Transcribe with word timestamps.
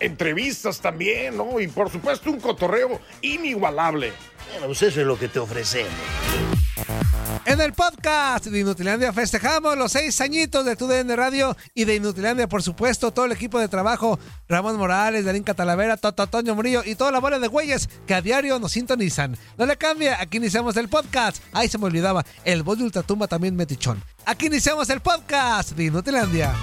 Entrevistas 0.00 0.80
también, 0.80 1.36
¿no? 1.36 1.60
Y 1.60 1.68
por 1.68 1.90
supuesto 1.90 2.30
un 2.30 2.40
cotorreo 2.40 3.00
inigualable. 3.20 4.12
Bueno, 4.50 4.66
pues 4.66 4.82
eso 4.82 5.00
es 5.00 5.06
lo 5.06 5.18
que 5.18 5.28
te 5.28 5.38
ofrecemos. 5.38 5.92
En 7.44 7.60
el 7.60 7.72
podcast 7.72 8.46
de 8.46 8.60
Inutilandia 8.60 9.12
festejamos 9.12 9.76
los 9.76 9.92
seis 9.92 10.20
añitos 10.20 10.64
de 10.64 10.76
TUDN 10.76 11.16
Radio 11.16 11.56
y 11.74 11.84
de 11.84 11.96
Inutilandia, 11.96 12.48
por 12.48 12.62
supuesto, 12.62 13.12
todo 13.12 13.24
el 13.24 13.32
equipo 13.32 13.58
de 13.58 13.68
trabajo, 13.68 14.18
Ramón 14.48 14.76
Morales, 14.76 15.24
Darín 15.24 15.42
Catalavera, 15.42 15.96
Toto 15.96 16.26
Toño 16.28 16.54
Murillo 16.54 16.82
y 16.84 16.94
toda 16.94 17.10
la 17.10 17.18
bola 17.18 17.38
de 17.38 17.48
güeyes 17.48 17.88
que 18.06 18.14
a 18.14 18.22
diario 18.22 18.58
nos 18.58 18.72
sintonizan. 18.72 19.36
No 19.58 19.66
le 19.66 19.76
cambia, 19.76 20.20
aquí 20.20 20.36
iniciamos 20.36 20.76
el 20.76 20.88
podcast. 20.88 21.42
Ahí 21.52 21.68
se 21.68 21.78
me 21.78 21.86
olvidaba, 21.86 22.24
el 22.44 22.62
voz 22.62 22.78
de 22.78 22.84
Ultratumba 22.84 23.26
también 23.26 23.56
metichón. 23.56 24.02
Aquí 24.24 24.46
iniciamos 24.46 24.88
el 24.90 25.00
podcast 25.00 25.72
de 25.72 25.84
Inutilandia. 25.84 26.54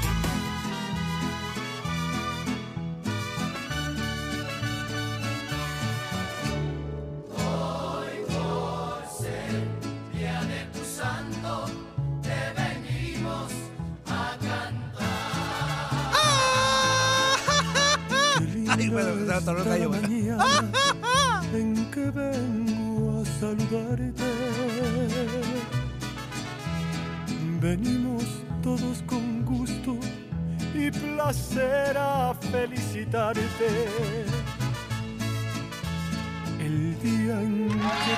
Tornando 18.99 19.63
gallo, 19.63 19.89
bueno. 19.89 20.07
en 21.53 21.91
que 21.91 22.11
vengo 22.11 23.21
a 23.21 23.25
saludarte. 23.39 24.23
Venimos 27.61 28.25
todos 28.61 29.01
con 29.05 29.45
gusto 29.45 29.97
y 30.73 30.91
placer 30.91 31.97
a 31.97 32.33
felicitarte. 32.51 33.69
El 36.59 36.99
día 36.99 37.41
en 37.41 37.69
que 37.69 38.13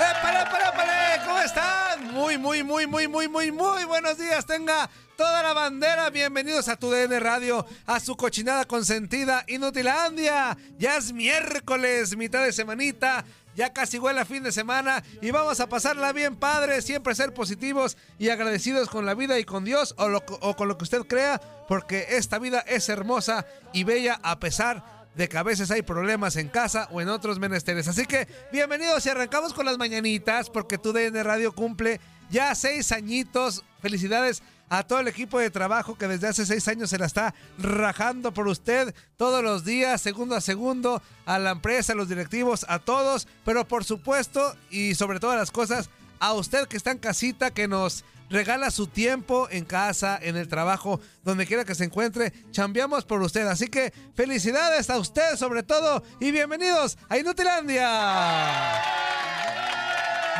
¡Eh, 0.00 0.12
para, 0.22 0.50
para, 0.50 0.72
para! 0.72 1.24
¿Cómo 1.26 1.38
están? 1.40 2.14
Muy, 2.14 2.38
muy, 2.38 2.62
muy, 2.62 2.86
muy, 2.86 3.06
muy, 3.06 3.28
muy, 3.28 3.52
muy 3.52 3.84
buenos 3.84 4.16
días. 4.16 4.46
Tenga 4.46 4.88
toda 5.20 5.42
la 5.42 5.52
bandera. 5.52 6.08
Bienvenidos 6.08 6.68
a 6.68 6.76
tu 6.76 6.90
DN 6.90 7.20
Radio, 7.20 7.66
a 7.84 8.00
su 8.00 8.16
cochinada 8.16 8.64
consentida 8.64 9.44
Inutilandia. 9.48 10.56
Ya 10.78 10.96
es 10.96 11.12
miércoles, 11.12 12.16
mitad 12.16 12.42
de 12.42 12.54
semanita. 12.54 13.26
Ya 13.54 13.70
casi 13.70 13.98
huele 13.98 14.20
a 14.20 14.24
fin 14.24 14.42
de 14.42 14.50
semana 14.50 15.04
y 15.20 15.30
vamos 15.30 15.60
a 15.60 15.68
pasarla 15.68 16.14
bien, 16.14 16.36
padre. 16.36 16.80
Siempre 16.80 17.14
ser 17.14 17.34
positivos 17.34 17.98
y 18.18 18.30
agradecidos 18.30 18.88
con 18.88 19.04
la 19.04 19.12
vida 19.12 19.38
y 19.38 19.44
con 19.44 19.62
Dios 19.62 19.94
o, 19.98 20.06
o 20.40 20.56
con 20.56 20.68
lo 20.68 20.78
que 20.78 20.84
usted 20.84 21.02
crea, 21.02 21.38
porque 21.68 22.06
esta 22.12 22.38
vida 22.38 22.60
es 22.60 22.88
hermosa 22.88 23.44
y 23.74 23.84
bella 23.84 24.18
a 24.22 24.40
pesar 24.40 24.82
de 25.16 25.28
que 25.28 25.36
a 25.36 25.42
veces 25.42 25.70
hay 25.70 25.82
problemas 25.82 26.36
en 26.36 26.48
casa 26.48 26.88
o 26.92 27.02
en 27.02 27.10
otros 27.10 27.38
menesteres. 27.38 27.88
Así 27.88 28.06
que 28.06 28.26
bienvenidos 28.52 29.04
y 29.04 29.10
arrancamos 29.10 29.52
con 29.52 29.66
las 29.66 29.76
mañanitas 29.76 30.48
porque 30.48 30.78
tu 30.78 30.94
DN 30.94 31.22
Radio 31.22 31.52
cumple 31.52 32.00
ya 32.30 32.54
seis 32.54 32.90
añitos. 32.90 33.64
Felicidades 33.82 34.42
a 34.70 34.84
todo 34.84 35.00
el 35.00 35.08
equipo 35.08 35.38
de 35.38 35.50
trabajo 35.50 35.98
que 35.98 36.08
desde 36.08 36.28
hace 36.28 36.46
seis 36.46 36.66
años 36.68 36.88
se 36.90 36.98
la 36.98 37.06
está 37.06 37.34
rajando 37.58 38.32
por 38.32 38.48
usted 38.48 38.94
todos 39.16 39.42
los 39.42 39.64
días, 39.64 40.00
segundo 40.00 40.36
a 40.36 40.40
segundo, 40.40 41.02
a 41.26 41.38
la 41.38 41.50
empresa, 41.50 41.92
a 41.92 41.96
los 41.96 42.08
directivos, 42.08 42.64
a 42.68 42.78
todos, 42.78 43.28
pero 43.44 43.66
por 43.66 43.84
supuesto 43.84 44.56
y 44.70 44.94
sobre 44.94 45.20
todas 45.20 45.36
las 45.36 45.50
cosas, 45.50 45.90
a 46.20 46.32
usted 46.34 46.68
que 46.68 46.76
está 46.76 46.92
en 46.92 46.98
casita, 46.98 47.50
que 47.50 47.66
nos 47.68 48.04
regala 48.30 48.70
su 48.70 48.86
tiempo 48.86 49.48
en 49.50 49.64
casa, 49.64 50.18
en 50.22 50.36
el 50.36 50.46
trabajo, 50.46 51.00
donde 51.24 51.46
quiera 51.46 51.64
que 51.64 51.74
se 51.74 51.84
encuentre. 51.84 52.32
Chambeamos 52.52 53.04
por 53.04 53.20
usted. 53.22 53.46
Así 53.48 53.66
que 53.66 53.92
felicidades 54.14 54.88
a 54.88 54.98
usted 54.98 55.36
sobre 55.36 55.64
todo 55.64 56.04
y 56.20 56.30
bienvenidos 56.30 56.96
a 57.08 57.18
Inutilandia. 57.18 59.09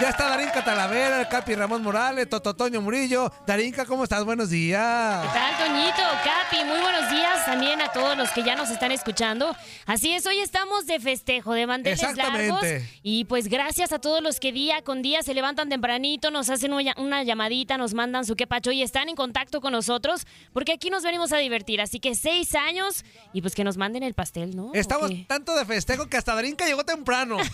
Ya 0.00 0.08
está 0.08 0.30
Darinka 0.30 0.64
Talavera, 0.64 1.20
el 1.20 1.28
Capi 1.28 1.54
Ramón 1.54 1.82
Morales, 1.82 2.26
Tototoño 2.26 2.80
Murillo. 2.80 3.30
Darinka, 3.46 3.84
¿cómo 3.84 4.04
estás? 4.04 4.24
Buenos 4.24 4.48
días. 4.48 5.26
¿Qué 5.26 5.38
tal, 5.38 5.58
Toñito? 5.58 6.02
Capi, 6.24 6.64
muy 6.64 6.78
buenos 6.80 7.10
días 7.10 7.44
también 7.44 7.82
a 7.82 7.92
todos 7.92 8.16
los 8.16 8.30
que 8.30 8.42
ya 8.42 8.56
nos 8.56 8.70
están 8.70 8.92
escuchando. 8.92 9.54
Así 9.84 10.12
es, 10.12 10.24
hoy 10.24 10.38
estamos 10.38 10.86
de 10.86 11.00
festejo, 11.00 11.52
de 11.52 11.66
manteles 11.66 12.02
Exactamente. 12.02 12.48
largos. 12.48 12.88
Y 13.02 13.26
pues 13.26 13.48
gracias 13.48 13.92
a 13.92 13.98
todos 13.98 14.22
los 14.22 14.40
que 14.40 14.52
día 14.52 14.80
con 14.80 15.02
día 15.02 15.22
se 15.22 15.34
levantan 15.34 15.68
tempranito, 15.68 16.30
nos 16.30 16.48
hacen 16.48 16.72
una, 16.72 17.22
llamadita, 17.22 17.76
nos 17.76 17.92
mandan 17.92 18.24
su 18.24 18.36
quepacho 18.36 18.72
y 18.72 18.82
están 18.82 19.10
en 19.10 19.16
contacto 19.16 19.60
con 19.60 19.72
nosotros, 19.72 20.26
porque 20.54 20.72
aquí 20.72 20.88
nos 20.88 21.02
venimos 21.02 21.30
a 21.34 21.36
divertir. 21.36 21.82
Así 21.82 22.00
que 22.00 22.14
seis 22.14 22.54
años 22.54 23.04
y 23.34 23.42
pues 23.42 23.54
que 23.54 23.64
nos 23.64 23.76
manden 23.76 24.02
el 24.02 24.14
pastel, 24.14 24.56
¿no? 24.56 24.68
¿O 24.68 24.74
Estamos 24.74 25.10
tanto 25.26 25.54
de 25.54 25.66
festejo 25.66 26.06
que 26.06 26.16
hasta 26.16 26.34
Darinka 26.34 26.64
llegó 26.64 26.84
temprano. 26.84 27.36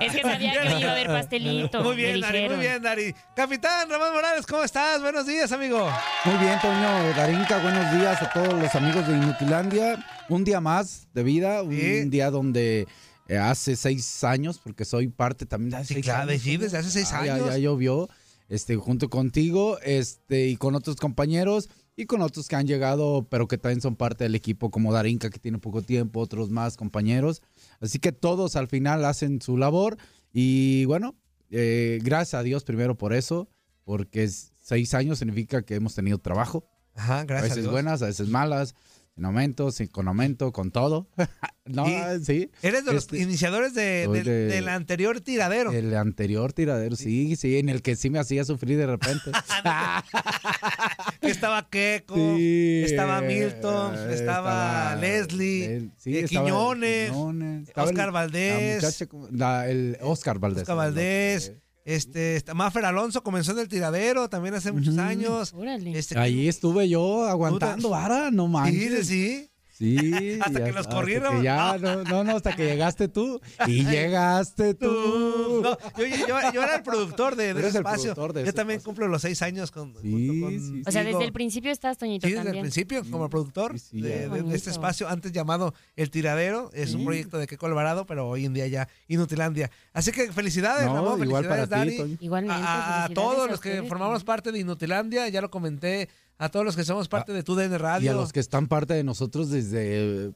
Es 0.00 0.12
que 0.12 0.22
sabía 0.46 0.62
que 0.62 0.74
hoy 0.74 0.80
iba 0.80 0.88
a 0.90 0.92
haber 0.92 1.06
pastelito. 1.08 1.82
Muy 1.82 1.96
bien, 1.96 2.20
Dari, 2.20 2.48
muy 2.48 2.58
bien, 2.58 2.82
Dari. 2.82 3.14
Capitán 3.34 3.88
Ramón 3.88 4.12
Morales, 4.12 4.46
¿cómo 4.46 4.62
estás? 4.64 5.00
Buenos 5.00 5.26
días, 5.26 5.50
amigo. 5.52 5.88
Muy 6.24 6.36
bien, 6.38 6.58
Toño 6.60 7.14
Darinka, 7.16 7.58
buenos 7.62 7.92
días 7.98 8.20
a 8.22 8.32
todos 8.32 8.54
los 8.54 8.74
amigos 8.74 9.06
de 9.06 9.16
Inutilandia. 9.16 10.04
Un 10.28 10.44
día 10.44 10.60
más 10.60 11.08
de 11.14 11.22
vida, 11.22 11.62
un 11.62 11.70
Sí. 11.72 12.04
día 12.10 12.30
donde 12.30 12.86
eh, 13.26 13.38
hace 13.38 13.74
seis 13.76 14.22
años, 14.24 14.60
porque 14.62 14.84
soy 14.84 15.08
parte 15.08 15.46
también 15.46 15.70
de 15.70 15.76
hace 15.78 15.86
Sí, 15.88 15.94
seis 15.94 16.04
claro, 16.04 16.30
años. 16.30 16.42
sí, 16.42 16.58
¿no? 16.58 16.64
desde 16.64 16.78
hace 16.78 16.90
seis 16.90 17.10
Ah, 17.12 17.24
ya- 17.24 17.34
años. 17.36 17.48
Ya, 17.48 17.56
llovió, 17.58 18.08
este, 18.50 18.76
junto 18.76 19.08
contigo, 19.08 19.78
este, 19.82 20.48
y 20.48 20.56
con 20.56 20.74
otros 20.74 20.96
compañeros, 20.96 21.70
y 21.96 22.04
con 22.06 22.20
otros 22.22 22.48
que 22.48 22.56
han 22.56 22.66
llegado, 22.66 23.26
pero 23.30 23.46
que 23.48 23.56
también 23.56 23.80
son 23.80 23.96
parte 23.96 24.24
del 24.24 24.34
equipo, 24.34 24.70
como 24.70 24.92
Darinka, 24.92 25.30
que 25.30 25.38
tiene 25.38 25.58
poco 25.58 25.80
tiempo, 25.80 26.20
otros 26.20 26.50
más 26.50 26.76
compañeros. 26.76 27.40
Así 27.80 27.98
que 27.98 28.12
todos 28.12 28.56
al 28.56 28.66
final 28.68 29.04
hacen 29.06 29.40
su 29.40 29.56
labor, 29.56 29.96
y 30.34 30.84
bueno, 30.84 31.14
eh, 31.50 32.00
gracias 32.02 32.34
a 32.38 32.42
Dios 32.42 32.64
primero 32.64 32.98
por 32.98 33.14
eso, 33.14 33.48
porque 33.84 34.28
seis 34.28 34.92
años 34.92 35.18
significa 35.20 35.62
que 35.62 35.76
hemos 35.76 35.94
tenido 35.94 36.18
trabajo. 36.18 36.66
Ajá, 36.94 37.20
A 37.20 37.24
gracias. 37.24 37.52
a 37.52 37.54
veces 37.54 37.62
Dios. 37.64 37.72
buenas, 37.72 38.02
a 38.02 38.06
veces 38.06 38.28
malas, 38.28 38.74
sin 39.14 39.24
aumento, 39.24 39.70
sin, 39.70 39.86
con 39.86 40.08
aumento, 40.08 40.50
con 40.52 40.70
todo. 40.72 41.08
no, 41.66 41.86
Sí. 41.86 41.94
sí. 42.24 42.50
Eres 42.62 42.84
de 42.84 42.92
los 42.92 43.04
Este, 43.04 43.18
iniciadores 43.18 43.72
de, 43.74 44.08
del- 44.08 44.24
de- 44.24 44.46
del 44.46 44.68
anterior 44.68 45.20
tiradero. 45.20 45.70
El 45.72 45.94
anterior 45.96 46.52
tiradero, 46.52 46.96
sí, 46.96 47.36
sí, 47.36 47.58
en 47.58 47.68
el 47.68 47.80
que 47.82 47.94
sí 47.96 48.10
me 48.10 48.18
hacía 48.18 48.44
sufrir 48.44 48.76
de 48.78 48.86
repente. 48.86 49.30
Que 51.20 51.30
estaba 51.30 51.68
Keiko, 51.68 52.14
Sí, 52.36 52.82
estaba 52.84 53.20
eh, 53.20 53.26
Milton, 53.26 54.10
estaba, 54.10 54.96
Leslie, 54.96 55.90
sí, 55.96 56.16
eh, 56.18 56.20
estaba 56.24 56.46
Quiñones, 56.46 57.12
estaba 57.68 57.88
Oscar 57.88 58.06
el- 58.08 58.12
Valdés. 58.12 58.82
La 58.82 58.88
muchacha, 58.88 59.06
como- 59.06 59.28
la- 59.30 59.68
el 59.70 59.96
Oscar 60.02 60.38
Valdés. 60.38 60.62
Oscar 60.62 60.76
Valdés, 60.76 61.52
este, 61.84 62.42
Maffer 62.54 62.84
Alonso 62.84 63.22
comenzó 63.22 63.52
en 63.52 63.58
el 63.58 63.68
tiradero 63.68 64.28
también 64.28 64.54
hace 64.54 64.72
muchos 64.72 64.96
años. 64.98 65.52
Órale. 65.54 65.98
Este, 65.98 66.18
Ahí 66.18 66.48
estuve 66.48 66.88
yo 66.88 67.26
aguantando 67.26 67.90
vara, 67.90 68.30
no 68.30 68.48
manches. 68.48 69.06
sí. 69.06 69.14
Sí. 69.14 69.50
Hasta 70.40 70.58
ya- 70.60 70.64
que 70.66 70.72
los 70.72 70.86
corrieron. 70.86 71.38
que 71.38 71.42
ya, 71.44 71.76
no, 71.78 72.04
no, 72.04 72.22
no, 72.24 72.36
hasta 72.36 72.54
que 72.54 72.64
llegaste 72.64 73.08
tú. 73.08 73.40
Y 73.66 73.84
llegaste 73.84 74.74
tú. 74.74 75.60
No, 75.62 75.76
yo, 75.98 76.06
yo- 76.06 76.52
yo- 76.52 76.62
era 76.62 76.76
el 76.76 76.82
productor 76.82 77.34
de, 77.36 77.54
de 77.54 77.66
espacio. 77.68 78.14
productor 78.14 78.32
de 78.34 78.40
yo 78.42 78.44
ese 78.46 78.52
también 78.52 78.76
espacio. 78.78 78.86
cumplo 78.92 79.08
los 79.08 79.22
seis 79.22 79.42
años 79.42 79.70
con. 79.70 79.94
Sí, 80.00 80.10
junto 80.10 80.44
con- 80.46 80.52
sí, 80.60 80.82
O 80.86 80.90
sea, 80.92 81.02
digo, 81.04 81.18
desde 81.18 81.26
el 81.26 81.32
principio 81.32 81.72
estás, 81.72 81.98
Toñito, 81.98 82.26
Sí, 82.26 82.34
desde 82.34 82.50
el 82.50 82.60
principio, 82.60 83.02
como 83.10 83.28
productor 83.28 83.78
Sí, 83.78 83.86
sí, 83.90 84.00
de, 84.02 84.44
este 84.54 84.70
espacio, 84.70 85.08
antes 85.08 85.32
llamado 85.32 85.74
El 85.96 86.10
Tiradero. 86.10 86.70
Es 86.72 86.94
un 86.94 87.00
Sí. 87.00 87.06
proyecto 87.06 87.38
de 87.38 87.46
Keco 87.46 87.66
Alvarado, 87.66 88.06
pero 88.06 88.28
hoy 88.28 88.44
en 88.44 88.54
día 88.54 88.66
ya 88.68 88.88
Inutilandia. 89.08 89.70
Así 89.92 90.12
que 90.12 90.30
felicidades, 90.32 90.86
No, 90.86 90.94
Ramón, 90.94 91.22
igual 91.24 91.44
felicidades, 91.44 91.68
para 91.68 91.84
ti, 91.84 91.96
Dani. 91.98 92.16
Igualmente. 92.20 92.62
a, 92.64 93.08
todos 93.14 93.48
a 93.48 93.50
los 93.50 93.60
que 93.60 93.82
formamos 93.82 94.24
parte 94.24 94.52
de 94.52 94.58
Inutilandia, 94.60 95.28
ya 95.28 95.40
lo 95.40 95.50
comenté, 95.50 96.08
a 96.38 96.48
todos 96.48 96.64
los 96.64 96.76
que 96.76 96.84
somos 96.84 97.08
parte 97.08 97.32
de 97.32 97.42
TUDN 97.42 97.78
Radio. 97.78 98.06
Y 98.06 98.08
a 98.08 98.14
los 98.16 98.32
que 98.32 98.40
están 98.40 98.66
parte 98.68 98.94
de 98.94 99.04
nosotros 99.04 99.50
desde 99.50 100.26
eh, 100.26 100.32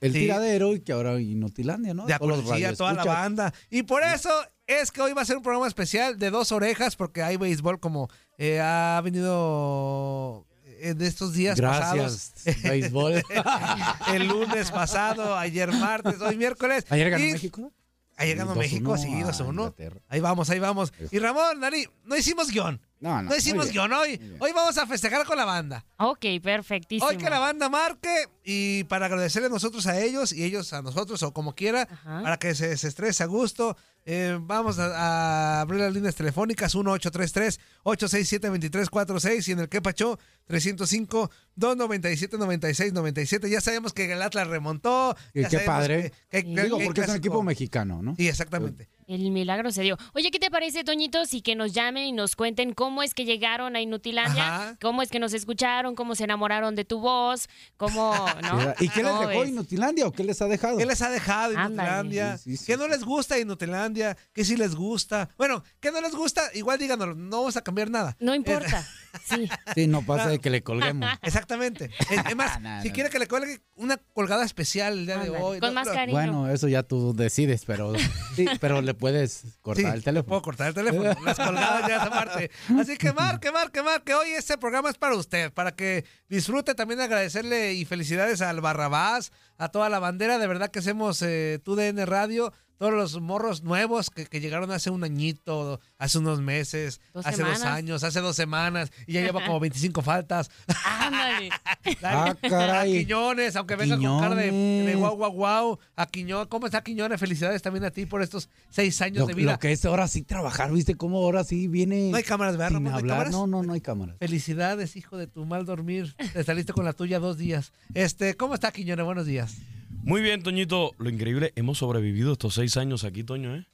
el 0.00 0.12
Sí. 0.12 0.18
tiradero 0.20 0.74
y 0.74 0.80
que 0.80 0.92
ahora 0.92 1.20
Inutilandia, 1.20 1.94
¿no? 1.94 2.06
De 2.06 2.14
Todos 2.16 2.28
los 2.30 2.38
acuerdo, 2.40 2.56
sí, 2.58 2.64
a 2.64 2.74
toda 2.74 2.92
la 2.92 3.04
banda. 3.04 3.52
Y 3.70 3.82
por 3.84 4.02
eso 4.02 4.30
es 4.66 4.90
que 4.90 5.00
hoy 5.02 5.12
va 5.12 5.22
a 5.22 5.24
ser 5.24 5.36
un 5.36 5.42
programa 5.42 5.66
especial 5.68 6.18
de 6.18 6.30
dos 6.30 6.50
orejas, 6.52 6.96
porque 6.96 7.22
hay 7.22 7.36
béisbol 7.36 7.78
como 7.80 8.08
eh, 8.38 8.60
ha 8.60 9.00
venido 9.02 10.46
en 10.80 11.00
estos 11.02 11.32
días 11.34 11.56
Gracias, 11.58 12.32
pasados. 12.44 12.62
béisbol. 12.64 13.22
El 14.14 14.26
lunes 14.28 14.70
pasado, 14.70 15.36
ayer 15.36 15.70
martes, 15.72 16.20
hoy 16.20 16.36
miércoles. 16.36 16.84
¿Ayer 16.88 17.10
ganó 17.10 17.24
Y- 17.24 17.32
México? 17.32 17.72
Ganó 18.18 18.52
Sí, 18.54 18.58
2-1 18.58 18.58
México, 18.58 18.98
sí, 18.98 19.08
a 19.22 19.26
2-1. 19.26 19.48
Inglaterra. 19.50 20.00
Ahí 20.08 20.20
vamos, 20.20 20.48
ahí 20.50 20.58
vamos. 20.58 20.92
Y 21.10 21.18
Ramón, 21.18 21.60
Dani, 21.60 21.84
no 22.04 22.16
hicimos 22.16 22.50
guion. 22.50 22.80
No, 23.00 23.20
no. 23.20 23.30
No 23.30 23.36
hicimos 23.36 23.70
guion 23.72 23.92
hoy. 23.92 24.20
Hoy 24.38 24.52
vamos 24.52 24.78
a 24.78 24.86
festejar 24.86 25.26
con 25.26 25.36
la 25.36 25.44
banda. 25.44 25.84
Ok, 25.98 26.24
perfectísimo. 26.42 27.08
Hoy 27.08 27.16
que 27.16 27.28
la 27.28 27.40
banda 27.40 27.68
marque 27.68 28.28
y 28.44 28.84
para 28.84 29.06
agradecerle 29.06 29.48
nosotros 29.48 29.86
a 29.88 29.98
ellos 30.00 30.32
y 30.32 30.44
ellos 30.44 30.72
a 30.72 30.82
nosotros 30.82 31.20
o 31.24 31.32
como 31.32 31.54
quiera, 31.54 31.88
Ajá. 31.90 32.22
para 32.22 32.38
que 32.38 32.54
se, 32.54 32.76
se 32.76 32.86
estrese 32.88 33.24
a 33.24 33.26
gusto. 33.26 33.76
Eh, 34.04 34.36
vamos 34.40 34.78
a, 34.78 35.58
a 35.58 35.60
abrir 35.60 35.80
las 35.80 35.92
líneas 35.94 36.14
telefónicas 36.14 36.74
1-833-867-2346 36.74 39.48
y 39.48 39.52
en 39.52 39.58
el 39.60 39.68
Quepacho 39.68 40.18
305-297-9697. 40.48 43.48
Ya 43.48 43.60
sabemos 43.60 43.92
que 43.92 44.10
el 44.12 44.22
Atlas 44.22 44.46
remontó. 44.48 45.16
Y 45.34 45.42
ya 45.42 45.48
qué 45.48 45.58
padre. 45.60 46.12
que- 46.30 46.42
que- 46.42 46.54
que- 46.54 46.62
Digo, 46.64 46.78
que 46.78 46.84
porque 46.84 47.00
es 47.02 47.08
un 47.08 47.16
equipo 47.16 47.42
mexicano, 47.42 48.02
¿no? 48.02 48.14
Sí, 48.16 48.28
exactamente. 48.28 48.88
El 49.12 49.30
milagro 49.30 49.70
se 49.70 49.82
dio. 49.82 49.96
Oye, 50.14 50.30
¿qué 50.30 50.38
te 50.38 50.50
parece, 50.50 50.84
Toñito, 50.84 51.24
si 51.26 51.42
que 51.42 51.54
nos 51.54 51.72
llamen 51.72 52.04
y 52.04 52.12
nos 52.12 52.34
cuenten 52.34 52.72
cómo 52.72 53.02
es 53.02 53.12
que 53.14 53.24
llegaron 53.24 53.76
a 53.76 53.80
Inutilandia? 53.80 54.46
Ajá. 54.46 54.78
¿Cómo 54.80 55.02
es 55.02 55.10
que 55.10 55.18
nos 55.18 55.34
escucharon? 55.34 55.94
¿Cómo 55.94 56.14
se 56.14 56.24
enamoraron 56.24 56.74
de 56.74 56.84
tu 56.84 57.00
voz? 57.00 57.48
¿Cómo, 57.76 58.14
no? 58.42 58.74
¿Y 58.80 58.88
qué 58.88 59.02
les 59.02 59.12
¿Cómo 59.12 59.28
dejó 59.28 59.40
ves? 59.40 59.50
Inutilandia 59.50 60.06
o 60.06 60.12
qué 60.12 60.24
les 60.24 60.40
ha 60.40 60.46
dejado? 60.46 60.78
¿Qué 60.78 60.86
les 60.86 61.02
ha 61.02 61.10
dejado 61.10 61.58
Ándale. 61.58 61.88
Inutilandia? 61.88 62.38
Sí, 62.38 62.52
sí, 62.52 62.56
sí. 62.56 62.66
¿Qué 62.66 62.76
no 62.76 62.88
les 62.88 63.04
gusta 63.04 63.38
Inutilandia? 63.38 64.16
¿Qué 64.32 64.44
sí 64.44 64.56
les 64.56 64.74
gusta? 64.74 65.28
Bueno, 65.36 65.62
¿qué 65.80 65.90
no 65.92 66.00
les 66.00 66.14
gusta? 66.14 66.42
Igual 66.54 66.78
díganos, 66.78 67.16
no 67.16 67.38
vamos 67.38 67.56
a 67.56 67.62
cambiar 67.62 67.90
nada. 67.90 68.16
No 68.18 68.34
importa. 68.34 68.86
Sí. 69.24 69.48
Sí, 69.74 69.86
no 69.86 70.02
pasa 70.04 70.28
de 70.28 70.38
que 70.38 70.50
le 70.50 70.62
colguemos. 70.62 71.08
Exactamente. 71.22 71.90
Es, 72.10 72.26
es 72.30 72.36
más, 72.36 72.60
No, 72.60 72.82
si 72.82 72.88
no, 72.88 72.94
quiere 72.94 73.10
que 73.10 73.18
le 73.18 73.26
cuelgue 73.26 73.60
una 73.76 73.96
colgada 74.12 74.44
especial 74.44 74.98
el 74.98 75.06
día 75.06 75.18
de 75.18 75.30
hoy. 75.30 75.60
Con 75.60 75.74
no, 75.74 75.80
más 75.80 75.88
cariño. 75.88 76.16
Bueno, 76.16 76.48
eso 76.48 76.68
ya 76.68 76.82
tú 76.82 77.14
decides, 77.14 77.64
pero 77.64 77.92
sí, 78.36 78.46
pero 78.60 78.80
le 78.82 78.94
puedes 78.94 79.58
cortar 79.60 79.84
Sí, 79.84 79.90
el 79.90 80.04
teléfono. 80.04 80.28
Puedo 80.28 80.42
cortar 80.42 80.68
el 80.68 80.74
teléfono. 80.74 81.14
Las 81.24 81.38
colgadas 81.38 81.88
ya 81.88 81.96
esa 81.96 82.10
parte. 82.10 82.50
Así 82.78 82.96
que 82.96 83.12
marque, 83.12 83.50
marque, 83.50 83.82
marque. 83.82 84.14
Hoy 84.14 84.30
este 84.30 84.58
programa 84.58 84.90
es 84.90 84.98
para 84.98 85.16
usted, 85.16 85.52
para 85.52 85.72
que 85.72 86.04
disfrute. 86.28 86.74
También 86.74 87.00
agradecerle 87.00 87.74
y 87.74 87.84
felicidades 87.84 88.40
al 88.40 88.60
Barrabás, 88.60 89.32
a 89.58 89.68
toda 89.68 89.88
la 89.88 89.98
bandera. 89.98 90.38
De 90.38 90.46
verdad 90.46 90.70
que 90.70 90.78
hacemos 90.78 91.20
eh, 91.22 91.60
TUDN 91.64 92.06
Radio. 92.06 92.52
Todos 92.82 92.94
los 92.94 93.20
morros 93.20 93.62
nuevos 93.62 94.10
que, 94.10 94.26
que 94.26 94.40
llegaron 94.40 94.72
hace 94.72 94.90
un 94.90 95.04
añito, 95.04 95.78
hace 95.98 96.18
unos 96.18 96.40
meses, 96.40 97.00
Dos 97.14 97.24
hace 97.24 97.44
dos 97.44 97.62
años, 97.62 98.02
hace 98.02 98.18
dos 98.18 98.34
semanas, 98.34 98.90
y 99.06 99.12
ya 99.12 99.20
lleva 99.20 99.44
como 99.44 99.60
25 99.60 100.02
faltas. 100.02 100.50
Ándale. 100.84 101.50
Ah, 102.04 102.34
caray. 102.40 102.96
A 102.96 103.00
Quiñones, 103.00 103.54
aunque 103.56 103.76
venga 103.76 103.96
con 103.96 104.20
cara 104.20 104.34
de, 104.34 104.46
de 104.46 104.50
Quiñones. 104.50 104.96
guau, 104.96 105.16
guau, 105.16 105.32
guau. 105.32 105.78
A 105.94 106.06
Quiñones, 106.06 106.48
¿cómo 106.48 106.66
está 106.66 106.82
Quiñones? 106.82 107.20
Felicidades 107.20 107.62
también 107.62 107.84
a 107.84 107.90
ti 107.92 108.06
por 108.06 108.20
estos 108.22 108.48
seis 108.70 109.00
años 109.00 109.18
Lo, 109.20 109.26
de 109.26 109.34
vida. 109.34 109.52
lo 109.52 109.58
que 109.60 109.70
es 109.70 109.84
ahora 109.84 110.08
sí 110.08 110.22
trabajar, 110.22 110.72
¿viste 110.72 110.96
cómo 110.96 111.18
ahora 111.18 111.44
sí 111.44 111.68
viene 111.68 112.10
No 112.10 112.16
hay 112.16 112.22
cámaras, 112.24 112.56
¿verdad, 112.56 112.68
sin 112.70 112.74
Ramón? 112.74 112.90
¿No 112.92 112.96
hay 112.96 113.00
hablar? 113.02 113.16
cámaras? 113.18 113.32
No, 113.32 113.46
no, 113.46 113.62
no 113.62 113.72
hay 113.74 113.80
cámaras. 113.80 114.16
Felicidades, 114.18 114.96
hijo 114.96 115.16
de 115.16 115.28
tu 115.28 115.44
mal 115.44 115.64
dormir. 115.66 116.16
Te 116.32 116.42
saliste 116.42 116.72
con 116.72 116.84
la 116.84 116.92
tuya 116.94 117.20
dos 117.20 117.36
días. 117.38 117.72
Este, 117.94 118.36
¿cómo 118.36 118.54
está 118.54 118.72
Quiñones? 118.72 119.04
Buenos 119.04 119.26
días. 119.26 119.56
Muy 120.02 120.20
bien, 120.20 120.42
Toñito. 120.42 120.92
Lo 120.98 121.08
increíble, 121.08 121.52
hemos 121.56 121.78
sobrevivido 121.78 122.32
estos 122.32 122.54
seis 122.54 122.76
años 122.76 123.04
aquí, 123.04 123.24
Toño, 123.24 123.56
¿eh? 123.56 123.66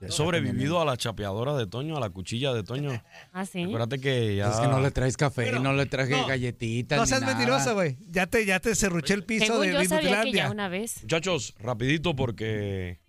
He 0.00 0.10
sobrevivido 0.10 0.80
a 0.80 0.84
la 0.84 0.96
chapeadora 0.98 1.56
de 1.56 1.66
Toño, 1.66 1.96
a 1.96 2.00
la 2.00 2.10
cuchilla 2.10 2.52
de 2.52 2.62
Toño. 2.62 3.02
Ah, 3.32 3.46
sí. 3.46 3.62
Acuérdate 3.62 3.98
que 3.98 4.36
ya... 4.36 4.50
Es 4.50 4.60
que 4.60 4.68
no 4.68 4.80
le 4.80 4.90
traes 4.90 5.16
café, 5.16 5.44
Pero, 5.44 5.60
no 5.60 5.72
le 5.72 5.86
traje 5.86 6.10
no, 6.10 6.26
galletitas. 6.26 6.98
No 6.98 7.04
ni 7.04 7.08
seas 7.08 7.22
nada. 7.22 7.34
mentiroso, 7.34 7.74
güey. 7.74 7.96
Ya 8.10 8.26
te, 8.26 8.44
ya 8.44 8.60
te 8.60 8.74
cerruché 8.74 9.14
el 9.14 9.24
piso 9.24 9.46
Según 9.46 9.62
de 9.62 9.72
yo 9.72 9.84
sabía 9.86 10.22
que 10.22 10.32
ya 10.32 10.50
una 10.50 10.68
vez. 10.68 11.02
Muchachos, 11.02 11.54
rapidito 11.58 12.14
porque 12.14 13.00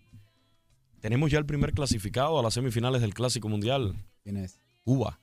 tenemos 1.00 1.30
ya 1.30 1.38
el 1.38 1.44
primer 1.44 1.74
clasificado 1.74 2.38
a 2.38 2.42
las 2.42 2.54
semifinales 2.54 3.02
del 3.02 3.12
Clásico 3.12 3.50
Mundial. 3.50 3.94
¿Quién 4.22 4.38
es? 4.38 4.58
Cuba. 4.82 5.20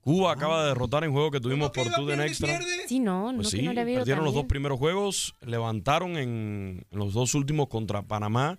Cuba 0.00 0.32
acaba 0.32 0.62
de 0.62 0.68
derrotar 0.68 1.04
en 1.04 1.12
juego 1.12 1.30
que 1.30 1.40
tuvimos 1.40 1.70
por 1.70 1.84
¿Cómo 1.84 1.84
que 1.84 1.90
iba, 1.90 1.96
Tuden 1.96 2.16
pierde, 2.18 2.26
Extra. 2.30 2.58
pierde? 2.58 2.88
Sí, 2.88 3.00
no, 3.00 3.32
no, 3.32 3.38
Pues 3.38 3.50
que 3.50 3.58
sí, 3.58 3.62
no 3.62 3.72
le 3.72 3.84
perdieron 3.84 4.24
los 4.24 4.34
dos 4.34 4.46
primeros 4.46 4.78
juegos, 4.78 5.34
levantaron 5.42 6.16
en, 6.16 6.86
en 6.90 6.98
los 6.98 7.12
dos 7.12 7.34
últimos 7.34 7.68
contra 7.68 8.02
Panamá 8.02 8.58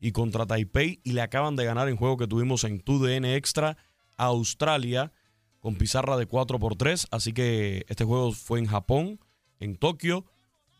y 0.00 0.10
contra 0.10 0.46
Taipei 0.46 1.00
y 1.04 1.12
le 1.12 1.20
acaban 1.20 1.54
de 1.54 1.64
ganar 1.64 1.88
en 1.88 1.96
juego 1.96 2.16
que 2.16 2.26
tuvimos 2.26 2.64
en 2.64 2.80
TUDN 2.80 3.24
Extra 3.24 3.76
a 4.16 4.24
Australia 4.24 5.12
con 5.60 5.76
pizarra 5.76 6.16
de 6.16 6.26
4 6.26 6.58
por 6.58 6.74
3. 6.74 7.06
Así 7.12 7.32
que 7.32 7.86
este 7.88 8.04
juego 8.04 8.32
fue 8.32 8.58
en 8.58 8.66
Japón, 8.66 9.20
en 9.60 9.76
Tokio. 9.76 10.26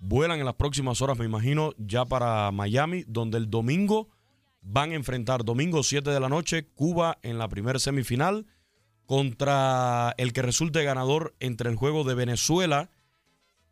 Vuelan 0.00 0.40
en 0.40 0.44
las 0.44 0.56
próximas 0.56 1.00
horas, 1.00 1.16
me 1.16 1.24
imagino, 1.24 1.72
ya 1.78 2.04
para 2.04 2.50
Miami, 2.50 3.04
donde 3.06 3.38
el 3.38 3.48
domingo 3.48 4.08
van 4.60 4.90
a 4.90 4.96
enfrentar, 4.96 5.44
domingo 5.44 5.84
7 5.84 6.10
de 6.10 6.18
la 6.18 6.28
noche, 6.28 6.66
Cuba 6.74 7.18
en 7.22 7.38
la 7.38 7.48
primera 7.48 7.78
semifinal 7.78 8.46
contra 9.06 10.14
el 10.18 10.32
que 10.32 10.42
resulte 10.42 10.82
ganador 10.84 11.34
entre 11.40 11.70
el 11.70 11.76
juego 11.76 12.04
de 12.04 12.14
Venezuela 12.14 12.90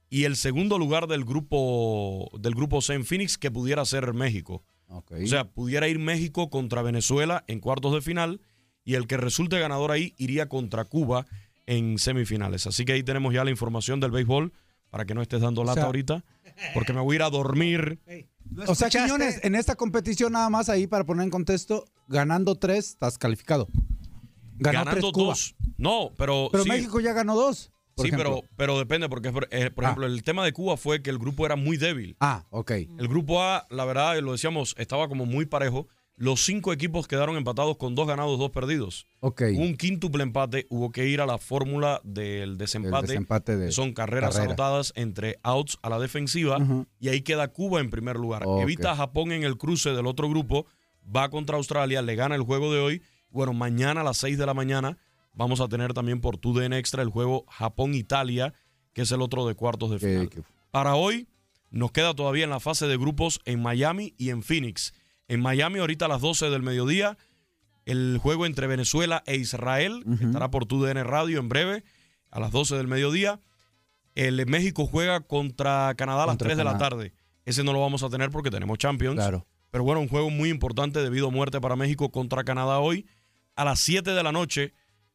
y 0.09 0.25
el 0.25 0.37
segundo 0.37 0.79
lugar 0.79 1.06
del 1.06 1.25
grupo 1.25 2.31
del 2.38 2.55
grupo 2.55 2.81
C 2.82 2.94
en 2.94 3.05
Phoenix 3.05 3.38
que 3.38 3.50
pudiera 3.50 3.85
ser 3.85 4.12
México. 4.12 4.65
O 4.88 5.27
sea, 5.29 5.44
pudiera 5.44 5.87
ir 5.87 6.00
México 6.00 6.50
contra 6.50 6.82
Venezuela 6.82 7.44
en 7.47 7.61
cuartos 7.61 7.94
de 7.94 8.00
final 8.00 8.41
y 8.85 8.94
el 8.94 9.06
que 9.06 9.17
resulte 9.17 9.59
ganador 9.61 9.93
ahí 9.93 10.15
iría 10.19 10.49
contra 10.49 10.85
Cuba 10.85 11.27
en 11.67 11.99
semifinales. 11.99 12.67
Así 12.67 12.85
que 12.85 12.94
ahí 12.94 13.05
tenemos 13.05 13.32
ya 13.32 13.44
la 13.44 13.50
información 13.53 14.00
del 14.00 14.11
béisbol 14.11 14.53
para 14.91 15.05
que 15.05 15.15
no 15.15 15.23
estés 15.23 15.41
dando 15.41 15.62
lata 15.62 15.75
sea- 15.82 15.85
ahorita, 15.85 16.25
porque 16.75 16.93
me 16.93 17.00
voy 17.00 17.15
a 17.15 17.17
ir 17.17 17.23
a 17.23 17.31
dormir. 17.31 18.00
¿Lo 18.53 18.65
o 18.73 18.75
sea? 18.75 18.91
Quiñones, 18.91 19.38
en 19.44 19.55
esta 19.55 19.77
competición 19.77 20.32
nada 20.32 20.50
más 20.50 20.69
ahí 20.69 20.88
para 20.88 21.05
poner 21.05 21.23
en 21.23 21.31
contexto, 21.31 21.85
ganando 22.09 22.56
tres, 22.56 22.88
estás 22.88 23.17
calificado. 23.17 23.69
Ganó 24.60 24.84
ganando 24.84 25.12
Cuba. 25.12 25.26
dos. 25.29 25.55
No, 25.79 26.10
pero, 26.17 26.48
Pero 26.52 26.64
sí, 26.64 26.69
México 26.70 27.00
ya 27.00 27.12
ganó 27.12 27.34
dos. 27.34 27.70
Por 27.94 28.06
sí, 28.06 28.12
ejemplo. 28.14 28.43
pero, 28.43 28.48
pero 28.56 28.79
depende, 28.79 29.08
porque 29.08 29.31
por, 29.32 29.48
eh, 29.50 29.70
por 29.70 29.84
Ah. 29.84 29.88
ejemplo, 29.88 30.06
el 30.06 30.22
tema 30.22 30.44
de 30.44 30.52
Cuba 30.52 30.76
fue 30.76 31.02
que 31.02 31.10
el 31.10 31.19
grupo 31.19 31.44
era 31.44 31.56
muy 31.56 31.76
débil. 31.76 32.17
Ah, 32.20 32.44
ok. 32.50 32.70
El 32.70 33.08
grupo 33.08 33.43
A, 33.43 33.67
la 33.70 33.84
verdad, 33.84 34.19
lo 34.20 34.32
decíamos, 34.32 34.74
estaba 34.79 35.08
como 35.08 35.26
muy 35.26 35.44
parejo. 35.46 35.86
Los 36.17 36.44
cinco 36.44 36.72
equipos 36.74 37.08
quedaron 37.08 37.36
empatados 37.36 37.79
con 37.79 37.94
dos 37.94 38.06
ganados, 38.06 38.38
dos 38.38 38.50
perdidos. 38.50 39.06
Ok. 39.20 39.43
Un 39.56 39.74
quíntuple 39.76 40.22
empate, 40.22 40.67
hubo 40.69 40.93
que 40.93 41.08
ir 41.08 41.22
a 41.22 41.26
la 41.26 41.38
fórmula 41.38 42.00
del 42.05 42.43
El 42.50 42.58
desempate. 42.58 43.06
desempate 43.06 43.56
de 43.56 43.72
son 43.72 43.94
carreras 43.94 44.34
carrera. 44.34 44.44
anotadas 44.52 44.93
entre 44.96 45.38
outs 45.43 45.79
a 45.82 45.88
la 45.88 45.98
defensiva 45.98 46.58
y 47.00 47.08
ahí 47.08 47.22
queda 47.22 47.48
Cuba 47.48 47.81
en 47.81 47.88
primer 47.88 48.17
lugar. 48.17 48.44
Evita 48.60 48.93
a 48.93 48.96
Japón 48.96 49.32
en 49.32 49.44
el 49.44 49.56
cruce 49.56 49.90
del 49.90 50.06
otro 50.06 50.29
grupo, 50.29 50.67
va 51.05 51.31
contra 51.31 51.56
Australia, 51.56 52.02
le 52.02 52.14
gana 52.17 52.34
el 52.34 52.43
juego 52.43 52.70
de 52.72 52.81
hoy. 52.81 53.02
Bueno, 53.31 53.53
mañana 53.53 54.01
a 54.01 54.05
las 54.05 54.19
6 54.19 54.39
de 54.39 54.46
la 54.46 54.55
mañana 54.55 54.99
vamos 55.32 55.60
a 55.60 55.69
tener 55.69 55.94
también 55.94 56.20
por 56.20 56.37
TUDN 56.37 56.72
Extra 56.72 57.03
el 57.03 57.08
juego 57.08 57.46
Japón-Italia, 57.49 58.55
que 58.93 59.03
es 59.03 59.13
el 59.13 59.22
otro 59.22 59.46
de 59.46 59.55
cuartos 59.55 59.91
de 59.91 59.99
final. 59.99 60.31
Para 60.70 60.94
hoy 60.94 61.29
nos 61.70 61.93
queda 61.93 62.15
todavía 62.15 62.44
en 62.44 62.51
la 62.51 62.60
fase 62.60 62.87
de 62.87 62.96
grupos 62.96 63.41
en 63.44 63.63
Miami 63.63 64.15
y 64.19 64.31
en 64.31 64.43
Phoenix. 64.43 64.93
En 65.29 65.41
Miami 65.41 65.79
ahorita 65.79 66.06
a 66.06 66.08
las 66.08 66.20
12 66.20 66.51
del 66.51 66.63
mediodía 66.63 67.17
el 67.87 68.19
juego 68.22 68.46
entre 68.46 68.67
Venezuela 68.67 69.22
e 69.27 69.37
Israel, 69.37 70.05
que 70.19 70.25
estará 70.25 70.51
por 70.51 70.67
TUDN 70.67 71.05
Radio 71.05 71.41
en 71.41 71.49
breve, 71.49 71.84
a 72.31 72.41
las 72.41 72.53
12 72.53 72.77
del 72.77 72.87
mediodía. 72.87 73.41
El 74.15 74.44
México 74.46 74.87
juega 74.87 75.20
contra 75.20 75.94
Canadá 75.96 76.25
a 76.25 76.27
las 76.27 76.32
Contra 76.34 76.49
3 76.49 76.58
de 76.58 76.65
la 76.65 76.79
tarde. 76.79 77.13
Ese 77.44 77.65
no 77.65 77.72
lo 77.72 77.81
vamos 77.81 78.03
a 78.03 78.08
tener 78.08 78.31
porque 78.31 78.51
tenemos 78.51 78.79
Champions. 78.79 79.17
Claro. 79.17 79.46
Pero 79.70 79.84
bueno, 79.84 80.01
un 80.01 80.08
juego 80.08 80.31
muy 80.31 80.51
importante 80.51 81.01
debido 81.01 81.29
a 81.29 81.31
muerte 81.31 81.60
para 81.60 81.77
México 81.77 82.10
contra 82.10 82.44
Canadá 82.44 82.79
hoy. 82.81 83.06
A 83.56 83.64
las 83.64 83.80
7 83.80 84.10
de 84.12 84.22
la 84.22 84.32
noche 84.32 84.72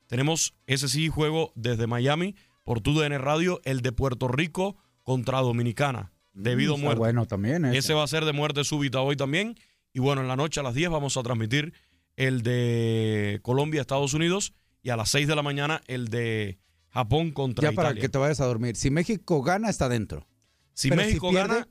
tenemos 0.07 0.53
ese 0.67 0.87
sí 0.87 1.07
juego 1.09 1.51
desde 1.55 1.87
Miami 1.87 2.35
por 2.63 2.81
TUDN 2.81 3.19
Radio, 3.19 3.61
el 3.63 3.81
de 3.81 3.91
Puerto 3.91 4.27
Rico 4.27 4.77
contra 5.03 5.39
Dominicana. 5.41 6.11
debido 6.33 6.75
a 6.75 6.77
muerte. 6.77 6.99
bueno 6.99 7.25
también. 7.25 7.65
ese. 7.65 7.77
Ese 7.77 7.93
va 7.93 8.03
a 8.03 8.07
ser 8.07 8.25
de 8.25 8.33
muerte 8.33 8.63
súbita 8.63 9.01
hoy 9.01 9.15
también. 9.15 9.55
Y 9.93 9.99
bueno, 9.99 10.21
en 10.21 10.27
la 10.27 10.35
noche 10.35 10.59
a 10.59 10.63
las 10.63 10.73
10 10.75 10.89
vamos 10.89 11.15
a 11.17 11.23
transmitir 11.23 11.73
el 12.17 12.41
de 12.43 13.39
Colombia, 13.43 13.81
Estados 13.81 14.13
Unidos. 14.13 14.53
Y 14.81 14.89
a 14.89 14.97
las 14.97 15.09
6 15.09 15.27
de 15.27 15.35
la 15.35 15.41
mañana 15.41 15.81
el 15.87 16.09
de 16.09 16.59
Japón 16.89 17.31
contra 17.31 17.69
Ya 17.69 17.75
para 17.75 17.89
Italia. 17.89 18.01
que 18.01 18.09
te 18.09 18.17
vayas 18.17 18.39
a 18.41 18.45
dormir. 18.45 18.75
Si 18.75 18.89
México 18.91 19.41
gana, 19.41 19.69
está 19.69 19.89
dentro. 19.89 20.27
Si 20.73 20.89
pero 20.89 21.01
si 21.01 21.07
México 21.07 21.29
pierde- 21.31 21.47
gana, 21.55 21.67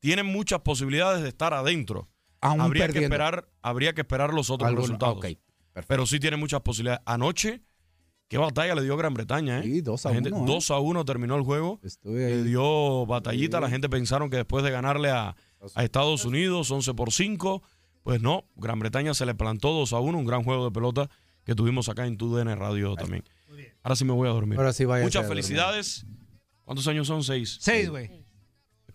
tiene 0.00 0.22
muchas 0.22 0.60
posibilidades 0.60 1.22
de 1.22 1.28
estar 1.28 1.54
adentro. 1.54 2.08
Aún 2.40 2.60
habría 2.60 2.88
que, 2.88 3.02
esperar, 3.02 3.48
habría 3.62 3.92
que 3.94 4.00
esperar 4.02 4.32
los 4.34 4.50
otros 4.50 4.74
resultados. 4.74 5.18
ok, 5.18 5.26
perfecto. 5.72 5.88
Pero 5.88 6.06
sí 6.06 6.20
tiene 6.20 6.36
muchas 6.36 6.60
posibilidades. 6.60 7.02
Anoche, 7.06 7.62
qué 8.28 8.38
batalla 8.38 8.74
le 8.74 8.82
dio 8.82 8.96
Gran 8.96 9.14
Bretaña, 9.14 9.60
¿eh? 9.60 9.62
Sí, 9.64 9.80
2 9.80 10.06
a 10.06 10.08
La 10.10 10.14
gente- 10.14 10.30
1. 10.32 10.42
¿eh? 10.42 10.46
2 10.46 10.70
a 10.70 10.78
1 10.78 11.04
terminó 11.04 11.36
el 11.36 11.42
juego. 11.42 11.80
Estuve 11.82 12.28
Le 12.30 12.42
dio 12.44 13.06
batallita. 13.06 13.60
La 13.60 13.68
gente 13.70 13.88
pensaron 13.88 14.30
que 14.30 14.36
después 14.36 14.62
de 14.64 14.70
ganarle 14.70 15.10
a, 15.10 15.34
a 15.74 15.84
Estados 15.84 16.24
Unidos 16.24 16.70
11 16.70 16.94
por 16.94 17.12
5, 17.12 17.62
pues 18.02 18.20
no. 18.22 18.44
Gran 18.56 18.78
Bretaña 18.78 19.14
se 19.14 19.26
le 19.26 19.34
plantó 19.34 19.72
2 19.72 19.92
a 19.92 20.00
1. 20.00 20.18
Un 20.18 20.24
gran 20.24 20.42
juego 20.44 20.64
de 20.64 20.70
pelota 20.70 21.10
que 21.44 21.54
tuvimos 21.54 21.88
acá 21.88 22.06
en 22.06 22.16
TUDN 22.16 22.54
Radio 22.56 22.94
también. 22.94 23.24
Ahora 23.82 23.96
sí 23.96 24.04
me 24.04 24.12
voy 24.12 24.28
a 24.28 24.32
dormir. 24.32 24.58
Ahora 24.58 24.72
sí 24.72 24.84
váyase 24.84 25.06
Muchas 25.06 25.24
a 25.24 25.26
dormir. 25.26 25.42
felicidades. 25.44 26.06
¿Cuántos 26.64 26.86
años 26.86 27.06
son? 27.08 27.24
Seis. 27.24 27.56
Seis, 27.60 27.88
güey. 27.90 28.19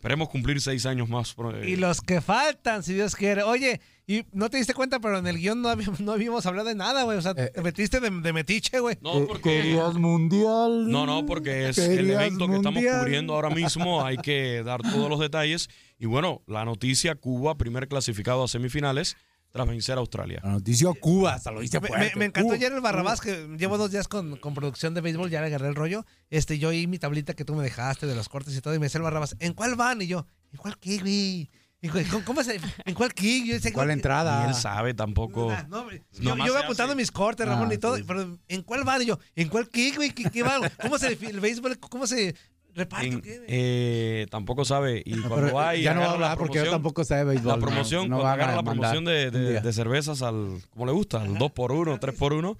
Esperemos 0.05 0.29
cumplir 0.29 0.61
seis 0.61 0.85
años 0.85 1.09
más. 1.09 1.33
eh, 1.55 1.69
Y 1.71 1.77
los 1.77 1.99
que 1.99 2.21
faltan, 2.21 2.83
si 2.83 2.93
Dios 2.93 3.15
quiere. 3.15 3.41
Oye, 3.41 3.81
y 4.05 4.23
no 4.33 4.51
te 4.51 4.57
diste 4.57 4.75
cuenta, 4.75 4.99
pero 4.99 5.17
en 5.17 5.25
el 5.25 5.39
guion 5.39 5.63
no 5.63 5.69
habíamos, 5.69 5.99
no 5.99 6.11
habíamos 6.11 6.45
hablado 6.45 6.69
de 6.69 6.75
nada, 6.75 7.01
güey. 7.05 7.17
O 7.17 7.21
sea, 7.23 7.33
Eh, 7.35 7.49
te 7.51 7.61
metiste 7.63 7.99
de, 7.99 8.11
de 8.11 8.31
metiche, 8.31 8.79
güey. 8.79 8.99
No, 9.01 9.25
porque, 9.25 9.63
Querías 9.63 9.95
mundial. 9.95 10.91
no, 10.91 11.07
no, 11.07 11.25
porque 11.25 11.69
es 11.69 11.79
el 11.79 12.11
evento 12.11 12.47
que 12.47 12.57
estamos 12.57 12.83
cubriendo 12.83 13.33
ahora 13.33 13.49
mismo. 13.49 14.05
Hay 14.05 14.17
que 14.17 14.61
dar 14.63 14.83
todos 14.83 15.09
los 15.09 15.19
detalles. 15.19 15.69
Y 15.97 16.05
bueno, 16.05 16.43
la 16.45 16.65
noticia, 16.65 17.15
Cuba, 17.15 17.57
primer 17.57 17.87
clasificado 17.87 18.43
a 18.43 18.47
semifinales 18.47 19.17
tras 19.55 19.67
vencer 19.69 19.95
a 19.95 20.01
Australia. 20.01 20.41
La 20.43 20.51
noticia 20.51 20.89
Cuba, 20.99 21.33
hasta 21.35 21.49
lo 21.49 21.61
dice 21.61 21.79
Me, 21.79 21.87
fuerte. 21.87 22.09
me- 22.15 22.19
me 22.19 22.25
encantó 22.25 22.47
Cuba. 22.47 22.55
ayer 22.55 22.73
el 22.73 22.81
Barrabás, 22.81 23.21
que 23.21 23.47
llevo 23.57 23.77
dos 23.77 23.89
días 23.89 24.09
con, 24.09 24.35
con 24.35 24.53
producción 24.53 24.93
de 24.93 24.99
béisbol, 24.99 25.29
ya 25.29 25.39
le 25.39 25.47
agarré 25.47 25.69
el 25.69 25.75
rollo. 25.75 26.05
Este, 26.29 26.59
yo 26.59 26.69
oí 26.69 26.87
mi 26.87 26.99
tablita 26.99 27.33
que 27.35 27.45
tú 27.45 27.55
me 27.55 27.63
dejaste 27.63 28.05
de 28.05 28.15
los 28.15 28.27
cortes 28.27 28.53
y 28.57 28.59
todo, 28.59 28.75
y 28.75 28.79
me 28.79 28.87
decía 28.87 28.97
el 28.99 29.03
Barrabás, 29.03 29.37
¿en 29.39 29.53
cuál 29.53 29.75
van? 29.75 30.01
Y 30.01 30.07
yo, 30.07 30.27
¿en 30.51 30.57
cuál 30.57 30.77
qué, 30.77 30.97
güey? 30.97 31.49
Y, 31.81 31.87
güey, 31.89 32.03
¿Cómo, 32.25 32.43
se, 32.43 32.59
¿En 32.85 32.95
cuál 32.95 33.13
kick? 33.13 33.45
Yo 33.45 33.71
¿Cuál 33.73 33.89
Y 33.89 33.93
entrada? 33.93 34.47
él 34.47 34.55
sabe 34.55 34.93
tampoco. 34.93 35.55
No, 35.69 35.81
hombre. 35.81 36.03
yo, 36.19 36.35
iba 36.35 36.59
apuntando 36.59 36.91
hace. 36.93 36.95
mis 36.95 37.11
cortes, 37.11 37.47
Ramón, 37.47 37.69
Ah, 37.69 37.73
y 37.75 37.77
todo, 37.77 37.95
sí. 37.97 38.03
pero 38.07 38.37
¿en 38.47 38.61
cuál 38.63 38.83
van? 38.83 39.03
Y 39.03 39.05
yo, 39.05 39.19
¿en 39.35 39.47
cuál 39.49 39.69
kick, 39.69 39.95
güey? 39.95 40.09
¿Qué, 40.11 40.23
qué 40.31 40.43
van? 40.43 40.63
¿Cómo 40.81 40.97
se 40.97 41.17
defi- 41.17 41.29
el 41.29 41.39
béisbol? 41.39 41.77
¿Cómo 41.79 42.07
se 42.07 42.35
reparte? 42.75 43.07
En- 43.07 43.21
eh, 43.47 44.27
tampoco 44.29 44.65
sabe. 44.65 45.01
Y 45.05 45.11
No, 45.13 45.27
cuando 45.27 45.35
pero 45.47 45.55
va 45.55 45.75
y 45.75 45.83
ya 45.83 45.93
no 45.93 46.01
va 46.01 46.07
a 46.07 46.11
hablar 46.11 46.37
porque 46.37 46.57
yo 46.57 46.63
promoción- 46.63 46.71
tampoco 46.75 47.03
sé 47.03 47.15
de 47.15 47.23
béisbol. 47.23 47.47
La 47.47 47.55
no, 47.55 47.61
promoción, 47.61 48.09
no 48.09 48.17
cuando 48.17 48.23
van 48.23 48.31
a 48.31 48.33
agarra 48.43 48.55
la 48.57 48.63
promoción 48.63 49.05
de, 49.05 49.31
de- 49.31 49.61
de 49.61 49.73
cervezas 49.73 50.21
al, 50.21 50.59
como 50.71 50.85
le 50.85 50.91
gusta, 50.91 51.21
al 51.21 51.35
2x1, 51.37 51.99
3x1, 51.99 52.57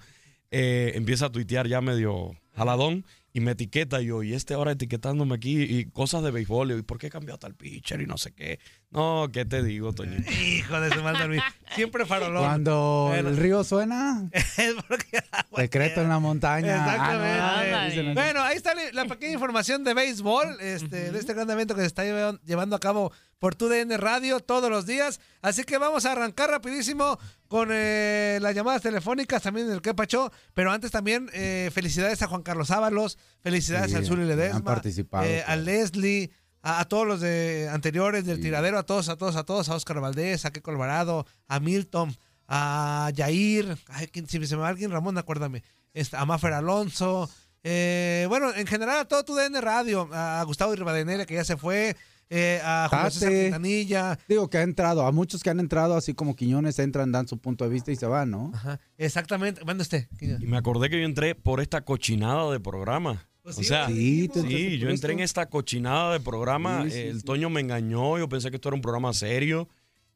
eh, 0.50 0.92
empieza 0.94 1.26
a 1.26 1.30
tuitear 1.30 1.66
ya 1.68 1.80
medio 1.80 2.34
jaladón 2.56 3.04
y 3.36 3.40
me 3.40 3.50
etiqueta 3.50 4.00
yo, 4.00 4.22
y 4.22 4.32
este 4.32 4.54
ahora 4.54 4.72
etiquetándome 4.72 5.34
aquí 5.34 5.60
y 5.62 5.84
cosas 5.90 6.22
de 6.22 6.30
béisbol, 6.30 6.70
y 6.72 6.80
¿por 6.80 6.96
qué 6.96 7.10
cambió 7.10 7.36
tal 7.36 7.54
pitcher 7.54 8.00
y 8.00 8.06
no 8.06 8.16
sé 8.16 8.32
qué? 8.32 8.58
No, 8.90 9.28
¿qué 9.30 9.44
te 9.44 9.62
digo, 9.62 9.92
Toñito? 9.92 10.30
Hijo 10.42 10.80
de 10.80 10.88
su 10.90 11.00
dormir. 11.02 11.42
Siempre 11.74 12.06
farolón. 12.06 12.42
Cuando 12.42 13.08
Bueno. 13.10 13.28
el 13.28 13.36
río 13.36 13.62
suena, 13.62 14.26
Es 14.32 14.74
porque- 14.88 15.22
secreto 15.54 16.00
en 16.00 16.08
la 16.08 16.18
montaña. 16.18 16.76
Exactamente. 16.76 17.38
Ah, 17.38 17.88
no. 18.04 18.14
Bueno, 18.14 18.42
ahí 18.42 18.56
está 18.56 18.72
la 18.94 19.04
pequeña 19.04 19.34
información 19.34 19.84
de 19.84 19.92
béisbol, 19.92 20.58
este, 20.62 21.12
de 21.12 21.18
este 21.18 21.34
gran 21.34 21.50
evento 21.50 21.74
que 21.74 21.82
se 21.82 21.88
está 21.88 22.04
lleva- 22.04 22.40
llevando 22.46 22.74
a 22.74 22.80
cabo 22.80 23.12
por 23.38 23.54
TUDN 23.54 23.98
Radio 23.98 24.40
todos 24.40 24.70
los 24.70 24.86
días. 24.86 25.20
Así 25.42 25.64
que 25.64 25.78
vamos 25.78 26.06
a 26.06 26.12
arrancar 26.12 26.50
rapidísimo 26.50 27.18
con 27.48 27.68
eh, 27.70 28.38
las 28.40 28.54
llamadas 28.54 28.82
telefónicas 28.82 29.42
también 29.42 29.68
del 29.68 29.82
que 29.82 29.94
Pacho. 29.94 30.32
Pero 30.54 30.70
antes 30.72 30.90
también 30.90 31.28
eh, 31.32 31.70
felicidades 31.72 32.22
a 32.22 32.26
Juan 32.28 32.42
Carlos 32.42 32.70
Ábalos, 32.70 33.18
felicidades 33.42 33.90
Sí, 33.90 33.96
al 33.96 34.06
Zuli 34.06 34.22
han 34.22 34.28
Ledesma, 34.28 34.64
participado, 34.64 35.24
eh, 35.24 35.42
a 35.42 35.46
claro. 35.46 35.62
Leslie, 35.62 36.30
a, 36.62 36.80
a 36.80 36.84
todos 36.86 37.06
los 37.06 37.20
de 37.20 37.68
anteriores 37.70 38.24
del 38.24 38.36
Sí. 38.38 38.42
tiradero, 38.44 38.78
a 38.78 38.82
todos, 38.84 39.08
a 39.08 39.16
todos, 39.16 39.36
a 39.36 39.44
todos, 39.44 39.68
a 39.68 39.74
Oscar 39.74 40.00
Valdés, 40.00 40.44
a 40.44 40.50
Keko 40.50 40.70
Alvarado, 40.72 41.26
a 41.46 41.60
Milton, 41.60 42.16
a 42.48 43.10
Yair, 43.14 43.76
ay, 43.88 44.06
¿quién- 44.08 44.28
si 44.28 44.44
se 44.46 44.56
me 44.56 44.62
va 44.62 44.68
alguien, 44.68 44.90
Ramón, 44.90 45.18
acuérdame, 45.18 45.62
este, 45.94 46.16
a 46.16 46.24
Mafer 46.24 46.52
Alonso, 46.52 47.28
eh, 47.64 48.26
bueno, 48.28 48.52
en 48.54 48.66
general 48.66 48.98
a 49.00 49.04
todo 49.06 49.24
tu 49.24 49.34
DN 49.34 49.60
Radio, 49.60 50.08
a 50.12 50.42
Gustavo 50.44 50.74
Rivadeneira 50.74 51.26
que 51.26 51.34
ya 51.34 51.44
se 51.44 51.56
fue, 51.56 51.96
eh, 52.30 52.60
a 52.62 52.88
Julio 52.90 53.10
César. 53.10 53.30
Quintanilla, 53.30 54.18
Digo 54.28 54.50
que 54.50 54.58
ha 54.58 54.62
entrado, 54.62 55.06
a 55.06 55.12
muchos 55.12 55.42
que 55.42 55.50
han 55.50 55.60
entrado, 55.60 55.94
así 55.96 56.14
como 56.14 56.34
Quiñones, 56.34 56.78
entran, 56.78 57.12
dan 57.12 57.28
su 57.28 57.38
punto 57.38 57.64
de 57.64 57.70
vista 57.70 57.92
y 57.92 57.96
se 57.96 58.06
van, 58.06 58.30
¿no? 58.30 58.50
Ajá, 58.54 58.80
exactamente, 58.98 59.64
manda 59.64 59.82
usted. 59.82 60.08
Y 60.20 60.46
me 60.46 60.56
acordé 60.56 60.90
que 60.90 60.98
yo 60.98 61.06
entré 61.06 61.34
por 61.34 61.60
esta 61.60 61.82
cochinada 61.82 62.50
de 62.50 62.60
programa. 62.60 63.26
Pues 63.42 63.58
o 63.58 63.60
sí, 63.60 63.66
sea, 63.66 63.86
Sí, 63.86 64.28
tú 64.32 64.42
sí, 64.42 64.78
yo 64.78 64.90
entré 64.90 65.12
en 65.12 65.20
esta 65.20 65.46
cochinada 65.46 66.12
de 66.12 66.20
programa. 66.20 66.82
Sí, 66.84 66.90
sí, 66.90 66.98
el 66.98 67.18
sí. 67.20 67.24
Toño 67.24 67.48
me 67.48 67.60
engañó, 67.60 68.18
yo 68.18 68.28
pensé 68.28 68.50
que 68.50 68.56
esto 68.56 68.70
era 68.70 68.74
un 68.74 68.82
programa 68.82 69.12
serio. 69.12 69.68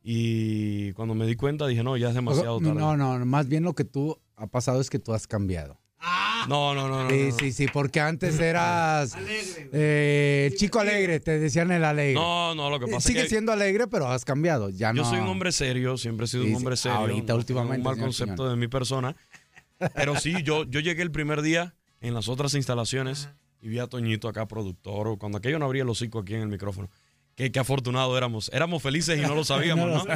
Y 0.02 0.92
cuando 0.94 1.14
me 1.14 1.26
di 1.26 1.36
cuenta 1.36 1.66
dije, 1.66 1.84
no, 1.84 1.96
ya 1.96 2.08
es 2.08 2.14
demasiado 2.14 2.58
tarde. 2.58 2.74
No, 2.74 2.96
no, 2.96 3.24
más 3.26 3.46
bien 3.48 3.62
lo 3.62 3.74
que 3.74 3.84
tú 3.84 4.18
ha 4.34 4.46
pasado 4.46 4.80
es 4.80 4.90
que 4.90 4.98
tú 4.98 5.12
has 5.12 5.26
cambiado. 5.26 5.79
No, 6.48 6.74
no, 6.74 6.88
no. 6.88 7.04
no, 7.04 7.10
Sí, 7.10 7.28
no. 7.30 7.38
sí, 7.38 7.52
sí, 7.52 7.66
porque 7.72 8.00
antes 8.00 8.38
eras 8.40 9.14
eh, 9.72 10.48
el 10.50 10.56
chico 10.58 10.80
alegre, 10.80 11.20
te 11.20 11.38
decían 11.38 11.70
el 11.70 11.84
alegre. 11.84 12.14
No, 12.14 12.54
no, 12.54 12.70
lo 12.70 12.78
que 12.78 12.86
Eh, 12.86 12.88
pasa 12.92 13.06
Sigue 13.06 13.20
es 13.20 13.24
que 13.26 13.30
siendo 13.30 13.52
alegre, 13.52 13.86
pero 13.86 14.08
has 14.08 14.24
cambiado. 14.24 14.70
Ya 14.70 14.88
yo 14.94 15.02
no. 15.02 15.10
soy 15.10 15.18
un 15.20 15.28
hombre 15.28 15.52
serio, 15.52 15.98
siempre 15.98 16.24
he 16.24 16.28
sido 16.28 16.44
Sí, 16.44 16.50
un 16.50 16.56
hombre 16.56 16.76
serio. 16.76 16.98
Ahorita, 16.98 17.18
no 17.20 17.26
tengo 17.26 17.38
últimamente, 17.38 17.78
Un 17.80 17.84
mal 17.84 17.94
señor 17.94 18.06
concepto 18.08 18.48
de 18.48 18.56
mi 18.56 18.68
persona. 18.68 19.14
Pero 19.94 20.16
sí, 20.16 20.42
yo, 20.42 20.64
yo 20.64 20.80
llegué 20.80 21.02
el 21.02 21.10
primer 21.10 21.42
día 21.42 21.74
en 22.00 22.14
las 22.14 22.28
otras 22.28 22.54
instalaciones 22.54 23.28
y 23.62 23.68
vi 23.68 23.78
a 23.78 23.86
Toñito 23.86 24.28
acá, 24.28 24.46
productor, 24.48 25.08
o 25.08 25.18
cuando 25.18 25.38
aquello 25.38 25.58
no 25.58 25.66
abría 25.66 25.82
el 25.82 25.88
hocico 25.88 26.20
aquí 26.20 26.34
en 26.34 26.42
el 26.42 26.48
micrófono. 26.48 26.88
Qué, 27.34 27.52
qué 27.52 27.58
afortunado 27.60 28.16
éramos. 28.18 28.50
Éramos 28.52 28.82
felices 28.82 29.18
y 29.18 29.22
no 29.22 29.34
lo 29.34 29.44
sabíamos, 29.44 29.86
¿no? 30.06 30.12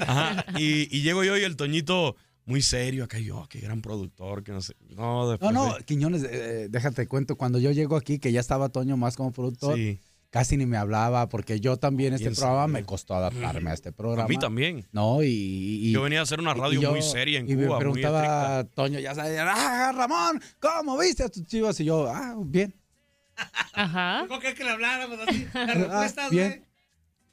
Ajá. 0.00 0.44
Y, 0.56 0.88
y 0.96 1.02
llego 1.02 1.24
yo 1.24 1.36
y 1.36 1.42
el 1.42 1.56
Toñito 1.56 2.16
muy 2.44 2.60
serio 2.62 3.04
acá, 3.04 3.18
y 3.18 3.24
yo, 3.26 3.46
qué 3.48 3.60
gran 3.60 3.80
productor, 3.82 4.42
que 4.42 4.52
no 4.52 4.60
sé. 4.60 4.74
No, 4.90 5.24
No, 5.24 5.30
después 5.30 5.52
no, 5.52 5.74
de- 5.76 5.84
Quiñones, 5.84 6.24
eh, 6.24 6.66
déjate 6.70 7.06
cuento, 7.06 7.36
cuando 7.36 7.58
yo 7.58 7.70
llego 7.70 7.96
aquí, 7.96 8.18
que 8.18 8.32
ya 8.32 8.40
estaba 8.40 8.68
Toño 8.68 8.96
más 8.96 9.16
como 9.16 9.30
productor, 9.32 9.76
Sí. 9.76 10.00
casi 10.30 10.56
ni 10.56 10.66
me 10.66 10.76
hablaba, 10.76 11.28
porque 11.28 11.60
yo 11.60 11.76
también 11.76 12.14
este 12.14 12.30
programa 12.32 12.64
serio. 12.64 12.72
me 12.80 12.84
costó 12.84 13.14
adaptarme 13.14 13.70
a 13.70 13.74
este 13.74 13.92
programa. 13.92 14.24
A 14.24 14.28
mí 14.28 14.38
también. 14.38 14.86
No, 14.92 15.22
y, 15.22 15.28
y- 15.28 15.92
Yo 15.92 16.02
venía 16.02 16.20
a 16.20 16.22
hacer 16.22 16.40
una 16.40 16.52
radio 16.54 16.78
y 16.80 16.82
yo- 16.82 16.90
muy 16.90 17.02
seria 17.02 17.38
en 17.38 17.48
y 17.48 17.54
me 17.54 17.64
Cuba, 17.66 17.76
muy 17.76 17.80
preguntaba 17.80 18.18
estricta. 18.22 18.58
a 18.58 18.64
Toño, 18.64 18.98
ya 18.98 19.14
sabes, 19.14 19.38
ah, 19.40 19.92
Ramón, 19.94 20.40
¿cómo 20.58 20.98
viste 20.98 21.22
a 21.22 21.28
tus 21.28 21.46
chivas? 21.46 21.78
Y 21.80 21.84
yo, 21.84 22.08
ah, 22.08 22.34
bien. 22.44 22.74
Ajá. 23.74 24.24
¿Cómo 24.28 24.40
que 24.40 24.54
que 24.54 24.64
le 24.64 24.70
habláramos 24.70 25.18
así? 25.26 25.46
Las 25.54 25.68
Ah, 25.68 25.74
respuestas, 25.74 26.30
bien. 26.30 26.48
güey. 26.48 26.72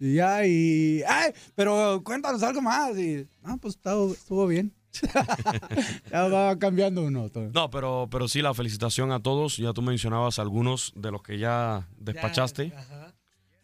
Y 0.01 0.16
ya, 0.16 0.46
y, 0.46 1.04
ay, 1.08 1.32
pero 1.56 2.01
cuéntanos 2.06 2.42
algo 2.44 2.62
más. 2.62 2.98
Y, 2.98 3.28
ah, 3.44 3.58
pues 3.62 3.75
estuvo, 3.75 4.13
estuvo 4.13 4.48
bien. 4.48 4.72
ya 6.12 6.27
va 6.27 6.58
cambiando 6.58 7.03
uno. 7.03 7.29
todo. 7.29 7.50
No, 7.53 7.69
pero, 7.69 8.08
pero 8.12 8.27
sí, 8.27 8.41
la 8.41 8.53
felicitación 8.53 9.12
a 9.12 9.22
todos. 9.22 9.58
Ya 9.58 9.74
tú 9.74 9.81
mencionabas 9.81 10.39
algunos 10.39 10.91
de 10.96 11.12
los 11.12 11.22
que 11.22 11.38
ya 11.38 11.88
despachaste. 11.98 12.69
Ya, 12.69 12.79
ajá. 12.79 13.13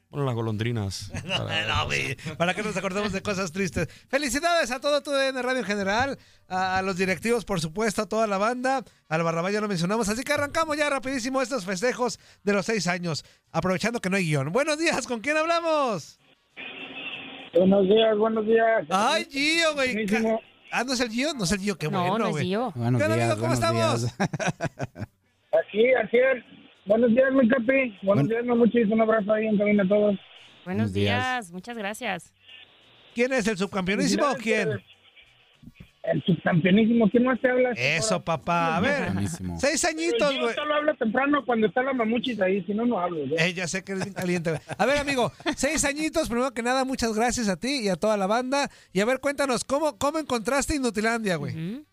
Bueno, 0.09 0.27
las 0.27 0.35
golondrinas. 0.35 1.11
Para- 1.27 1.67
No, 1.67 1.85
güey, 1.87 2.15
para 2.37 2.53
que 2.53 2.63
nos 2.63 2.77
acordemos 2.77 3.11
de 3.11 3.21
cosas 3.21 3.51
tristes. 3.51 3.89
Felicidades 4.07 4.71
a 4.71 4.79
todo 4.79 5.01
tu 5.01 5.11
DN 5.11 5.41
Radio 5.41 5.59
en 5.59 5.65
general, 5.65 6.17
a, 6.47 6.77
a 6.77 6.81
los 6.83 6.95
directivos, 6.95 7.43
por 7.43 7.59
supuesto, 7.59 8.03
a 8.03 8.05
toda 8.07 8.25
la 8.27 8.37
banda. 8.37 8.83
Al 9.09 9.23
Barrabá 9.23 9.51
ya 9.51 9.59
lo 9.59 9.67
mencionamos, 9.67 10.07
así 10.07 10.23
que 10.23 10.31
arrancamos 10.31 10.77
ya 10.77 10.89
rapidísimo 10.89 11.41
estos 11.41 11.65
festejos 11.65 12.19
de 12.43 12.53
los 12.53 12.65
seis 12.65 12.87
años, 12.87 13.25
aprovechando 13.51 13.99
que 13.99 14.09
no 14.09 14.15
hay 14.17 14.25
guion. 14.25 14.51
Buenos 14.53 14.77
días, 14.79 15.05
¿con 15.05 15.19
quién 15.19 15.35
hablamos? 15.37 16.17
Buenos 17.53 17.83
días, 17.87 18.17
buenos 18.17 18.45
días. 18.45 18.85
Ay, 18.89 19.25
Gio, 19.29 19.73
güey. 19.73 19.93
Buenísimo. 19.95 20.39
Ah, 20.71 20.83
¿no 20.83 20.93
es 20.93 20.99
el 20.99 21.09
Gio? 21.09 21.33
No 21.33 21.43
es 21.45 21.51
el 21.51 21.59
Gio, 21.59 21.77
qué 21.77 21.89
No, 21.89 22.01
bueno, 22.01 22.17
no 22.19 22.25
es 22.27 22.31
güey. 22.31 22.49
yo. 22.49 22.71
Buenos 22.75 23.01
¿Qué 23.01 23.07
días, 23.07 23.19
amigo? 23.31 23.35
¿Cómo 23.41 23.55
buenos 23.55 23.59
estamos? 23.59 24.01
días. 24.01 24.15
Aquí, 25.67 25.93
así 25.93 26.17
es. 26.17 26.43
Buenos 26.85 27.09
días, 27.11 27.31
mi 27.33 27.47
capi. 27.47 27.97
Buenos 28.03 28.25
Buen- 28.25 28.27
días, 28.27 28.45
no 28.45 28.55
muchis. 28.55 28.87
Un 28.91 29.01
abrazo 29.01 29.33
ahí 29.33 29.47
en 29.47 29.57
cabina 29.57 29.83
a 29.83 29.87
todos. 29.87 30.01
Buenos 30.01 30.21
Buenos 30.65 30.93
días. 30.93 31.17
días, 31.23 31.51
muchas 31.51 31.77
gracias. 31.77 32.33
¿Quién 33.13 33.31
es 33.33 33.47
el 33.47 33.57
subcampeonísimo 33.57 34.25
o 34.29 34.35
quién? 34.35 34.69
El 36.11 36.23
subcampeonísimo. 36.23 37.09
¿Quién 37.09 37.23
más 37.23 37.39
te 37.41 37.49
habla? 37.49 37.71
Eso, 37.71 38.23
papá. 38.23 38.77
A 38.77 38.79
ver, 38.79 39.11
Buenísimo. 39.11 39.57
seis 39.59 39.81
Pero 39.81 39.97
añitos, 39.99 40.33
Yo 40.35 40.41
güey. 40.43 40.53
solo 40.55 40.73
hablo 40.75 40.93
temprano 40.95 41.43
cuando 41.45 41.67
está 41.67 41.81
la 41.81 41.93
mamuchis 41.93 42.39
ahí. 42.41 42.63
Si 42.63 42.73
no, 42.73 42.85
no 42.85 42.99
hablo. 42.99 43.25
yo. 43.25 43.35
Eh, 43.39 43.53
ya 43.53 43.67
sé 43.67 43.83
que 43.83 43.93
eres 43.93 44.03
bien 44.05 44.13
caliente. 44.13 44.51
güey. 44.51 44.61
A 44.77 44.85
ver, 44.85 44.97
amigo, 44.99 45.31
seis 45.55 45.83
añitos, 45.83 46.29
primero 46.29 46.51
que 46.51 46.61
nada, 46.61 46.85
muchas 46.85 47.13
gracias 47.15 47.49
a 47.49 47.57
ti 47.59 47.79
y 47.83 47.89
a 47.89 47.95
toda 47.95 48.17
la 48.17 48.27
banda. 48.27 48.69
Y 48.93 48.99
a 49.01 49.05
ver, 49.05 49.19
cuéntanos, 49.19 49.63
¿cómo, 49.65 49.97
cómo 49.97 50.19
encontraste 50.19 50.75
Inutilandia, 50.75 51.37
güey? 51.37 51.83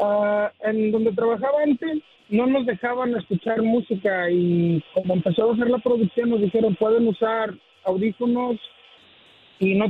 Ah, 0.00 0.50
en 0.64 0.90
donde 0.92 1.12
trabajaba 1.12 1.62
antes 1.64 2.02
no 2.28 2.46
nos 2.46 2.66
dejaban 2.66 3.14
escuchar 3.16 3.62
música 3.62 4.30
y 4.30 4.82
como 4.94 5.14
empezó 5.14 5.50
a 5.50 5.54
hacer 5.54 5.68
la 5.68 5.78
producción 5.78 6.30
nos 6.30 6.40
dijeron 6.40 6.74
pueden 6.76 7.06
usar 7.06 7.54
audífonos 7.84 8.58
y 9.60 9.74
no 9.74 9.86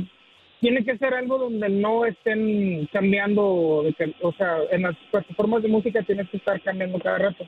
tiene 0.63 0.85
que 0.85 0.97
ser 0.97 1.13
algo 1.13 1.37
donde 1.37 1.67
no 1.67 2.05
estén 2.05 2.87
cambiando, 2.93 3.43
o 3.43 4.33
sea, 4.37 4.59
en 4.71 4.83
las 4.83 4.95
plataformas 5.11 5.61
de 5.61 5.67
música 5.67 6.01
tienes 6.03 6.29
que 6.29 6.37
estar 6.37 6.61
cambiando 6.61 6.99
cada 6.99 7.17
rato. 7.17 7.45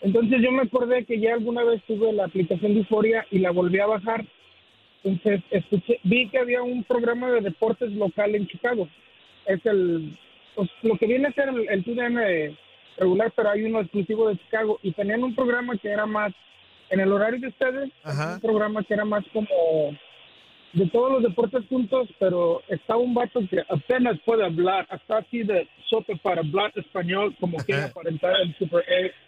Entonces 0.00 0.42
yo 0.42 0.50
me 0.50 0.62
acordé 0.62 1.04
que 1.04 1.20
ya 1.20 1.34
alguna 1.34 1.62
vez 1.62 1.80
tuve 1.84 2.12
la 2.12 2.24
aplicación 2.24 2.74
de 2.74 2.80
Euforia 2.80 3.24
y 3.30 3.38
la 3.38 3.52
volví 3.52 3.78
a 3.78 3.86
bajar. 3.86 4.26
Entonces 5.04 5.40
escuché, 5.52 6.00
vi 6.02 6.28
que 6.30 6.38
había 6.38 6.62
un 6.62 6.82
programa 6.82 7.30
de 7.30 7.42
deportes 7.42 7.92
local 7.92 8.34
en 8.34 8.48
Chicago. 8.48 8.88
Es 9.46 9.64
el, 9.64 10.18
pues, 10.56 10.68
lo 10.82 10.98
que 10.98 11.06
viene 11.06 11.28
a 11.28 11.32
ser 11.34 11.48
el, 11.48 11.68
el 11.68 12.56
regular, 12.98 13.32
pero 13.36 13.50
hay 13.50 13.62
uno 13.62 13.82
exclusivo 13.82 14.28
de 14.28 14.38
Chicago. 14.38 14.80
Y 14.82 14.90
tenían 14.90 15.22
un 15.22 15.36
programa 15.36 15.76
que 15.76 15.90
era 15.90 16.06
más, 16.06 16.32
en 16.90 16.98
el 16.98 17.12
horario 17.12 17.38
de 17.38 17.48
ustedes, 17.48 17.92
un 18.04 18.40
programa 18.40 18.82
que 18.82 18.94
era 18.94 19.04
más 19.04 19.24
como 19.32 19.96
de 20.72 20.86
todos 20.88 21.12
los 21.12 21.22
deportes 21.22 21.64
juntos, 21.68 22.08
pero 22.18 22.62
está 22.68 22.96
un 22.96 23.14
vato 23.14 23.40
que 23.48 23.60
apenas 23.68 24.18
puede 24.24 24.44
hablar, 24.44 24.86
hasta 24.90 25.18
así 25.18 25.42
de 25.42 25.68
sope 25.88 26.16
para 26.16 26.40
hablar 26.40 26.72
español, 26.76 27.34
como 27.38 27.58
quiere 27.58 27.82
aparentar 27.82 28.34
el 28.40 28.54
Super. 28.56 28.84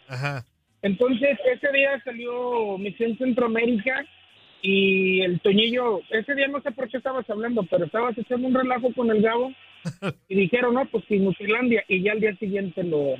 Ajá. 0.08 0.44
Entonces, 0.82 1.38
ese 1.50 1.72
día 1.72 2.00
salió 2.04 2.76
Misión 2.78 3.16
Centroamérica 3.16 4.04
y 4.62 5.20
el 5.20 5.40
Toñillo, 5.40 6.00
ese 6.10 6.34
día 6.34 6.48
no 6.48 6.60
sé 6.62 6.72
por 6.72 6.88
qué 6.88 6.96
estabas 6.96 7.28
hablando, 7.28 7.62
pero 7.64 7.84
estabas 7.84 8.16
echando 8.16 8.48
un 8.48 8.54
relajo 8.54 8.92
con 8.94 9.10
el 9.10 9.22
Gabo 9.22 9.52
y 10.28 10.34
dijeron, 10.34 10.74
no, 10.74 10.86
pues 10.86 11.04
que 11.06 11.18
Nutilandia, 11.18 11.84
y 11.88 12.02
ya 12.02 12.12
al 12.12 12.20
día 12.20 12.34
siguiente 12.36 12.82
lo, 12.82 13.16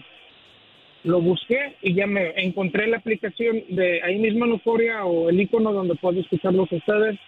lo 1.04 1.21
busqué 1.21 1.76
y 1.83 1.95
ya 1.95 2.07
me 2.07 2.33
encontré 2.43 2.87
la 2.87 2.97
aplicación 2.97 3.62
de 3.69 4.02
ahí 4.02 4.19
mismo 4.19 4.47
en 4.47 4.52
Euforia 4.52 5.04
o 5.04 5.28
el 5.28 5.40
icono 5.40 5.73
donde 5.73 5.95
puedo 5.97 6.21
escucharlos 6.21 6.73
ustedes. 6.73 7.19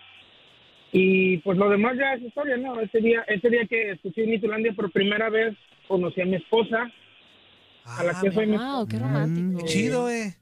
Y 0.98 1.36
pues 1.38 1.58
lo 1.58 1.68
demás 1.68 1.94
ya 1.98 2.14
es 2.14 2.22
historia, 2.22 2.56
¿no? 2.56 2.80
Ese 2.80 3.02
día, 3.02 3.22
ese 3.28 3.50
día 3.50 3.66
que 3.66 3.90
escuché 3.90 4.26
Nitulandia 4.26 4.72
por 4.72 4.90
primera 4.90 5.28
vez, 5.28 5.54
conocí 5.86 6.22
a 6.22 6.24
mi 6.24 6.36
esposa, 6.36 6.90
a 7.84 8.02
la 8.02 8.18
que 8.18 8.32
soy 8.32 8.46
mi 8.46 8.56
Wow, 8.56 8.88
qué 8.88 8.98
romántico. 8.98 9.66
Chido, 9.66 10.08
eh. 10.08 10.32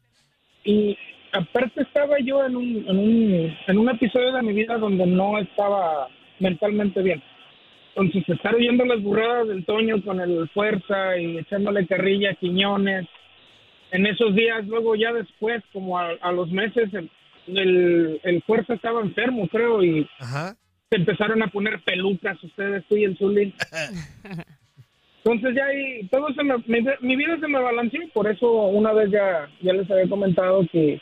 y 0.63 0.97
aparte 1.33 1.83
estaba 1.83 2.21
yo 2.21 2.47
en 2.47 2.55
un, 2.55 2.85
en 2.87 2.99
un, 3.01 3.57
en 3.67 3.79
un 3.79 3.89
episodio 3.89 4.33
de 4.33 4.43
mi 4.43 4.53
vida 4.53 4.79
donde 4.79 5.05
no 5.07 5.41
estaba 5.41 6.07
mentalmente 6.39 7.03
bien. 7.03 7.21
Entonces, 7.97 8.23
estar 8.29 8.55
oyendo 8.55 8.85
las 8.85 9.03
burradas 9.03 9.49
del 9.49 9.65
Toño 9.65 10.05
con 10.05 10.21
el 10.21 10.49
fuerza 10.51 11.19
y 11.19 11.37
echándole 11.37 11.85
carrilla 11.89 12.31
a 12.31 12.35
Quiñones, 12.35 13.09
en 13.91 14.07
esos 14.07 14.33
días, 14.37 14.65
luego 14.69 14.95
ya 14.95 15.13
después, 15.13 15.65
como 15.73 15.99
a, 15.99 16.11
a 16.21 16.31
los 16.31 16.49
meses, 16.53 16.91
el, 17.47 18.21
el, 18.23 18.43
fuerza 18.43 18.75
estaba 18.75 19.01
enfermo, 19.03 19.49
creo, 19.49 19.83
y 19.83 20.09
se 20.91 20.97
empezaron 20.97 21.43
a 21.43 21.49
poner 21.49 21.83
pelucas 21.83 22.43
ustedes, 22.43 22.85
tú 22.89 22.97
y 22.97 23.05
el 23.05 23.17
Zulín. 23.17 23.55
Entonces 25.25 25.55
ya 25.57 25.65
ahí, 25.65 26.07
todo 26.11 26.29
se 26.35 26.43
me, 26.45 26.55
mi, 26.67 26.87
mi 27.01 27.17
vida 27.17 27.39
se 27.41 27.49
me 27.49 27.59
balanceó, 27.59 28.01
por 28.13 28.31
eso 28.31 28.51
una 28.53 28.93
vez 28.93 29.11
ya, 29.11 29.49
ya 29.63 29.73
les 29.73 29.91
había 29.91 30.07
comentado 30.09 30.67
que, 30.71 31.01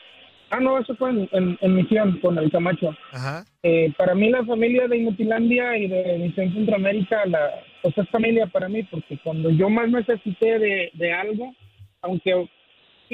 ah 0.51 0.61
no, 0.61 0.79
eso 0.79 0.95
fue 0.95 1.11
en, 1.11 1.29
en- 1.33 1.59
en 1.61 1.75
misión 1.75 2.21
con 2.21 2.39
el 2.39 2.49
Camacho. 2.53 2.95
Ajá. 3.13 3.45
Eh, 3.65 3.93
para 3.99 4.15
mí 4.15 4.31
la 4.31 4.45
familia 4.45 4.87
de 4.87 4.99
Inutilandia 4.99 5.77
y 5.77 5.89
de 5.89 6.19
Misión 6.19 6.53
Centroamérica, 6.55 7.27
la, 7.27 7.51
pues 7.83 7.99
es 7.99 8.09
familia 8.11 8.47
para 8.47 8.69
mí, 8.69 8.85
porque 8.85 9.19
cuando 9.25 9.51
yo 9.51 9.69
más 9.69 9.91
necesité 9.91 10.59
de, 10.61 10.91
de 10.95 11.13
algo, 11.13 11.53
aunque 12.03 12.49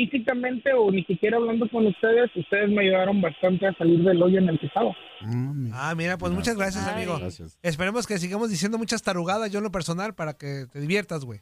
físicamente 0.06 0.72
o 0.74 0.90
ni 0.92 1.02
siquiera 1.04 1.38
hablando 1.38 1.68
con 1.68 1.86
ustedes, 1.86 2.30
ustedes 2.36 2.70
me 2.70 2.82
ayudaron 2.82 3.20
bastante 3.20 3.66
a 3.66 3.74
salir 3.74 4.02
del 4.04 4.22
hoyo 4.22 4.38
en 4.38 4.48
el 4.48 4.58
que 4.60 4.66
estaba. 4.66 4.94
Ah, 5.72 5.94
mira, 5.96 6.16
pues 6.18 6.32
muchas 6.32 6.56
gracias, 6.56 6.86
amigo. 6.86 7.18
Esperemos 7.62 8.06
que 8.06 8.18
sigamos 8.18 8.48
diciendo 8.50 8.78
muchas 8.78 9.02
tarugadas 9.02 9.50
yo 9.50 9.58
en 9.58 9.64
lo 9.64 9.72
personal 9.72 10.14
para 10.14 10.34
que 10.34 10.66
te 10.72 10.80
diviertas, 10.80 11.24
güey. 11.24 11.40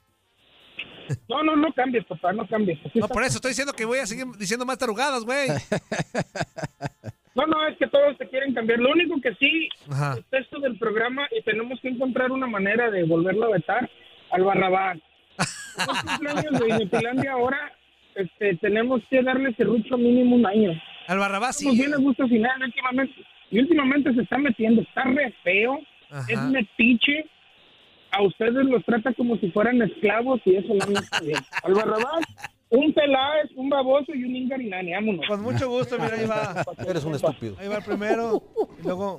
No, 1.29 1.41
no, 1.45 1.55
no 1.55 1.73
cambies, 1.73 2.05
papá, 2.07 2.33
no 2.33 2.49
cambies. 2.49 2.81
Así 2.85 2.99
No, 2.99 3.05
está. 3.05 3.15
por 3.15 3.23
eso 3.23 3.37
estoy 3.37 3.51
diciendo 3.51 3.73
que 3.75 3.85
voy 3.85 4.01
a 4.01 4.07
seguir 4.07 4.27
diciendo 4.39 4.67
más 4.67 4.79
tarugadas, 4.79 5.25
güey. 5.25 5.49
No, 7.37 7.47
no, 7.47 7.69
es 7.69 7.77
que 7.77 7.87
todos 7.89 8.17
te 8.17 8.27
quieren 8.31 8.55
cambiar. 8.55 8.79
Lo 8.79 8.91
único 8.91 9.21
que 9.21 9.35
sí, 9.35 9.69
Ajá. 9.91 10.15
el 10.17 10.25
texto 10.25 10.59
del 10.59 10.79
programa 10.79 11.29
y 11.39 11.43
tenemos 11.43 11.79
que 11.83 11.89
encontrar 11.89 12.33
una 12.33 12.47
manera 12.47 12.91
de 12.91 13.05
volverlo 13.05 13.45
a 13.45 13.51
vetar 13.51 13.91
al 14.33 14.43
Barrabás. 14.43 14.97
Es 15.77 16.03
cumpleaños 16.03 16.59
de 16.59 16.69
Inutilandia 16.71 17.33
ahora, 17.33 17.71
este, 18.17 18.57
tenemos 18.57 19.03
que 19.11 19.23
darle 19.23 19.55
serrucho 19.55 19.97
mínimo 19.97 20.37
un 20.37 20.47
año. 20.47 20.73
Al 21.07 21.19
Barrabás 21.19 21.57
sí. 21.57 21.71
bien 21.71 21.95
a 21.95 21.99
gusto 21.99 22.27
final 22.27 22.63
últimamente. 22.63 23.15
Y 23.51 23.61
últimamente 23.61 24.13
se 24.15 24.23
está 24.23 24.39
metiendo, 24.39 24.83
está 24.83 25.05
re 25.05 25.33
feo, 25.45 25.79
Ajá. 26.11 26.27
es 26.29 26.41
metiche. 26.43 27.27
A 28.13 28.23
ustedes 28.23 28.65
los 28.65 28.85
trata 28.85 29.13
como 29.13 29.37
si 29.37 29.51
fueran 29.51 29.83
esclavos 29.83 30.41
y 30.47 30.57
eso 30.57 30.73
no 30.75 30.99
está 30.99 31.21
bien. 31.21 31.39
Al 31.63 31.75
Barrabás, 31.75 32.25
un 32.71 32.93
Peláez, 32.95 33.51
un 33.55 33.69
baboso 33.69 34.15
y 34.15 34.25
un 34.25 34.35
Ingarinani, 34.35 34.93
vámonos. 34.93 35.27
Con 35.29 35.43
mucho 35.43 35.69
gusto, 35.69 35.97
mira, 35.99 36.15
ahí 36.17 36.27
va. 36.27 36.65
Eres 36.89 37.05
un 37.05 37.15
estúpido. 37.15 37.57
Ahí 37.59 37.69
va 37.69 37.77
el 37.77 37.85
primero. 37.85 38.43
Y 38.81 38.83
luego. 38.85 39.19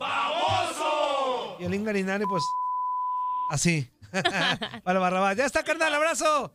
Y 1.60 1.66
el 1.66 1.74
Ingarinari, 1.74 2.26
pues. 2.26 2.44
Así. 3.52 3.88
Para 4.84 5.00
Barrabás. 5.00 5.38
Ya 5.38 5.46
está, 5.46 5.64
carnal, 5.64 5.94
abrazo. 5.94 6.52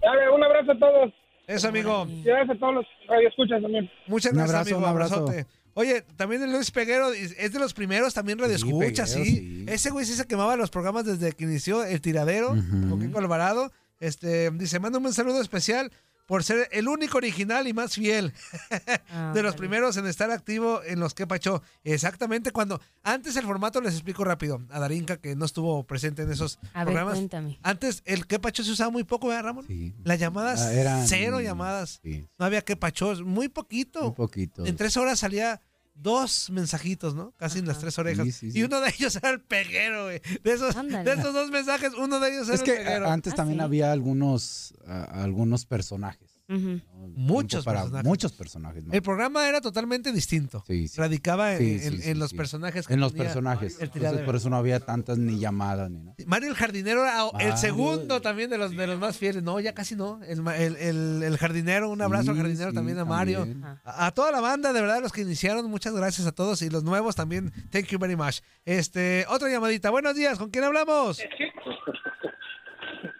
Dale, 0.00 0.30
un 0.30 0.44
abrazo 0.44 0.72
a 0.72 0.78
todos. 0.78 1.12
Eso, 1.46 1.68
amigo. 1.68 2.06
Gracias 2.24 2.56
a 2.56 2.58
todos 2.58 2.74
los 2.74 2.86
radioescuchas 3.08 3.62
también. 3.62 3.90
Muchas 4.06 4.32
Un 4.32 4.38
gracias, 4.38 4.54
abrazo, 4.54 4.74
amigo. 4.74 4.78
un 4.78 4.84
abrazo. 4.92 5.14
Abrazote. 5.16 5.46
Oye, 5.74 6.02
también 6.16 6.42
el 6.42 6.52
Luis 6.52 6.70
Peguero 6.70 7.12
es 7.12 7.52
de 7.52 7.58
los 7.58 7.74
primeros 7.74 8.14
también 8.14 8.38
radio 8.38 8.56
escucha, 8.56 9.04
Peguero, 9.04 9.24
sí. 9.24 9.64
Ese 9.68 9.90
güey 9.90 10.06
sí 10.06 10.14
se 10.14 10.26
quemaba 10.26 10.56
los 10.56 10.70
programas 10.70 11.04
desde 11.04 11.32
que 11.32 11.44
inició 11.44 11.84
el 11.84 12.00
tiradero 12.00 12.48
con 12.88 12.98
Kiko 13.00 13.18
Alvarado. 13.18 13.70
Este, 14.00 14.50
dice, 14.52 14.80
manda 14.80 14.98
un 14.98 15.12
saludo 15.12 15.40
especial 15.40 15.90
por 16.26 16.42
ser 16.44 16.68
el 16.72 16.88
único 16.88 17.18
original 17.18 17.66
y 17.68 17.72
más 17.72 17.94
fiel 17.94 18.32
de 19.34 19.42
los 19.42 19.54
primeros 19.56 19.96
en 19.96 20.06
estar 20.06 20.30
activo 20.30 20.82
en 20.84 21.00
los 21.00 21.14
que 21.14 21.26
pachó. 21.26 21.62
Exactamente 21.84 22.50
cuando 22.50 22.80
antes 23.02 23.36
el 23.36 23.44
formato 23.44 23.80
les 23.80 23.94
explico 23.94 24.24
rápido 24.24 24.60
a 24.70 24.78
Darinka 24.80 25.16
que 25.18 25.36
no 25.36 25.44
estuvo 25.44 25.84
presente 25.86 26.22
en 26.22 26.32
esos 26.32 26.58
A 26.74 26.78
ver, 26.80 26.86
programas. 26.86 27.14
cuéntame. 27.14 27.58
Antes 27.62 28.02
el 28.04 28.26
que 28.26 28.38
pachó 28.38 28.64
se 28.64 28.70
usaba 28.72 28.90
muy 28.90 29.04
poco, 29.04 29.28
¿verdad, 29.28 29.44
Ramón? 29.44 29.66
Las 30.04 30.18
llamadas 30.18 30.60
Ah, 30.62 30.72
eran- 30.72 31.06
cero 31.06 31.40
llamadas. 31.40 32.00
Sí, 32.02 32.26
No 32.38 32.46
había 32.46 32.62
que 32.62 32.76
pachó, 32.76 33.14
muy 33.24 33.48
poquito. 33.48 34.08
un 34.08 34.14
poquito. 34.14 34.66
En 34.66 34.76
tres 34.76 34.96
horas 34.96 35.18
salía 35.20 35.60
dos 35.98 36.50
mensajitos, 36.50 37.14
¿no? 37.14 37.32
Casi 37.38 37.58
en 37.58 37.66
las 37.66 37.78
tres 37.78 37.98
orejas. 37.98 38.24
Sí, 38.26 38.32
sí, 38.32 38.50
sí. 38.52 38.58
Y 38.58 38.62
uno 38.62 38.80
de 38.80 38.88
ellos 38.90 39.16
era 39.16 39.30
el 39.30 39.40
peguero, 39.40 40.04
güey. 40.04 40.20
De 40.44 40.52
esos, 40.52 40.74
de 40.74 41.12
esos 41.12 41.32
dos 41.34 41.50
mensajes, 41.50 41.92
uno 41.98 42.20
de 42.20 42.30
ellos 42.34 42.46
era 42.48 42.54
Es 42.54 42.62
que 42.62 42.72
el 42.72 42.84
peguero. 42.84 43.10
antes 43.10 43.34
también 43.34 43.60
había 43.60 43.92
algunos, 43.92 44.74
a- 44.86 45.22
algunos 45.22 45.66
personajes. 45.66 46.35
Muchos 46.48 47.64
para 47.64 47.80
personajes. 47.80 48.06
Muchos 48.08 48.32
personajes. 48.32 48.84
¿no? 48.84 48.92
El 48.92 49.02
programa 49.02 49.48
era 49.48 49.60
totalmente 49.60 50.12
distinto. 50.12 50.62
Sí, 50.66 50.86
sí. 50.86 50.96
Radicaba 51.00 51.54
en, 51.54 51.58
Sí, 51.58 51.72
en- 51.86 51.92
sí, 51.96 52.02
sí, 52.02 52.10
en 52.10 52.18
los 52.20 52.30
sí. 52.30 52.36
personajes. 52.36 52.86
que 52.86 52.94
En 52.94 53.00
los 53.00 53.12
personajes. 53.12 53.78
el 53.80 53.90
Entonces, 53.92 54.20
por 54.24 54.36
eso 54.36 54.48
no 54.50 54.56
había 54.56 54.78
tantas 54.80 55.18
ni 55.18 55.38
llamadas 55.40 55.90
ni 55.90 55.98
nada. 56.00 56.14
Mario 56.26 56.48
el 56.50 56.54
jardinero 56.54 57.04
era 57.04 57.24
el 57.40 57.56
segundo 57.58 58.20
también 58.20 58.48
de 58.50 58.58
los, 58.58 58.76
de 58.76 58.86
los 58.86 58.98
más 58.98 59.16
fieles. 59.18 59.42
No, 59.42 59.58
ya 59.58 59.74
casi 59.74 59.96
no. 59.96 60.20
El, 60.24 60.46
el- 60.46 60.76
el- 60.76 61.22
el 61.24 61.36
jardinero, 61.38 61.90
un 61.90 62.00
abrazo 62.00 62.30
al 62.30 62.36
jardinero 62.36 62.70
sí, 62.70 62.74
también 62.76 62.98
a 62.98 63.04
Mario. 63.04 63.40
también. 63.40 63.64
A, 63.64 64.06
a 64.06 64.10
toda 64.12 64.30
la 64.30 64.40
banda, 64.40 64.72
de 64.72 64.80
verdad, 64.80 65.00
los 65.02 65.12
que 65.12 65.22
iniciaron, 65.22 65.68
muchas 65.70 65.94
gracias 65.94 66.26
a 66.28 66.32
todos. 66.32 66.62
Y 66.62 66.70
los 66.70 66.84
nuevos 66.84 67.16
también, 67.16 67.52
thank 67.70 67.86
you 67.86 67.98
very 67.98 68.14
much. 68.16 68.40
Este, 68.64 69.24
otra 69.28 69.48
llamadita. 69.48 69.90
Buenos 69.90 70.14
días, 70.14 70.38
¿con 70.38 70.50
quién 70.50 70.64
hablamos? 70.64 71.20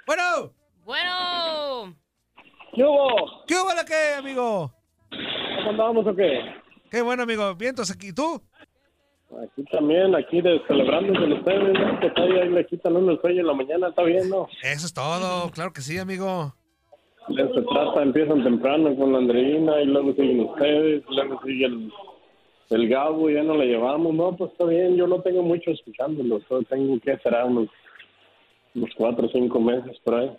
Bueno. 0.07 0.53
Bueno. 0.85 1.97
¿Qué 2.77 2.85
hubo? 2.85 3.43
¿Qué 3.47 3.55
hubo 3.55 3.75
la 3.75 3.87
que, 3.87 4.19
amigo? 4.19 4.71
¿Cómo 5.09 5.71
andamos 5.71 6.07
o 6.07 6.15
qué? 6.15 6.41
Qué 6.91 7.01
bueno, 7.01 7.23
amigo. 7.23 7.55
Vientos 7.55 7.91
aquí. 7.91 8.13
¿Tú? 8.13 8.39
Aquí 9.43 9.65
también, 9.73 10.15
aquí 10.15 10.43
de, 10.43 10.61
celebrando 10.69 11.19
con 11.19 11.33
ustedes, 11.33 11.73
¿no? 11.73 12.01
que 12.01 12.11
todavía 12.11 12.43
ahí 12.43 12.51
le 12.51 12.67
quitan 12.67 12.95
uno 12.95 13.13
el 13.13 13.21
sueño 13.23 13.41
en 13.41 13.47
la 13.47 13.55
mañana, 13.55 13.89
está 13.89 14.03
bien, 14.03 14.29
¿no? 14.29 14.47
Eso 14.63 14.87
es 14.87 14.93
todo. 14.93 15.51
Claro 15.53 15.73
que 15.73 15.81
sí, 15.81 15.97
amigo. 15.97 16.55
De 17.29 17.43
eso 17.45 17.65
trata, 17.65 18.03
empiezan 18.03 18.45
temprano 18.45 18.95
con 18.95 19.13
la 19.13 19.19
Andreina 19.19 19.81
y 19.81 19.87
luego 19.87 20.13
siguen 20.13 20.41
ustedes, 20.41 21.03
luego 21.09 21.41
sigue 21.45 21.65
el, 21.65 21.91
el 22.71 22.89
Gabo, 22.91 23.31
ya 23.31 23.43
no 23.43 23.57
le 23.57 23.67
llevamos, 23.67 24.15
no, 24.15 24.37
pues 24.37 24.53
está 24.53 24.67
bien, 24.67 24.97
yo 24.97 25.07
no 25.07 25.23
tengo 25.23 25.43
mucho 25.43 25.71
escuchándolo, 25.71 26.41
solo 26.47 26.63
tengo 26.69 27.01
que 27.01 27.17
será 27.19 27.47
unos, 27.47 27.69
unos 28.75 28.91
cuatro 28.97 29.27
o 29.27 29.31
cinco 29.31 29.61
meses 29.61 29.99
por 30.05 30.15
ahí. 30.15 30.31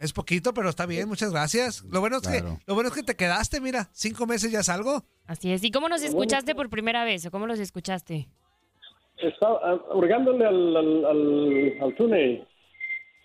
Es 0.00 0.14
poquito, 0.14 0.54
pero 0.54 0.70
está 0.70 0.86
bien. 0.86 1.06
Muchas 1.08 1.30
gracias. 1.30 1.84
Lo 1.84 2.00
bueno 2.00 2.16
es 2.16 2.26
que, 2.26 2.42
lo 2.66 2.74
bueno 2.74 2.88
es 2.88 2.94
que 2.94 3.02
te 3.02 3.16
quedaste, 3.16 3.60
mira. 3.60 3.88
Cinco 3.92 4.26
meses 4.26 4.50
ya 4.50 4.62
salgo. 4.62 5.04
Así 5.26 5.52
es. 5.52 5.62
¿Y 5.62 5.70
cómo 5.70 5.90
nos 5.90 6.02
escuchaste 6.02 6.54
por 6.54 6.70
primera 6.70 7.04
vez 7.04 7.26
o 7.26 7.30
cómo 7.30 7.46
los 7.46 7.60
escuchaste? 7.60 8.26
Estaba 9.18 9.60
ah, 9.62 9.78
hurgándole 9.94 10.46
al, 10.46 10.76
al, 10.76 11.04
al, 11.04 11.74
al 11.82 11.94
túnel, 11.96 12.42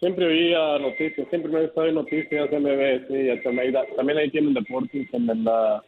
siempre 0.02 0.26
oía 0.26 0.80
noticias, 0.80 1.26
siempre 1.30 1.50
me 1.50 1.64
estaba 1.64 1.88
en 1.88 1.96
noticias, 1.96 2.52
MBS, 2.52 3.10
y 3.10 3.42
también, 3.44 3.74
también 3.96 4.18
ahí 4.18 4.30
tienen 4.30 4.54
deportes, 4.54 5.08
en 5.14 5.44
la 5.46 5.82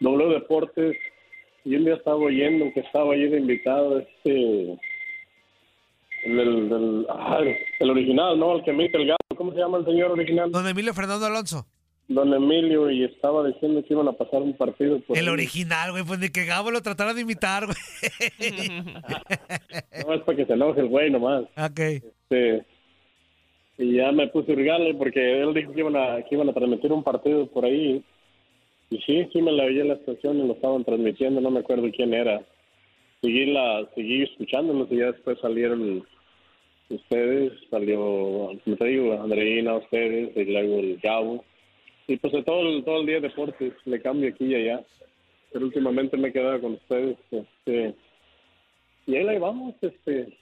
W 0.00 0.34
Deportes, 0.34 0.96
y 1.64 1.76
un 1.76 1.84
día 1.84 1.94
estaba 1.94 2.16
oyendo 2.16 2.72
que 2.74 2.80
estaba 2.80 3.14
ahí 3.14 3.28
de 3.28 3.38
invitado, 3.38 4.00
este, 4.00 4.78
el, 6.22 6.38
el, 6.38 7.06
ah, 7.08 7.40
el 7.78 7.90
original, 7.90 8.38
¿no? 8.38 8.56
El 8.56 8.64
que 8.64 8.72
me 8.72 8.86
el 8.86 9.06
gato, 9.06 9.36
¿cómo 9.36 9.52
se 9.52 9.58
llama 9.58 9.78
el 9.78 9.84
señor 9.84 10.12
original? 10.12 10.50
Don 10.50 10.68
Emilio 10.68 10.94
Fernando 10.94 11.26
Alonso. 11.26 11.66
Don 12.08 12.32
Emilio, 12.34 12.90
y 12.90 13.04
estaba 13.04 13.46
diciendo 13.46 13.82
que 13.82 13.94
iban 13.94 14.08
a 14.08 14.12
pasar 14.12 14.42
un 14.42 14.56
partido. 14.56 15.00
Por 15.00 15.16
el 15.16 15.28
ahí. 15.28 15.32
original, 15.32 15.92
güey, 15.92 16.04
pues 16.04 16.18
ni 16.18 16.30
que 16.30 16.44
Gabo 16.44 16.70
lo 16.70 16.82
tratara 16.82 17.14
de 17.14 17.22
imitar, 17.22 17.66
güey. 17.66 17.76
no, 20.06 20.14
es 20.14 20.20
para 20.22 20.36
que 20.36 20.46
se 20.46 20.52
enoje 20.52 20.80
el 20.80 20.88
güey 20.88 21.10
nomás. 21.10 21.44
Ok. 21.56 21.80
Este, 21.80 22.64
y 23.78 23.96
ya 23.96 24.12
me 24.12 24.28
puse 24.28 24.52
a 24.52 24.54
hurgarle 24.54 24.94
porque 24.94 25.42
él 25.42 25.54
dijo 25.54 25.72
que 25.72 25.80
iban, 25.80 25.96
a, 25.96 26.22
que 26.22 26.34
iban 26.34 26.48
a 26.48 26.52
transmitir 26.52 26.92
un 26.92 27.02
partido 27.02 27.46
por 27.46 27.64
ahí. 27.64 28.04
Y 28.90 28.98
sí, 29.02 29.28
sí 29.32 29.40
me 29.40 29.52
la 29.52 29.64
oí 29.64 29.80
en 29.80 29.88
la 29.88 29.94
estación 29.94 30.38
y 30.38 30.46
lo 30.46 30.52
estaban 30.52 30.84
transmitiendo, 30.84 31.40
no 31.40 31.50
me 31.50 31.60
acuerdo 31.60 31.88
quién 31.94 32.12
era. 32.12 32.42
Seguí, 33.22 33.46
la, 33.46 33.88
seguí 33.94 34.24
escuchándolos 34.24 34.88
y 34.90 34.96
ya 34.96 35.12
después 35.12 35.38
salieron 35.40 36.04
ustedes, 36.94 37.52
salió, 37.70 37.98
como 38.64 38.76
te 38.76 38.84
digo, 38.84 39.20
Andreina, 39.20 39.76
ustedes, 39.76 40.36
y 40.36 40.44
luego 40.44 40.78
el 40.78 40.98
Gabo. 41.02 41.44
Y 42.06 42.16
pues 42.16 42.32
de 42.32 42.42
todo 42.42 42.82
todo 42.82 43.00
el 43.00 43.06
día 43.06 43.20
deportes, 43.20 43.72
le 43.84 44.00
cambio 44.00 44.30
aquí 44.30 44.46
y 44.46 44.54
allá. 44.54 44.82
Pero 45.52 45.66
últimamente 45.66 46.16
me 46.16 46.28
he 46.28 46.32
quedado 46.32 46.60
con 46.60 46.72
ustedes. 46.74 47.16
Este, 47.30 47.94
y 49.06 49.16
ahí, 49.16 49.26
ahí 49.26 49.38
vamos, 49.38 49.74
este, 49.80 50.36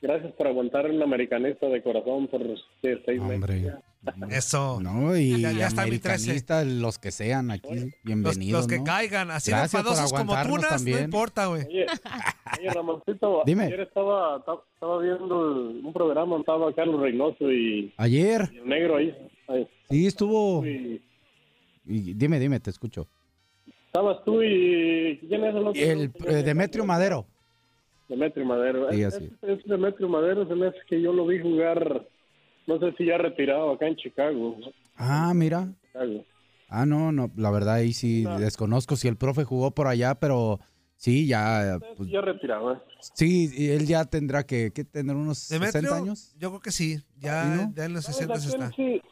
gracias 0.00 0.32
por 0.32 0.46
aguantar 0.46 0.90
un 0.90 1.02
americanista 1.02 1.68
de 1.68 1.82
corazón 1.82 2.26
por 2.28 2.42
¿qué, 2.82 3.00
seis 3.04 3.20
meses. 3.22 3.74
Eso. 4.30 4.80
No, 4.80 5.16
y 5.16 5.40
Ya- 5.40 5.52
ya 5.52 5.66
está 5.68 5.82
mi 5.82 5.88
americanistas, 5.88 6.66
los 6.66 6.98
que 6.98 7.10
sean 7.12 7.50
aquí, 7.50 7.92
bienvenidos. 8.02 8.60
los 8.62 8.66
que 8.66 8.78
¿no? 8.78 8.84
caigan, 8.84 9.30
así 9.30 9.50
Gracias 9.50 9.70
por 9.70 9.92
enfadosos 9.92 10.12
como 10.12 10.32
tunas, 10.42 10.84
no 10.84 10.98
importa, 10.98 11.46
güey. 11.46 11.62
Oye, 11.66 11.86
oye, 12.58 12.70
Ramoncito, 12.70 13.42
Dime. 13.46 13.64
ayer 13.64 13.80
estaba, 13.80 14.42
viendo 15.00 15.70
un 15.84 15.92
programa, 15.92 16.36
estaba 16.38 16.72
Carlos 16.74 17.00
Reynoso 17.00 17.50
y, 17.52 17.92
Ayer, 17.96 18.50
y 18.52 18.58
el 18.58 18.68
negro 18.68 18.96
ahí. 18.96 19.16
ahí. 19.48 19.68
sí, 19.88 20.06
estuvo. 20.06 20.64
Y 20.66 21.00
y 21.84 22.14
dime, 22.14 22.38
dime, 22.38 22.60
te 22.60 22.70
escucho. 22.70 23.08
estabas 23.86 24.24
tú 24.24 24.40
y... 24.42 25.18
¿Quién 25.28 25.44
es 25.44 25.54
el 25.54 25.66
otro? 25.66 25.80
El 25.82 26.12
eh, 26.26 26.42
Demetrio 26.44 26.84
Madero. 26.86 27.26
Demetrio 28.08 28.44
Madero. 28.46 28.90
Sí, 28.92 29.02
Es- 29.02 29.14
así 29.14 29.30
es- 29.42 29.58
es 29.58 29.64
Demetrio 29.64 30.08
Madero 30.08 30.46
se 30.46 30.54
me 30.54 30.68
hace 30.68 30.78
que 30.88 31.00
yo 31.02 31.12
lo 31.12 31.26
vi 31.26 31.40
jugar, 31.40 32.06
no 32.66 32.78
sé 32.78 32.92
si 32.96 33.06
ya 33.06 33.18
retirado 33.18 33.72
acá 33.72 33.86
en 33.86 33.96
Chicago. 33.96 34.56
¿no? 34.58 34.66
Ah, 34.96 35.32
mira. 35.34 35.68
Chicago. 35.86 36.24
Ah, 36.68 36.86
no, 36.86 37.12
no, 37.12 37.30
la 37.36 37.50
verdad 37.50 37.74
ahí 37.74 37.92
sí 37.92 38.24
desconozco 38.38 38.96
si 38.96 39.06
el 39.06 39.16
profe 39.16 39.44
jugó 39.44 39.72
por 39.72 39.88
allá, 39.88 40.14
pero 40.14 40.58
sí, 40.96 41.26
ya, 41.26 41.78
pues, 41.96 42.08
Ya 42.10 42.22
retirado, 42.22 42.72
¿eh? 42.74 42.78
sí, 43.14 43.50
y 43.54 43.68
él 43.68 43.86
ya 43.86 44.06
tendrá 44.06 44.44
que, 44.46 44.70
¿qué, 44.74 44.82
tener 44.84 45.14
unos 45.14 45.48
Demetrio, 45.50 45.82
60 45.82 45.96
años. 45.96 46.34
yo 46.38 46.48
creo 46.48 46.60
que 46.60 46.70
sí. 46.70 46.96
Ya, 47.18 47.42
¿Sí, 47.42 47.48
no? 47.62 47.72
ya 47.76 47.84
en 47.84 47.92
los 47.92 48.08
No, 48.08 48.14
60 48.14 48.34
aquí 48.34 48.46
está. 48.46 48.70
sí, 48.72 49.02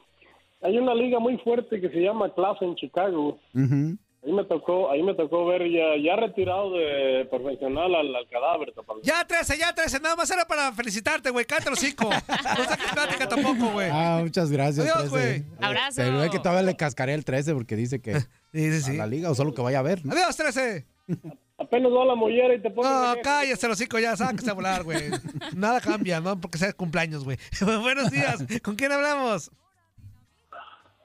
hay 0.63 0.79
una 0.79 0.95
liga 0.95 1.19
muy 1.19 1.37
fuerte 1.39 1.81
que 1.83 1.91
se 1.91 2.01
llama 2.01 2.33
Clase 2.35 2.65
en 2.65 2.77
Chicago. 2.77 3.39
Ujú. 3.55 3.99
Ahí 4.23 4.33
me 4.33 4.45
tocó, 4.45 4.91
ahí 4.91 5.03
me 5.03 5.15
tocó 5.15 5.47
ver 5.47 5.63
ya, 5.71 5.97
ya 5.97 6.15
retirado 6.15 6.73
de 6.73 7.27
profesional 7.31 7.95
al, 7.95 8.15
al 8.15 8.29
cadáver. 8.29 8.71
Tapalón. 8.73 9.03
Ya 9.03 9.27
13, 9.27 9.57
ya 9.57 9.75
13, 9.75 10.01
nada 10.01 10.15
más 10.15 10.31
era 10.31 10.45
para 10.45 10.73
felicitarte, 10.73 11.31
güey. 11.31 11.47
Cállate 11.47 11.71
los 11.71 11.79
cinco. 11.79 12.11
No 12.59 12.65
saques 12.65 12.93
plática 12.93 13.29
tampoco, 13.29 13.71
güey. 13.73 13.89
Ah, 13.91 14.19
muchas 14.23 14.51
gracias. 14.51 14.85
Adiós, 14.85 15.11
13. 15.11 15.11
güey. 15.11 15.45
Abrazo. 15.63 15.93
Se 16.03 16.11
ve 16.11 16.29
que 16.31 16.39
todavía 16.39 16.63
le 16.63 16.77
cascaré 16.77 17.15
el 17.15 17.25
13 17.25 17.55
porque 17.55 17.77
dice 17.77 18.01
que 18.03 18.21
Sí, 18.53 18.81
sí, 18.83 18.91
a 18.93 18.99
la 18.99 19.07
liga 19.07 19.31
o 19.31 19.35
solo 19.35 19.55
que 19.55 19.63
vaya 19.63 19.79
a 19.79 19.83
ver. 19.83 20.05
¿no? 20.05 20.13
Adiós, 20.13 20.37
13. 20.37 20.87
Apenas 21.57 21.93
va 21.93 22.05
la 22.05 22.15
mollera 22.15 22.55
y 22.55 22.61
te 22.61 22.71
pones... 22.71 22.91
No, 22.91 23.15
cállate 23.23 23.69
los 23.69 23.79
cinco 23.79 23.99
ya, 23.99 24.17
sáquese 24.17 24.51
a 24.51 24.55
volar, 24.55 24.83
güey. 24.83 25.11
Nada 25.55 25.81
cambia, 25.81 26.21
¿no? 26.21 26.39
Porque 26.41 26.59
sea 26.59 26.73
cumpleaños, 26.73 27.25
güey. 27.25 27.39
Buenos 27.83 28.11
días. 28.11 28.45
¿Con 28.63 28.77
quién 28.77 28.93
hablamos? 28.93 29.51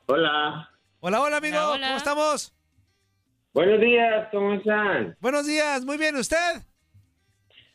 Hola. 0.07 0.69
Hola, 0.99 1.21
hola, 1.21 1.37
amigo. 1.37 1.57
Hola, 1.57 1.71
hola. 1.71 1.87
¿Cómo 1.87 1.97
estamos? 1.97 2.54
Buenos 3.55 3.79
días, 3.79 4.27
¿cómo 4.31 4.53
están? 4.55 5.15
Buenos 5.21 5.47
días. 5.47 5.85
Muy 5.85 5.97
bien, 5.97 6.13
¿usted? 6.17 6.35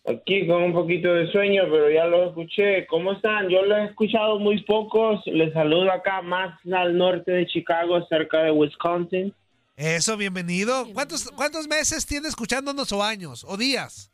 Aquí 0.06 0.46
con 0.46 0.62
un 0.62 0.74
poquito 0.74 1.10
de 1.14 1.32
sueño, 1.32 1.62
pero 1.70 1.90
ya 1.90 2.04
lo 2.04 2.28
escuché. 2.28 2.86
¿Cómo 2.86 3.12
están? 3.12 3.48
Yo 3.48 3.62
lo 3.62 3.78
he 3.78 3.84
escuchado 3.86 4.38
muy 4.38 4.62
pocos. 4.64 5.22
Les 5.24 5.54
saludo 5.54 5.90
acá 5.90 6.20
más 6.20 6.54
al 6.70 6.98
norte 6.98 7.32
de 7.32 7.46
Chicago, 7.46 8.06
cerca 8.08 8.42
de 8.42 8.50
Wisconsin. 8.50 9.32
Eso, 9.74 10.18
bienvenido. 10.18 10.84
¿Cuántos, 10.92 11.30
cuántos 11.30 11.66
meses 11.66 12.04
tiene 12.04 12.28
escuchándonos 12.28 12.92
o 12.92 13.02
años 13.02 13.42
o 13.48 13.56
días? 13.56 14.12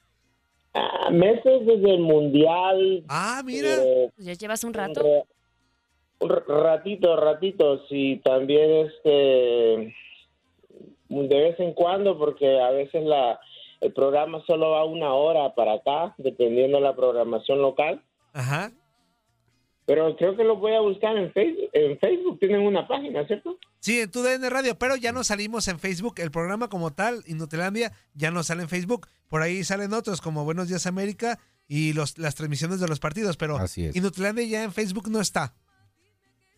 Ah, 0.73 1.11
meses 1.11 1.67
desde 1.67 1.95
el 1.95 2.01
Mundial. 2.01 3.03
Ah, 3.09 3.43
mira. 3.45 3.71
eh, 3.83 4.11
ya 4.19 4.35
llevas 4.35 4.63
un 4.63 4.73
rato. 4.73 5.03
un 6.21 6.29
ra- 6.31 6.45
un 6.47 6.47
ra- 6.49 6.63
ratito, 6.77 7.17
ratito. 7.17 7.85
Sí, 7.89 8.21
también 8.25 8.87
este... 8.87 9.93
De 11.09 11.41
vez 11.41 11.59
en 11.61 11.73
cuando, 11.75 12.19
porque 12.19 12.61
a 12.61 12.71
veces 12.71 13.05
la 13.05 13.39
el 13.81 13.93
programa 13.93 14.43
solo 14.47 14.71
va 14.71 14.85
una 14.85 15.13
hora 15.13 15.55
para 15.55 15.75
acá, 15.75 16.15
dependiendo 16.19 16.79
de 16.79 16.85
la 16.85 16.97
programación 16.97 17.61
local. 17.61 18.03
Ajá. 18.33 18.73
Pero 19.85 20.17
creo 20.17 20.37
que 20.37 20.43
lo 20.43 20.57
voy 20.57 20.75
a 20.75 20.81
buscar 20.81 21.17
en 21.17 21.33
Facebook. 21.33 21.71
En 21.73 21.99
Facebook 21.99 22.39
tienen 22.41 22.63
una 22.63 22.89
página, 22.89 23.25
¿cierto? 23.27 23.59
Sí, 23.79 24.01
en 24.01 24.11
tu 24.11 24.23
DN 24.23 24.51
Radio, 24.51 24.77
pero 24.77 24.97
ya 24.97 25.13
no 25.13 25.23
salimos 25.23 25.69
en 25.69 25.79
Facebook. 25.79 26.15
El 26.19 26.33
programa 26.33 26.69
como 26.69 26.93
tal, 26.93 27.23
Inutilandia, 27.27 27.93
ya 28.15 28.31
no 28.31 28.43
sale 28.43 28.63
en 28.63 28.69
Facebook. 28.69 29.07
Por 29.29 29.43
ahí 29.43 29.63
salen 29.63 29.93
otros 29.93 30.21
como 30.21 30.45
Buenos 30.45 30.69
Días 30.69 30.87
América 30.87 31.39
y 31.69 31.93
los, 31.93 32.19
las 32.19 32.35
transmisiones 32.35 32.81
de 32.81 32.89
los 32.89 32.99
partidos, 32.99 33.37
pero 33.37 33.57
Así 33.57 33.85
es. 33.85 33.95
Inutilandia 33.95 34.45
ya 34.45 34.65
en 34.65 34.73
Facebook 34.73 35.09
no 35.09 35.21
está. 35.21 35.55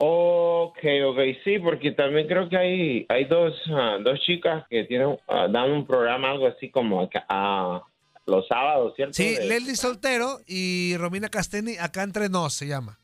Ok, 0.00 0.78
ok, 1.06 1.18
sí, 1.42 1.58
porque 1.58 1.90
también 1.90 2.28
creo 2.28 2.48
que 2.48 2.56
hay, 2.56 3.06
hay 3.08 3.24
dos, 3.24 3.60
ah, 3.74 3.98
dos 4.00 4.20
chicas 4.20 4.64
que 4.70 4.84
tienen, 4.84 5.18
ah, 5.26 5.48
dan 5.50 5.72
un 5.72 5.86
programa, 5.86 6.30
algo 6.30 6.46
así 6.46 6.70
como 6.70 7.00
acá, 7.02 7.26
ah, 7.28 7.82
los 8.26 8.46
sábados, 8.46 8.94
¿cierto? 8.94 9.14
Sí, 9.14 9.34
De- 9.34 9.46
Leslie 9.46 9.74
Soltero 9.74 10.38
y 10.46 10.96
Romina 10.98 11.28
Casteni, 11.28 11.76
acá 11.78 12.04
entre 12.04 12.28
nos 12.28 12.54
se 12.54 12.68
llama. 12.68 12.98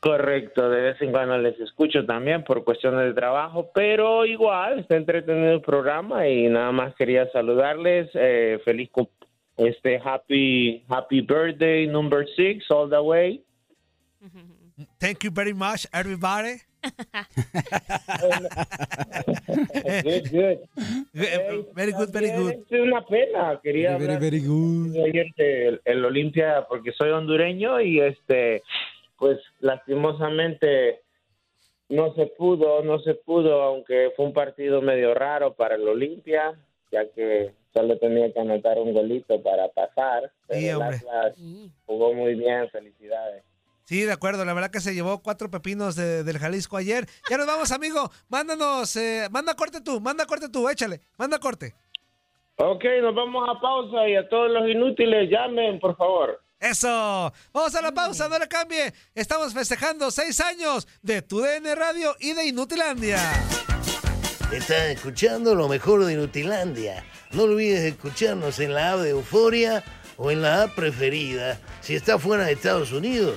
Correcto, 0.00 0.68
de 0.68 0.82
vez 0.82 1.00
en 1.00 1.12
cuando 1.12 1.38
les 1.38 1.58
escucho 1.60 2.04
también 2.04 2.42
por 2.44 2.64
cuestiones 2.64 3.06
de 3.06 3.14
trabajo, 3.14 3.70
pero 3.72 4.26
igual 4.26 4.80
está 4.80 4.96
entretenido 4.96 5.52
el 5.52 5.62
programa 5.62 6.28
y 6.28 6.48
nada 6.48 6.72
más 6.72 6.94
quería 6.96 7.30
saludarles, 7.30 8.10
eh, 8.14 8.60
feliz 8.64 8.90
este 9.56 10.00
happy 10.04 10.84
happy 10.88 11.20
birthday 11.20 11.86
number 11.86 12.26
six 12.36 12.68
all 12.70 12.90
the 12.90 13.00
way. 13.00 13.42
Thank 14.98 15.22
you 15.24 15.30
very 15.30 15.52
much, 15.54 15.86
everybody. 15.92 16.60
Good, 20.02 20.30
good. 20.30 20.58
Very 21.74 21.92
good, 21.92 22.10
very 22.12 22.30
good. 22.32 22.52
Es 22.70 22.80
una 22.80 23.04
pena, 23.06 23.60
quería 23.62 23.92
Very, 23.96 24.04
hablar 24.14 24.20
very 24.20 24.40
good. 24.40 24.92
del 25.36 25.80
el 25.84 26.04
Olimpia 26.04 26.66
porque 26.68 26.92
soy 26.92 27.10
hondureño 27.10 27.80
y 27.80 28.00
este 28.00 28.62
pues 29.18 29.38
lastimosamente 29.60 31.00
no 31.88 32.12
se 32.14 32.26
pudo, 32.26 32.82
no 32.82 32.98
se 32.98 33.14
pudo, 33.14 33.62
aunque 33.62 34.10
fue 34.16 34.26
un 34.26 34.32
partido 34.32 34.82
medio 34.82 35.14
raro 35.14 35.54
para 35.54 35.76
el 35.76 35.86
Olimpia, 35.86 36.54
ya 36.90 37.08
que 37.14 37.52
solo 37.72 37.96
tenía 37.98 38.32
que 38.32 38.40
anotar 38.40 38.78
un 38.78 38.92
golito 38.92 39.40
para 39.42 39.68
pasar. 39.68 40.30
Pero 40.48 40.60
Sí, 40.60 40.68
el. 40.68 40.82
Atlas 40.82 41.36
jugó 41.86 42.12
muy 42.12 42.34
bien, 42.34 42.68
felicidades. 42.70 43.44
Sí, 43.84 44.02
de 44.02 44.12
acuerdo. 44.12 44.44
La 44.44 44.54
verdad 44.54 44.70
que 44.70 44.80
se 44.80 44.94
llevó 44.94 45.22
cuatro 45.22 45.50
pepinos 45.50 45.94
de- 45.96 46.24
del 46.24 46.38
Jalisco 46.38 46.76
ayer. 46.76 47.06
Ya 47.28 47.36
nos 47.36 47.46
vamos, 47.46 47.70
amigo. 47.70 48.10
Mándanos, 48.28 48.96
eh, 48.96 49.28
manda 49.30 49.54
corte 49.54 49.80
tú, 49.80 50.00
manda 50.00 50.24
corte 50.26 50.48
tú, 50.48 50.68
échale, 50.68 51.00
manda 51.18 51.38
corte. 51.38 51.74
Ok, 52.56 52.84
nos 53.02 53.14
vamos 53.14 53.48
a 53.48 53.60
pausa 53.60 54.08
y 54.08 54.14
a 54.16 54.28
todos 54.28 54.50
los 54.50 54.68
inútiles 54.68 55.28
llamen, 55.30 55.78
por 55.80 55.96
favor. 55.96 56.40
Eso. 56.60 57.32
Vamos 57.52 57.74
a 57.74 57.82
la 57.82 57.92
pausa, 57.92 58.28
no 58.28 58.38
le 58.38 58.48
cambie. 58.48 58.94
Estamos 59.14 59.52
festejando 59.52 60.10
seis 60.10 60.40
años 60.40 60.86
de 61.02 61.20
tu 61.20 61.40
DN 61.40 61.74
Radio 61.74 62.14
y 62.20 62.32
de 62.32 62.46
Inutilandia. 62.46 63.18
Estás 64.52 64.86
escuchando 64.90 65.54
lo 65.54 65.68
mejor 65.68 66.04
de 66.04 66.12
Inutilandia. 66.14 67.04
No 67.32 67.42
olvides 67.42 67.80
escucharnos 67.82 68.58
en 68.60 68.72
la 68.72 68.92
app 68.92 69.00
de 69.00 69.10
Euforia 69.10 69.82
o 70.16 70.30
en 70.30 70.40
la 70.42 70.62
app 70.62 70.74
preferida 70.76 71.58
si 71.80 71.96
estás 71.96 72.22
fuera 72.22 72.44
de 72.44 72.52
Estados 72.52 72.92
Unidos. 72.92 73.36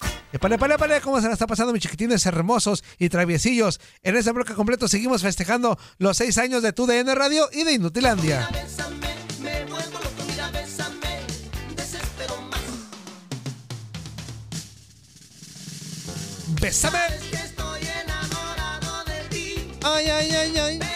Epale, 0.33 0.55
epale, 0.55 0.75
epale, 0.75 1.01
¿cómo 1.01 1.19
se 1.19 1.27
la 1.27 1.33
está 1.33 1.45
pasando, 1.45 1.73
mis 1.73 1.81
chiquitines 1.81 2.25
hermosos 2.25 2.83
y 2.97 3.09
traviesillos? 3.09 3.81
En 4.01 4.15
este 4.15 4.31
bloque 4.31 4.53
completo 4.53 4.87
seguimos 4.87 5.21
festejando 5.21 5.77
los 5.97 6.17
seis 6.17 6.37
años 6.37 6.63
de 6.63 6.71
tu 6.71 6.85
DN 6.85 7.13
Radio 7.15 7.49
y 7.51 7.63
de 7.63 7.73
Inutilandia. 7.73 8.47
Bésame. 16.61 16.99
Ay, 19.83 20.05
ay, 20.09 20.31
ay, 20.31 20.57
ay. 20.57 20.90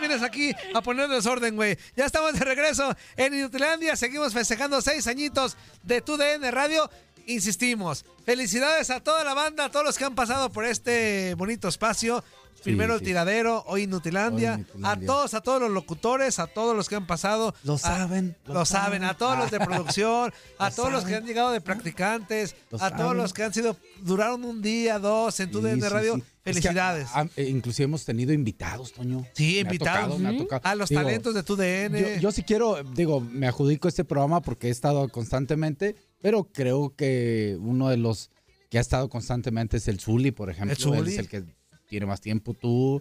Vienes 0.00 0.22
aquí 0.22 0.54
a 0.74 0.80
poner 0.80 1.08
desorden, 1.08 1.56
güey. 1.56 1.78
Ya 1.96 2.06
estamos 2.06 2.32
de 2.34 2.44
regreso 2.44 2.94
en 3.16 3.34
Inutilandia. 3.34 3.96
Seguimos 3.96 4.32
festejando 4.32 4.80
seis 4.80 5.06
añitos 5.06 5.56
de 5.82 6.00
tu 6.00 6.16
DN 6.16 6.50
Radio. 6.50 6.90
Insistimos. 7.26 8.04
Felicidades 8.24 8.90
a 8.90 9.00
toda 9.00 9.24
la 9.24 9.34
banda, 9.34 9.66
a 9.66 9.70
todos 9.70 9.84
los 9.84 9.98
que 9.98 10.04
han 10.04 10.14
pasado 10.14 10.50
por 10.50 10.64
este 10.64 11.34
bonito 11.34 11.68
espacio. 11.68 12.22
Primero 12.62 12.94
el 12.96 13.02
tiradero, 13.02 13.62
hoy 13.68 13.82
Inutilandia. 13.82 14.64
A 14.82 14.96
todos, 14.98 15.34
a 15.34 15.40
todos 15.40 15.60
los 15.60 15.70
locutores, 15.70 16.38
a 16.40 16.46
todos 16.48 16.74
los 16.74 16.88
que 16.88 16.96
han 16.96 17.06
pasado. 17.06 17.54
Lo 17.62 17.74
A- 17.74 17.78
saben, 17.78 18.36
Lo, 18.46 18.54
lo 18.54 18.64
saben. 18.64 19.04
A 19.04 19.14
todos 19.16 19.38
los 19.38 19.50
de 19.52 19.60
producción, 19.60 20.32
a 20.58 20.70
todos 20.72 20.90
los 20.90 21.04
que 21.04 21.14
han 21.14 21.24
llegado 21.26 21.50
de 21.52 21.60
practicantes, 21.60 22.56
Lo 22.70 22.78
a 22.82 22.90
todos 22.90 23.02
saben. 23.02 23.16
los 23.18 23.32
que 23.34 23.42
han 23.44 23.54
sido, 23.54 23.76
duraron 24.02 24.42
un 24.44 24.62
día, 24.62 24.98
dos 24.98 25.38
en 25.38 25.50
tu 25.50 25.58
Sí, 25.60 25.64
DN 25.66 25.88
Radio. 25.88 26.14
Es 26.44 26.56
que, 26.56 26.62
Felicidades. 26.62 27.08
ah, 27.12 27.26
eh, 27.36 27.44
inclusive 27.44 27.84
hemos 27.84 28.04
tenido 28.04 28.32
invitados, 28.32 28.92
Toño. 28.92 29.24
Sí, 29.34 29.52
Me 29.54 29.58
ha 29.58 29.60
invitados. 29.62 30.00
tocado, 30.02 30.18
me 30.18 30.28
ha 30.28 30.32
Ujú. 30.32 30.42
tocado. 30.44 30.60
A 30.64 30.74
los 30.76 30.88
Digo, 30.88 31.02
talentos 31.02 31.34
de 31.34 31.42
tu 31.42 31.56
DN. 31.56 32.00
Yo, 32.00 32.20
yo 32.20 32.32
sí 32.32 32.42
quiero, 32.42 32.82
digo, 32.94 33.20
me 33.20 33.46
adjudico 33.48 33.86
este 33.88 34.04
programa 34.04 34.40
porque 34.40 34.68
he 34.68 34.70
estado 34.70 35.08
constantemente, 35.08 35.94
pero 36.26 36.42
creo 36.52 36.92
que 36.96 37.56
uno 37.60 37.88
de 37.88 37.96
los 37.98 38.32
que 38.68 38.78
ha 38.78 38.80
estado 38.80 39.08
constantemente 39.08 39.76
es 39.76 39.86
el 39.86 40.00
Zuli, 40.00 40.32
por 40.32 40.50
ejemplo. 40.50 40.72
El 40.72 40.76
Zuli. 40.82 40.98
Él 40.98 41.06
es 41.06 41.18
el 41.18 41.28
que 41.28 41.44
tiene 41.88 42.04
más 42.04 42.20
tiempo, 42.20 42.52
tú, 42.52 43.00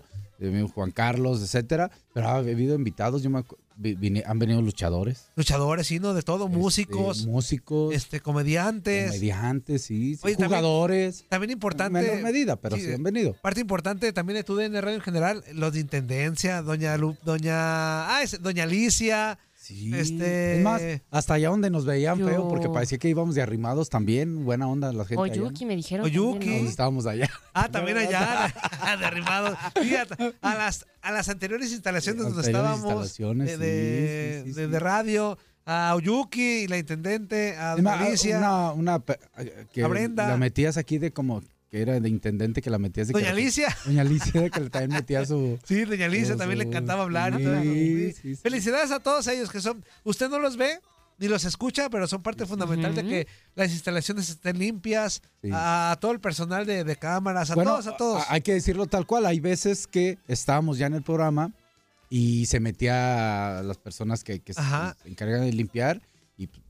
Juan 0.76 0.92
Carlos, 0.92 1.42
etcétera. 1.42 1.90
Pero 2.14 2.28
ha 2.28 2.36
habido 2.36 2.76
invitados, 2.76 3.24
yo 3.24 3.32
me 3.32 3.44
vine- 3.78 4.22
han 4.28 4.38
venido 4.38 4.62
luchadores. 4.62 5.26
Luchadores, 5.36 5.88
sí, 5.88 6.00
¿no? 6.00 6.14
De 6.14 6.22
todo, 6.22 6.48
músicos, 6.50 7.18
este, 7.18 7.30
músicos, 7.32 7.96
este, 7.96 8.20
comediantes. 8.20 9.08
comediantes, 9.08 9.82
sí, 9.82 10.18
sí, 10.18 10.22
Oye, 10.24 10.36
también- 10.36 10.50
jugadores. 10.62 11.26
También 11.28 11.50
importante. 11.50 11.98
En 11.98 12.06
menor 12.06 12.22
medida, 12.22 12.56
pero 12.58 12.76
sí 12.76 12.94
han 12.94 13.02
venido. 13.02 13.34
Parte 13.42 13.60
importante 13.60 14.14
también 14.14 14.36
de 14.38 14.44
tu 14.44 14.56
DN 14.56 14.80
Radio 14.82 14.98
en 14.98 15.02
general, 15.02 15.44
los 15.52 15.74
de 15.74 15.80
intendencia, 15.80 16.62
doña 16.62 16.96
Lu- 16.96 17.18
doña, 17.26 18.16
ah, 18.16 18.20
es- 18.22 18.40
doña 18.40 18.66
Alicia. 18.66 19.40
Sí. 19.66 19.92
Este. 19.96 20.58
Es 20.58 20.64
más, 20.64 20.80
hasta 21.10 21.34
allá 21.34 21.50
donde 21.50 21.72
nos 21.72 21.86
veían 21.86 22.20
Yo- 22.20 22.28
feo, 22.28 22.48
porque 22.48 22.70
parecía 22.70 23.00
que 23.00 23.10
íbamos 23.10 23.34
de 23.34 23.42
arrimados 23.42 23.90
también. 23.90 24.46
Buena 24.46 24.68
onda 24.68 24.94
la 24.94 25.06
gente. 25.06 25.24
allá. 25.24 25.42
Oyuki 25.42 25.66
me 25.66 25.76
dijeron. 25.76 26.06
Oyuki. 26.06 26.38
también, 26.46 26.68
estábamos 26.68 27.08
allá. 27.08 27.28
Ah, 27.54 27.68
también 27.72 27.98
allá, 28.08 28.54
derrimados. 29.00 29.58
Fíjate, 29.82 30.36
a 30.40 30.54
las, 30.56 30.86
a 31.02 31.12
las 31.12 31.30
anteriores 31.30 31.72
instalaciones 31.72 32.22
donde 32.22 32.38
Anteriores 32.42 32.70
estábamos, 32.72 33.06
instalaciones, 33.08 33.58
de, 33.58 33.66
de, 33.66 34.42
sí, 34.46 34.52
de- 34.52 34.66
sí. 34.66 34.72
de 34.72 34.80
radio, 34.80 35.38
a 35.66 35.96
Oyuki, 35.96 36.68
la 36.68 36.78
intendente, 36.78 37.56
a 37.58 37.72
Alicia, 37.74 38.72
Una, 38.76 39.02
eh, 39.40 39.66
que 39.74 39.84
A 39.84 39.88
Brenda. 39.88 40.28
la 40.28 40.38
metías 40.38 40.78
aquí 40.78 41.00
de 41.00 41.10
como 41.12 41.42
que 41.76 41.82
era 41.82 42.00
de 42.00 42.08
intendente 42.08 42.62
que 42.62 42.70
la 42.70 42.78
metías 42.80 43.08
de 43.08 43.14
doña 43.14 43.26
que- 43.26 43.32
Alicia. 43.32 43.76
Doña 43.86 44.02
Alicia 44.02 44.50
que 44.50 44.62
también 44.70 44.92
metía 44.92 45.26
su 45.26 45.60
Sí, 45.66 45.84
doña 45.84 46.06
Alicia 46.06 46.34
su- 46.34 46.38
también 46.38 46.60
le 46.60 46.64
su- 46.64 46.70
encantaba 46.70 47.04
hablar. 47.04 47.34
y 47.34 47.38
sí, 47.38 47.44
todo. 47.44 47.62
sí, 47.64 48.14
sí. 48.22 48.36
Felicidades 48.38 48.92
a 48.92 49.00
todos 49.02 49.28
ellos 49.28 49.50
que 49.52 49.60
son, 49.60 49.84
usted 50.06 50.30
no 50.30 50.40
los 50.40 50.56
ve 50.56 50.80
ni 51.18 51.28
los 51.28 51.44
escucha, 51.44 51.90
pero 51.90 52.08
son 52.08 52.22
parte 52.22 52.46
fundamental 52.46 52.96
de 52.96 53.04
que 53.04 53.28
las 53.56 53.72
instalaciones 53.72 54.30
estén 54.30 54.58
limpias, 54.58 55.22
Sí. 55.42 55.50
a 55.54 55.98
todo 56.00 56.12
el 56.14 56.20
personal 56.22 56.66
de, 56.66 56.84
de 56.86 56.96
cámaras, 56.96 57.52
a 57.52 57.56
Bueno, 57.56 57.72
todos, 57.72 57.88
a 57.88 57.98
todos. 57.98 58.24
Hay 58.30 58.40
que 58.42 58.54
decirlo 58.54 58.86
tal 58.86 59.06
cual. 59.06 59.26
Hay 59.26 59.40
veces 59.42 59.86
que 59.88 60.18
estábamos 60.30 60.78
ya 60.78 60.88
en 60.88 60.94
el 60.94 61.04
programa 61.04 61.52
y 62.10 62.46
se 62.46 62.60
metía 62.62 63.60
a 63.60 63.64
las 63.64 63.78
personas 63.78 64.24
que, 64.24 64.40
que 64.40 64.54
se 64.54 64.62
encargan 65.06 65.42
de 65.42 65.52
limpiar 65.54 66.02
y 66.38 66.48
pues, 66.48 66.62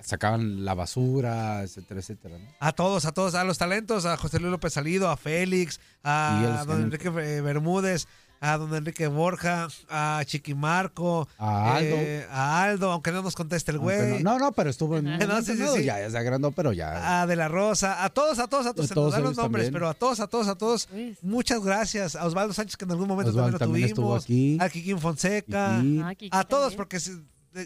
sacaban 0.00 0.64
la 0.64 0.74
basura, 0.74 1.62
etcétera, 1.62 2.00
etcétera. 2.00 2.38
¿no? 2.38 2.44
A 2.60 2.72
todos, 2.72 3.04
a 3.04 3.12
todos, 3.12 3.34
a 3.34 3.44
los 3.44 3.58
talentos, 3.58 4.04
a 4.06 4.16
José 4.16 4.38
Luis 4.40 4.50
López 4.50 4.72
Salido, 4.72 5.08
a 5.10 5.16
Félix, 5.16 5.80
a 6.02 6.60
a 6.60 6.64
don 6.64 6.76
que- 6.78 6.82
Enrique 7.06 7.08
eh, 7.36 7.40
Bermúdez, 7.40 8.06
a 8.40 8.58
don 8.58 8.74
Enrique 8.74 9.06
Borja, 9.06 9.68
a 9.88 10.20
Chiquimarco, 10.26 11.28
A 11.38 11.76
Aldo. 11.76 11.94
eh, 11.96 12.26
a 12.28 12.64
Aldo, 12.64 12.90
aunque 12.90 13.12
no 13.12 13.22
nos 13.22 13.36
conteste 13.36 13.70
el 13.70 13.78
güey, 13.78 14.20
No, 14.24 14.32
no, 14.32 14.46
no, 14.46 14.52
pero 14.52 14.68
estuvo 14.70 14.96
en 14.98 15.04
No, 15.28 15.42
sí, 15.42 15.56
sí. 15.56 15.84
Ya, 15.84 16.00
ya 16.00 16.10
se 16.10 16.18
agrandó, 16.18 16.50
pero 16.50 16.72
ya. 16.72 17.20
a 17.22 17.26
De 17.28 17.36
la 17.36 17.46
Rosa, 17.46 18.02
a 18.04 18.08
todos, 18.10 18.40
a 18.40 18.48
todos, 18.48 18.66
a 18.66 18.72
todos, 18.74 18.86
A 18.86 18.88
se 18.88 18.94
todos 18.94 19.06
nos 19.12 19.14
dan 19.14 19.22
los 19.22 19.36
nombres, 19.36 19.66
también. 19.66 19.72
pero 19.74 19.88
a 19.88 19.94
todos, 19.94 20.18
a 20.18 20.26
todos, 20.26 20.48
a 20.48 20.56
todos, 20.56 20.86
Pues. 20.86 21.22
muchas 21.22 21.62
gracias. 21.62 22.16
A 22.16 22.26
Osvaldo 22.26 22.52
Sánchez, 22.52 22.76
que 22.76 22.84
en 22.84 22.90
algún 22.90 23.06
momento 23.06 23.30
Osvaldo 23.30 23.58
también 23.60 23.82
lo 23.84 23.86
también 23.86 23.88
estuvo 23.90 24.06
tuvimos, 24.20 24.24
aquí. 24.24 24.58
a 24.60 24.68
Kikín 24.68 24.98
Fonseca, 24.98 25.78
Kiki. 25.80 26.00
Ah, 26.02 26.14
Kiki 26.16 26.36
a 26.36 26.42
todos, 26.42 26.62
también. 26.62 26.76
porque 26.78 27.00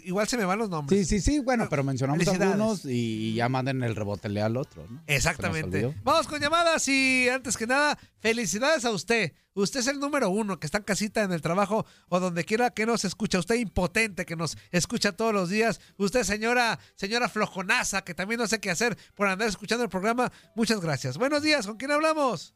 igual 0.05 0.27
se 0.29 0.37
me 0.37 0.45
van 0.45 0.59
los 0.59 0.71
nombres. 0.71 1.09
Sí, 1.09 1.21
sí, 1.21 1.33
sí, 1.33 1.39
bueno, 1.41 1.69
pero 1.69 1.85
mencionamos 1.85 2.27
algunos 2.27 2.85
y 2.85 3.35
ya 3.35 3.49
manden 3.49 3.83
el 3.83 3.95
rebote 3.95 4.29
al 4.41 4.57
otro, 4.57 4.87
¿no? 4.89 5.03
Exactamente. 5.07 5.95
Vamos 6.03 6.27
con 6.27 6.41
llamadas 6.41 6.87
y 6.89 7.29
antes 7.29 7.57
que 7.57 7.67
nada, 7.67 7.99
felicidades 8.19 8.85
a 8.85 8.91
usted. 8.91 9.33
Usted 9.55 9.81
es 9.81 9.87
el 9.87 10.01
número 10.01 10.29
uno 10.29 10.61
que 10.61 10.67
está 10.67 10.79
en 10.79 10.85
casita, 10.85 11.23
en 11.23 11.33
el 11.33 11.41
trabajo 11.41 11.87
o 12.09 12.21
donde 12.21 12.45
quiera 12.45 12.71
que 12.71 12.85
nos 12.85 13.07
escucha. 13.07 13.39
Usted 13.39 13.55
impotente 13.55 14.27
que 14.27 14.37
nos 14.37 14.59
escucha 14.71 15.13
todos 15.13 15.33
los 15.33 15.49
días. 15.49 15.81
Usted, 15.97 16.25
señora, 16.25 16.79
señora 16.95 17.29
flojonaza, 17.31 18.03
que 18.03 18.15
también 18.15 18.39
no 18.39 18.47
sé 18.49 18.61
qué 18.61 18.71
hacer 18.71 18.99
por 19.15 19.29
andar 19.29 19.49
escuchando 19.49 19.85
el 19.85 19.91
programa. 19.91 20.31
Muchas 20.55 20.81
gracias. 20.81 21.17
Buenos 21.17 21.43
días, 21.43 21.67
¿con 21.67 21.77
quién 21.77 21.91
hablamos? 21.91 22.56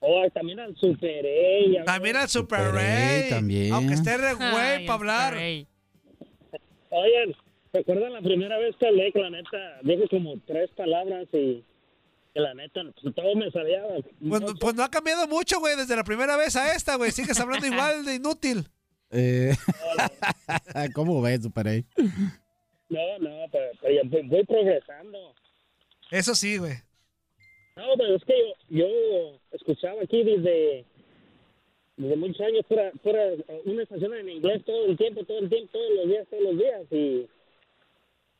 Oh, 0.00 0.26
también 0.30 0.58
al 0.60 0.74
Super 0.76 1.24
ella. 1.26 1.84
También 1.84 2.16
al 2.16 2.28
Super 2.28 2.58
Super 2.60 2.74
Rey. 2.74 3.20
Rey, 3.22 3.30
también. 3.30 3.72
Aunque 3.72 3.94
esté 3.94 4.16
re 4.16 4.32
güey 4.34 4.86
para 4.86 4.94
hablar. 4.94 5.34
Oigan, 6.90 7.34
¿recuerdan 7.72 8.12
la 8.14 8.20
primera 8.22 8.58
vez 8.58 8.74
que 8.76 8.86
hablé? 8.86 9.12
Que 9.12 9.20
la 9.20 9.30
neta 9.30 9.58
dije 9.82 10.08
como 10.08 10.38
tres 10.46 10.70
palabras 10.76 11.26
y 11.32 11.62
que 12.34 12.40
la 12.40 12.54
neta 12.54 12.80
pues, 13.02 13.14
todo 13.14 13.34
me 13.36 13.50
salía. 13.50 13.82
Pues, 14.26 14.40
no- 14.40 14.54
pues 14.54 14.74
no 14.74 14.82
ha 14.82 14.90
cambiado 14.90 15.28
mucho, 15.28 15.60
güey, 15.60 15.76
desde 15.76 15.94
la 15.96 16.04
primera 16.04 16.36
vez 16.36 16.56
a 16.56 16.74
esta, 16.74 16.96
güey. 16.96 17.10
Sigues 17.12 17.38
hablando 17.38 17.66
igual 17.66 18.04
de 18.04 18.14
inútil. 18.16 18.68
Eh, 19.10 19.52
¿Cómo 20.94 21.20
ves, 21.20 21.42
Super 21.42 21.68
A? 21.68 21.72
No, 22.88 23.18
no, 23.20 23.46
pero, 23.52 23.70
pero 23.80 23.94
yo 23.94 24.08
voy, 24.08 24.22
voy 24.28 24.44
progresando. 24.44 25.34
Eso 26.10 26.34
sí, 26.34 26.56
güey. 26.58 26.74
No, 27.76 27.84
pero 27.96 28.14
es 28.16 28.24
que 28.24 28.34
yo, 28.68 28.86
yo 28.86 29.38
escuchaba 29.52 30.02
aquí 30.02 30.22
desde, 30.22 30.84
desde 31.96 32.16
muchos 32.16 32.40
años 32.40 32.64
fuera, 32.66 32.90
fuera 33.02 33.22
una 33.64 33.82
estación 33.82 34.14
en 34.14 34.28
inglés 34.28 34.62
todo 34.64 34.86
el 34.86 34.96
tiempo, 34.96 35.24
todo 35.24 35.38
el 35.38 35.48
tiempo, 35.48 35.70
todos 35.72 35.90
los 35.96 36.08
días, 36.08 36.26
todos 36.28 36.42
los 36.42 36.58
días. 36.58 36.82
Y 36.92 37.28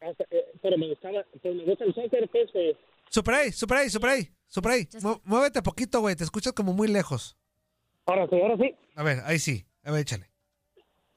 hasta, 0.01 0.25
eh, 0.31 0.47
pero 0.61 0.77
me 0.79 0.88
gustaba, 0.88 1.25
pues 1.43 1.55
me 1.55 1.64
gusta 1.64 1.85
el 1.85 1.95
soccer, 1.95 2.29
pues, 2.29 2.51
eh, 2.55 2.77
Super 3.09 3.35
A, 3.35 3.53
Super 3.53 3.77
A, 3.79 3.88
Super 3.88 4.11
A, 4.11 4.16
Super 4.47 4.73
A. 4.73 4.77
Mu- 5.03 5.21
Muévete 5.25 5.62
poquito, 5.62 6.01
güey. 6.01 6.14
Te 6.16 6.25
escuchas 6.25 6.53
como 6.53 6.73
muy 6.73 6.88
lejos. 6.88 7.37
ahora 8.07 8.27
sí, 8.29 8.37
ahora 8.40 8.57
sí. 8.57 8.75
A 8.97 9.03
ver, 9.03 9.19
ahí 9.25 9.38
sí. 9.38 9.64
A 9.85 9.90
ver, 9.93 10.03
échale. 10.03 10.27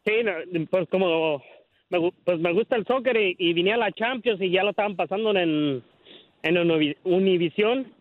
Sí, 0.05 0.11
no, 0.23 0.31
pues 0.69 0.87
como 0.89 1.41
me, 1.89 2.11
pues 2.25 2.39
me 2.39 2.51
gusta 2.53 2.75
el 2.75 2.85
soccer 2.85 3.15
y, 3.15 3.35
y 3.37 3.53
vine 3.53 3.73
a 3.73 3.77
la 3.77 3.91
Champions 3.91 4.41
y 4.41 4.49
ya 4.51 4.63
lo 4.63 4.71
estaban 4.71 4.95
pasando 4.95 5.31
en, 5.31 5.83
en 6.43 6.55
Univi- 6.55 6.97
Univisión 7.03 7.93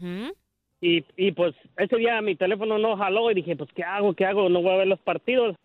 Ujú. 0.00 0.32
y, 0.80 1.04
y 1.16 1.32
pues 1.32 1.54
ese 1.76 1.96
día 1.96 2.20
mi 2.22 2.36
teléfono 2.36 2.78
no 2.78 2.96
jaló 2.96 3.30
y 3.30 3.34
dije 3.34 3.56
pues 3.56 3.70
qué 3.74 3.82
hago, 3.82 4.14
qué 4.14 4.24
hago, 4.26 4.48
no 4.48 4.62
voy 4.62 4.72
a 4.72 4.76
ver 4.76 4.86
los 4.86 5.00
partidos 5.00 5.56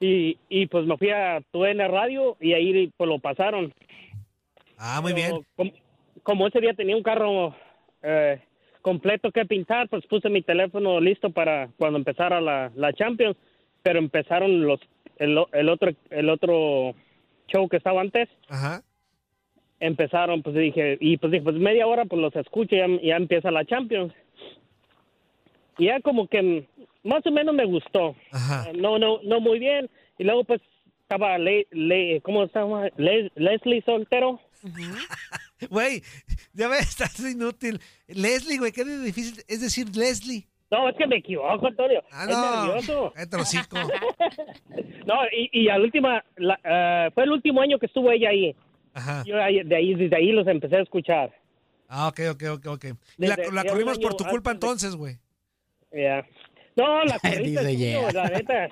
y, 0.00 0.36
y 0.48 0.66
pues 0.66 0.86
me 0.86 0.96
fui 0.98 1.10
a 1.10 1.40
tu 1.50 1.64
N 1.64 1.86
Radio 1.88 2.36
y 2.40 2.52
ahí 2.52 2.90
pues 2.96 3.08
lo 3.08 3.18
pasaron. 3.20 3.72
Ah, 4.76 5.00
muy 5.00 5.14
Pero 5.14 5.24
bien. 5.32 5.46
Como, 5.56 5.70
como 6.22 6.46
ese 6.46 6.60
día 6.60 6.74
tenía 6.74 6.96
un 6.96 7.02
carro 7.02 7.54
eh, 8.02 8.40
completo 8.82 9.30
que 9.30 9.46
pintar, 9.46 9.88
pues 9.88 10.04
puse 10.06 10.28
mi 10.28 10.42
teléfono 10.42 11.00
listo 11.00 11.30
para 11.30 11.68
cuando 11.78 11.98
empezara 11.98 12.40
la, 12.40 12.70
la 12.74 12.92
Champions, 12.92 13.36
pero 13.82 13.98
empezaron 13.98 14.66
los 14.66 14.80
el, 15.16 15.38
o- 15.38 15.48
el 15.52 15.68
otro 15.68 15.92
el 16.10 16.28
otro 16.28 16.94
show 17.46 17.68
que 17.68 17.76
estaba 17.78 18.00
antes. 18.00 18.28
Ajá. 18.48 18.82
Empezaron, 19.86 20.42
pues 20.42 20.56
dije, 20.56 20.96
y 21.00 21.18
pues 21.18 21.30
dije, 21.30 21.44
pues 21.44 21.56
media 21.56 21.86
hora 21.86 22.04
pues 22.06 22.20
los 22.20 22.34
escucho 22.36 22.74
ya, 22.74 22.86
ya 23.02 23.16
empieza 23.16 23.50
la 23.50 23.64
Champions. 23.66 24.14
Y 25.76 25.86
ya 25.86 26.00
como 26.00 26.26
que 26.28 26.66
más 27.02 27.26
o 27.26 27.30
menos 27.30 27.54
me 27.54 27.66
gustó. 27.66 28.16
Eh, 28.32 28.72
No, 28.76 28.98
no, 28.98 29.20
no 29.22 29.40
muy 29.40 29.58
bien. 29.58 29.90
Y 30.18 30.24
luego 30.24 30.44
pues 30.44 30.60
estaba, 31.02 31.36
Le, 31.38 31.66
Le- 31.70 32.20
¿cómo 32.22 32.44
estaba? 32.44 32.88
Le- 32.96 33.30
Leslie 33.34 33.82
Soltero. 33.82 34.40
Güey, 35.70 36.02
ya 36.52 36.68
ves, 36.68 36.80
estás 36.90 37.20
inútil. 37.20 37.78
Leslie, 38.08 38.58
güey, 38.58 38.72
qué 38.72 38.84
difícil 38.84 39.42
es 39.48 39.60
decir 39.60 39.86
Leslie. 39.96 40.46
No, 40.70 40.88
es 40.88 40.96
que 40.96 41.06
me 41.06 41.16
equivoco, 41.18 41.66
Antonio. 41.66 42.02
Ah, 42.10 42.24
Es 42.28 42.36
no. 42.36 42.64
nervioso. 42.66 43.12
Cállate 43.14 43.36
el 43.36 43.42
hocico. 43.42 43.76
No, 45.06 45.14
y, 45.32 45.48
y 45.52 45.68
a 45.68 45.78
la 45.78 45.84
última, 45.84 46.24
la- 46.36 46.60
eh, 46.64 47.10
fue 47.14 47.24
el 47.24 47.32
último 47.32 47.60
año 47.60 47.78
que 47.78 47.86
estuvo 47.86 48.10
ella 48.10 48.30
ahí. 48.30 48.54
Yo 49.26 49.42
ahí- 49.42 49.62
de 49.64 49.76
ahí, 49.76 49.94
desde 49.94 50.16
ahí 50.16 50.32
los 50.32 50.46
empecé 50.46 50.76
a 50.76 50.82
escuchar. 50.82 51.32
Ah, 51.88 52.08
ok, 52.08 52.20
ok, 52.32 52.42
ok, 52.54 52.66
ok. 52.66 52.84
Y 53.18 53.26
la, 53.26 53.36
Desde- 53.36 53.52
la 53.52 53.62
de 53.62 53.68
corrimos 53.70 53.98
por 53.98 54.16
tu 54.16 54.24
culpa 54.24 54.50
entonces, 54.52 54.94
güey. 54.96 55.18
Ya. 55.92 56.26
No, 56.76 57.04
la 57.04 57.18
Dice 57.22 57.70
es 57.72 57.78
yeah. 57.78 58.12
la 58.12 58.28
neta. 58.28 58.68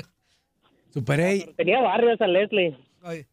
Super 0.92 1.20
A, 1.20 1.52
Tenía 1.56 1.80
barrio 1.82 2.12
esa 2.12 2.26
Leslie. 2.26 2.76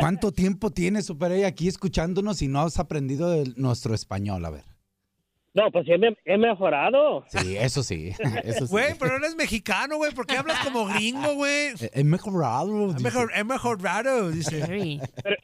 ¿cuánto 0.00 0.32
tiempo 0.32 0.70
tienes, 0.70 1.06
Super 1.06 1.32
A, 1.32 1.46
aquí 1.46 1.68
escuchándonos 1.68 2.42
y 2.42 2.48
no 2.48 2.60
has 2.62 2.78
aprendido 2.78 3.42
nuestro 3.56 3.94
español? 3.94 4.44
A 4.44 4.50
ver. 4.50 4.64
No, 5.52 5.70
pues 5.70 5.86
he, 5.88 5.96
me- 5.98 6.16
he 6.24 6.36
mejorado. 6.36 7.24
Sí, 7.28 7.56
eso 7.56 7.84
sí. 7.84 8.10
Eso 8.42 8.66
sí. 8.66 8.72
Güey, 8.72 8.94
pero 8.98 9.16
eres 9.16 9.36
mexicano, 9.36 9.96
güey. 9.98 10.12
¿Por 10.12 10.26
qué 10.26 10.36
hablas 10.36 10.58
como 10.64 10.86
gringo, 10.86 11.34
güey? 11.34 11.68
He- 11.80 12.00
He 12.00 12.02
mejorado. 12.02 12.92
Mejor, 13.00 13.30
es 13.32 13.44
mejorado, 13.44 14.30
dice. 14.32 14.98
Pero 15.22 15.36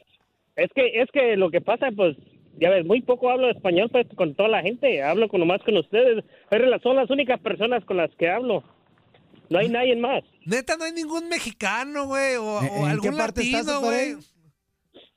es 0.55 0.69
que, 0.73 1.01
es 1.01 1.09
que 1.11 1.35
lo 1.37 1.49
que 1.49 1.61
pasa, 1.61 1.89
pues, 1.95 2.17
ya 2.59 2.69
ves, 2.69 2.85
muy 2.85 3.01
poco 3.01 3.29
hablo 3.29 3.49
español 3.49 3.89
pues, 3.91 4.07
con 4.15 4.35
toda 4.35 4.49
la 4.49 4.61
gente. 4.61 5.01
Hablo 5.01 5.27
con 5.29 5.39
nomás 5.39 5.61
con 5.63 5.77
ustedes. 5.77 6.23
Pero 6.49 6.79
son 6.79 6.95
las 6.95 7.09
únicas 7.09 7.39
personas 7.39 7.83
con 7.85 7.97
las 7.97 8.13
que 8.15 8.29
hablo. 8.29 8.63
No 9.49 9.59
hay 9.59 9.69
nadie 9.69 9.95
más. 9.95 10.23
Neta, 10.45 10.77
no 10.77 10.85
hay 10.85 10.93
ningún 10.93 11.27
mexicano, 11.27 12.07
güey, 12.07 12.35
o, 12.35 12.59
o 12.59 12.85
¿En 12.85 12.91
algún 12.91 13.17
latino, 13.17 13.81
güey. 13.81 14.15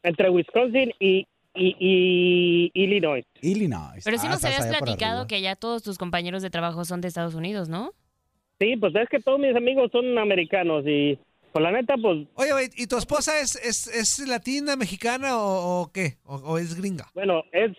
Entre 0.02 0.28
Wisconsin 0.28 0.92
y, 0.98 1.26
y, 1.54 1.76
y 1.78 2.70
Illinois. 2.74 3.24
Illinois. 3.40 4.02
Pero 4.04 4.18
sí 4.18 4.26
Ah, 4.26 4.30
nos 4.30 4.44
habías 4.44 4.66
platicado 4.66 5.26
que 5.26 5.40
ya 5.40 5.54
todos 5.54 5.82
tus 5.82 5.98
compañeros 5.98 6.42
de 6.42 6.50
trabajo 6.50 6.84
son 6.84 7.00
de 7.00 7.08
Estados 7.08 7.34
Unidos, 7.34 7.68
¿no? 7.68 7.92
Sí, 8.60 8.76
pues 8.76 8.94
es 8.94 9.08
que 9.08 9.20
todos 9.20 9.38
mis 9.38 9.54
amigos 9.54 9.90
son 9.92 10.18
americanos 10.18 10.84
y, 10.86 11.18
pues 11.54 11.62
la 11.62 11.70
neta, 11.70 11.94
pues, 12.02 12.26
Oye, 12.34 12.52
güey, 12.52 12.68
¿y 12.76 12.86
tu 12.88 12.98
esposa 12.98 13.38
es, 13.40 13.54
es, 13.56 13.86
es 13.86 14.18
latina, 14.28 14.74
mexicana 14.76 15.38
o, 15.38 15.82
o 15.82 15.92
qué? 15.92 16.18
O, 16.24 16.34
o 16.34 16.58
es 16.58 16.74
gringa? 16.74 17.06
bueno, 17.14 17.44
es, 17.52 17.70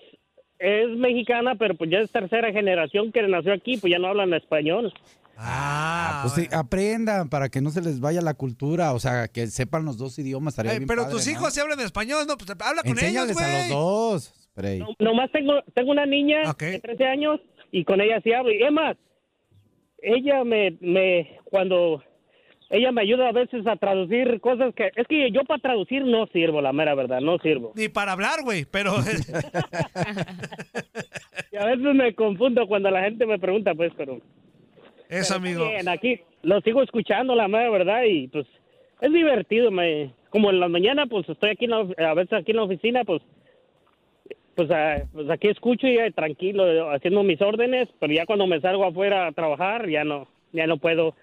es 0.60 0.88
mexicana, 0.98 1.56
pero 1.60 1.76
pues 1.76 1.92
ya 1.92 2.00
es 2.00 2.10
tercera 2.10 2.52
generación 2.54 3.12
que 3.12 3.22
nació 3.24 3.52
aquí, 3.54 3.76
pues 3.78 3.92
ya 3.92 4.00
no 4.00 4.08
hablan 4.08 4.34
español. 4.34 4.94
Ah, 5.38 6.22
Pues 6.24 6.34
sí, 6.48 6.56
aprendan 6.56 7.28
para 7.30 7.50
que 7.50 7.60
no 7.60 7.70
se 7.70 7.82
les 7.82 8.00
vaya 8.00 8.22
la 8.22 8.36
cultura, 8.36 8.94
o 8.94 9.00
sea, 9.00 9.28
que 9.28 9.48
sepan 9.48 9.84
los 9.84 9.98
dos 9.98 10.18
idiomas. 10.18 10.54
estaría 10.54 10.72
Ey, 10.72 10.78
bien 10.80 10.88
pero 10.88 11.02
padre, 11.04 11.14
tus 11.18 11.26
¿no? 11.26 11.32
hijos 11.34 11.54
sí 11.54 11.60
hablan 11.60 11.82
español, 11.82 12.26
¿no? 12.26 12.38
Pues 12.38 12.50
habla 12.50 12.82
con 12.84 12.92
ellos, 12.92 13.04
Enséñales 13.04 13.38
a 13.38 13.48
los 13.48 13.58
güey. 13.58 13.70
dos. 13.70 14.34
No- 14.80 14.96
nomás 15.00 15.30
tengo, 15.34 15.62
tengo 15.74 15.92
una 15.92 16.06
niña 16.06 16.54
de 16.58 16.80
13 16.80 17.04
años 17.04 17.42
y 17.74 17.84
con 17.84 18.00
ella 18.00 18.22
sí 18.24 18.32
hablo. 18.32 18.54
Y 18.54 18.64
es 18.64 18.72
más, 18.72 18.96
ella 20.02 20.46
me, 20.46 20.78
me, 20.80 21.38
cuando 21.44 22.02
ella 22.76 22.92
me 22.92 23.02
ayuda 23.02 23.30
a 23.30 23.32
veces 23.32 23.66
a 23.68 23.76
traducir 23.76 24.40
cosas 24.42 24.74
que, 24.76 24.92
es 24.96 25.08
que 25.08 25.32
yo 25.32 25.44
para 25.44 25.62
traducir 25.62 26.06
no 26.06 26.28
sirvo, 26.28 26.62
la 26.62 26.74
mera 26.74 26.96
verdad, 26.96 27.22
no 27.22 27.38
sirvo. 27.40 27.74
Ni 27.76 27.90
para 27.90 28.12
hablar, 28.12 28.44
güey, 28.44 28.66
pero... 28.66 28.94
Y 31.52 31.58
a 31.58 31.66
veces 31.66 31.96
me 31.96 32.14
confundo 32.14 32.68
cuando 32.68 32.92
la 32.92 33.04
gente 33.04 33.26
me 33.26 33.40
pregunta, 33.40 33.74
pues, 33.74 33.94
pero... 33.96 34.20
Pero 35.08 35.36
amigo. 35.36 35.70
Bien, 35.70 35.88
aquí 35.88 36.20
lo 36.42 36.60
sigo 36.62 36.84
escuchando, 36.84 37.36
la 37.36 37.48
mera 37.48 37.70
verdad, 37.70 38.04
y 38.04 38.28
pues 38.28 38.46
es 39.00 39.14
divertido. 39.14 39.72
Me, 39.72 40.12
como 40.30 40.50
en 40.50 40.60
la 40.60 40.68
mañana, 40.68 41.06
pues 41.06 41.30
estoy 41.30 41.52
aquí, 41.52 41.66
en 41.66 41.72
la- 41.72 42.10
a 42.10 42.14
veces 42.14 42.34
aquí 42.34 42.52
en 42.52 42.58
la 42.58 42.64
oficina, 42.64 43.04
pues 43.06 43.22
pues, 44.56 44.72
ah, 44.72 45.04
pues 45.14 45.30
aquí 45.30 45.50
escucho 45.50 45.86
y 45.86 45.98
eh, 45.98 46.12
tranquilo, 46.12 46.90
haciendo 46.92 47.24
mis 47.24 47.42
órdenes, 47.42 47.90
pero 48.00 48.14
ya 48.14 48.26
cuando 48.26 48.48
me 48.48 48.62
salgo 48.62 48.86
afuera 48.86 49.28
a 49.28 49.32
trabajar, 49.34 49.90
ya 49.90 50.06
no, 50.06 50.28
ya 50.54 50.66
no 50.66 50.78
puedo 50.78 51.14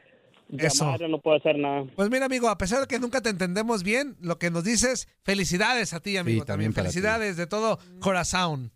Eso. 0.58 0.84
llamar, 0.84 1.00
ya 1.00 1.08
no 1.08 1.18
puedo 1.20 1.36
hacer 1.36 1.58
nada. 1.58 1.84
Pues 1.96 2.10
mira, 2.10 2.26
amigo, 2.26 2.48
a 2.48 2.58
pesar 2.58 2.80
de 2.80 2.86
que 2.86 2.98
nunca 2.98 3.20
te 3.20 3.30
entendemos 3.30 3.82
bien, 3.82 4.16
lo 4.20 4.38
que 4.38 4.50
nos 4.50 4.64
dices, 4.64 5.08
felicidades 5.22 5.92
a 5.94 6.00
ti, 6.00 6.16
amigo. 6.16 6.44
también 6.44 6.72
también 6.72 6.72
para 6.74 6.88
ti. 6.88 6.92
felicidades 6.94 7.36
de 7.36 7.46
todo 7.46 7.78
corazón. 8.00 8.70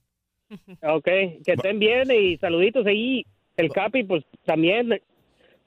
Ok, 0.82 1.04
que 1.04 1.52
estén 1.54 1.78
bien 1.78 2.10
y 2.10 2.36
saluditos 2.38 2.86
ahí. 2.86 3.24
El 3.56 3.70
Capi, 3.70 4.04
pues 4.04 4.24
también, 4.44 4.92
un 4.92 4.98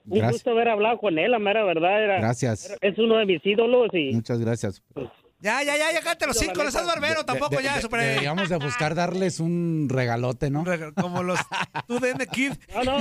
Gracias. 0.06 0.32
gusto 0.32 0.50
haber 0.52 0.68
hablado 0.68 0.98
con 0.98 1.18
él, 1.18 1.30
la 1.32 1.38
mera 1.38 1.64
verdad. 1.64 2.02
Era, 2.02 2.18
Gracias. 2.18 2.66
era- 2.70 2.76
es 2.80 2.98
uno 2.98 3.16
de 3.18 3.26
mis 3.26 3.44
ídolos 3.44 3.88
y... 3.92 4.12
Muchas 4.14 4.40
gracias. 4.40 4.82
Ya, 5.42 5.62
ya, 5.62 5.76
ya, 5.76 5.92
ya, 5.92 6.00
cállate 6.02 6.26
los 6.26 6.36
cinco, 6.36 6.62
no 6.62 6.70
seas 6.70 6.86
barbero 6.86 7.24
tampoco, 7.24 7.56
De- 7.56 7.62
ya, 7.62 7.76
de- 7.76 7.82
super. 7.82 8.00
Deberíamos 8.00 8.48
de 8.48 8.56
buscar 8.56 8.94
darles 8.94 9.40
un 9.40 9.88
regalote, 9.90 10.50
¿no? 10.50 10.64
Como 11.00 11.22
los 11.22 11.38
tú 11.86 11.98
de 11.98 12.14
Kid. 12.26 12.52
No, 12.74 12.84
no. 12.84 12.92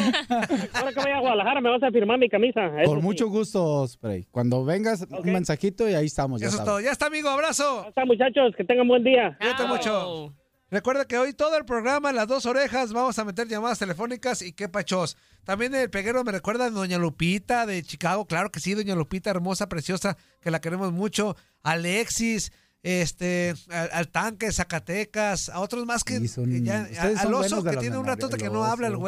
Ahora 0.73 0.89
que 0.93 0.99
vaya 0.99 1.17
a 1.17 1.19
Guadalajara 1.19 1.62
me 1.62 1.69
vas 1.69 1.84
a 1.84 1.91
firmar 1.91 2.17
mi 2.17 2.30
camisa. 2.30 2.65
eso 2.82 2.89
Con 2.89 2.99
sí. 2.99 3.04
mucho 3.06 3.28
gusto, 3.30 3.88
Spray. 3.88 4.25
Cuando 4.32 4.63
vengas, 4.65 5.06
un 5.10 5.32
mensajito 5.34 5.88
y 5.89 5.93
ahí 5.93 6.06
estamos. 6.06 6.39
Ya 6.41 6.47
Eso 6.47 6.58
es 6.58 6.63
todo. 6.63 6.80
Ya 6.80 6.91
está, 6.91 7.08
amigo, 7.08 7.30
abrazo. 7.30 7.84
Ya 7.84 7.89
está, 7.89 8.06
muchachos, 8.06 8.54
que 8.58 8.63
tengan 8.63 8.88
buen 8.88 9.04
día. 9.04 9.36
Cuídate 9.39 9.65
mucho. 9.65 10.34
Recuerda 10.71 11.05
que 11.05 11.17
hoy 11.17 11.34
todo 11.34 11.58
el 11.58 11.65
programa, 11.65 12.12
las 12.12 12.27
dos 12.27 12.45
orejas, 12.45 12.93
vamos 12.93 13.17
a 13.17 13.25
meter 13.25 13.47
llamadas 13.47 13.79
telefónicas 13.79 14.41
y 14.43 14.53
qué 14.53 14.69
pachos. 14.69 15.17
También 15.43 15.73
el 15.73 15.89
peguero 15.89 16.23
me 16.23 16.32
recuerda 16.32 16.65
a 16.65 16.69
Doña 16.69 16.99
Lupita 16.99 17.65
de 17.65 17.82
Chicago, 17.82 18.27
claro 18.27 18.51
que 18.51 18.60
sí, 18.60 18.75
Doña 18.75 18.93
Lupita, 18.95 19.32
hermosa, 19.32 19.67
preciosa, 19.67 20.15
que 20.41 20.51
la 20.51 20.62
queremos 20.62 20.91
mucho. 20.91 21.36
Alexis, 21.63 22.51
este, 22.84 23.55
al, 23.69 23.89
al 23.91 24.08
tanque, 24.10 24.51
Zacatecas, 24.51 25.49
a 25.49 25.60
otros 25.60 25.86
más 25.88 26.03
que, 26.03 26.19
Sí, 26.19 26.27
son- 26.27 26.51
que 26.51 26.62
ya, 26.62 26.88
al 27.17 27.34
oso 27.34 27.63
que 27.63 27.77
tiene 27.77 27.97
un 27.97 28.05
ratote 28.05 28.38
que 28.38 28.49
no 28.49 28.63
habla 28.63 28.88
el 28.88 28.93
oso. 28.95 29.03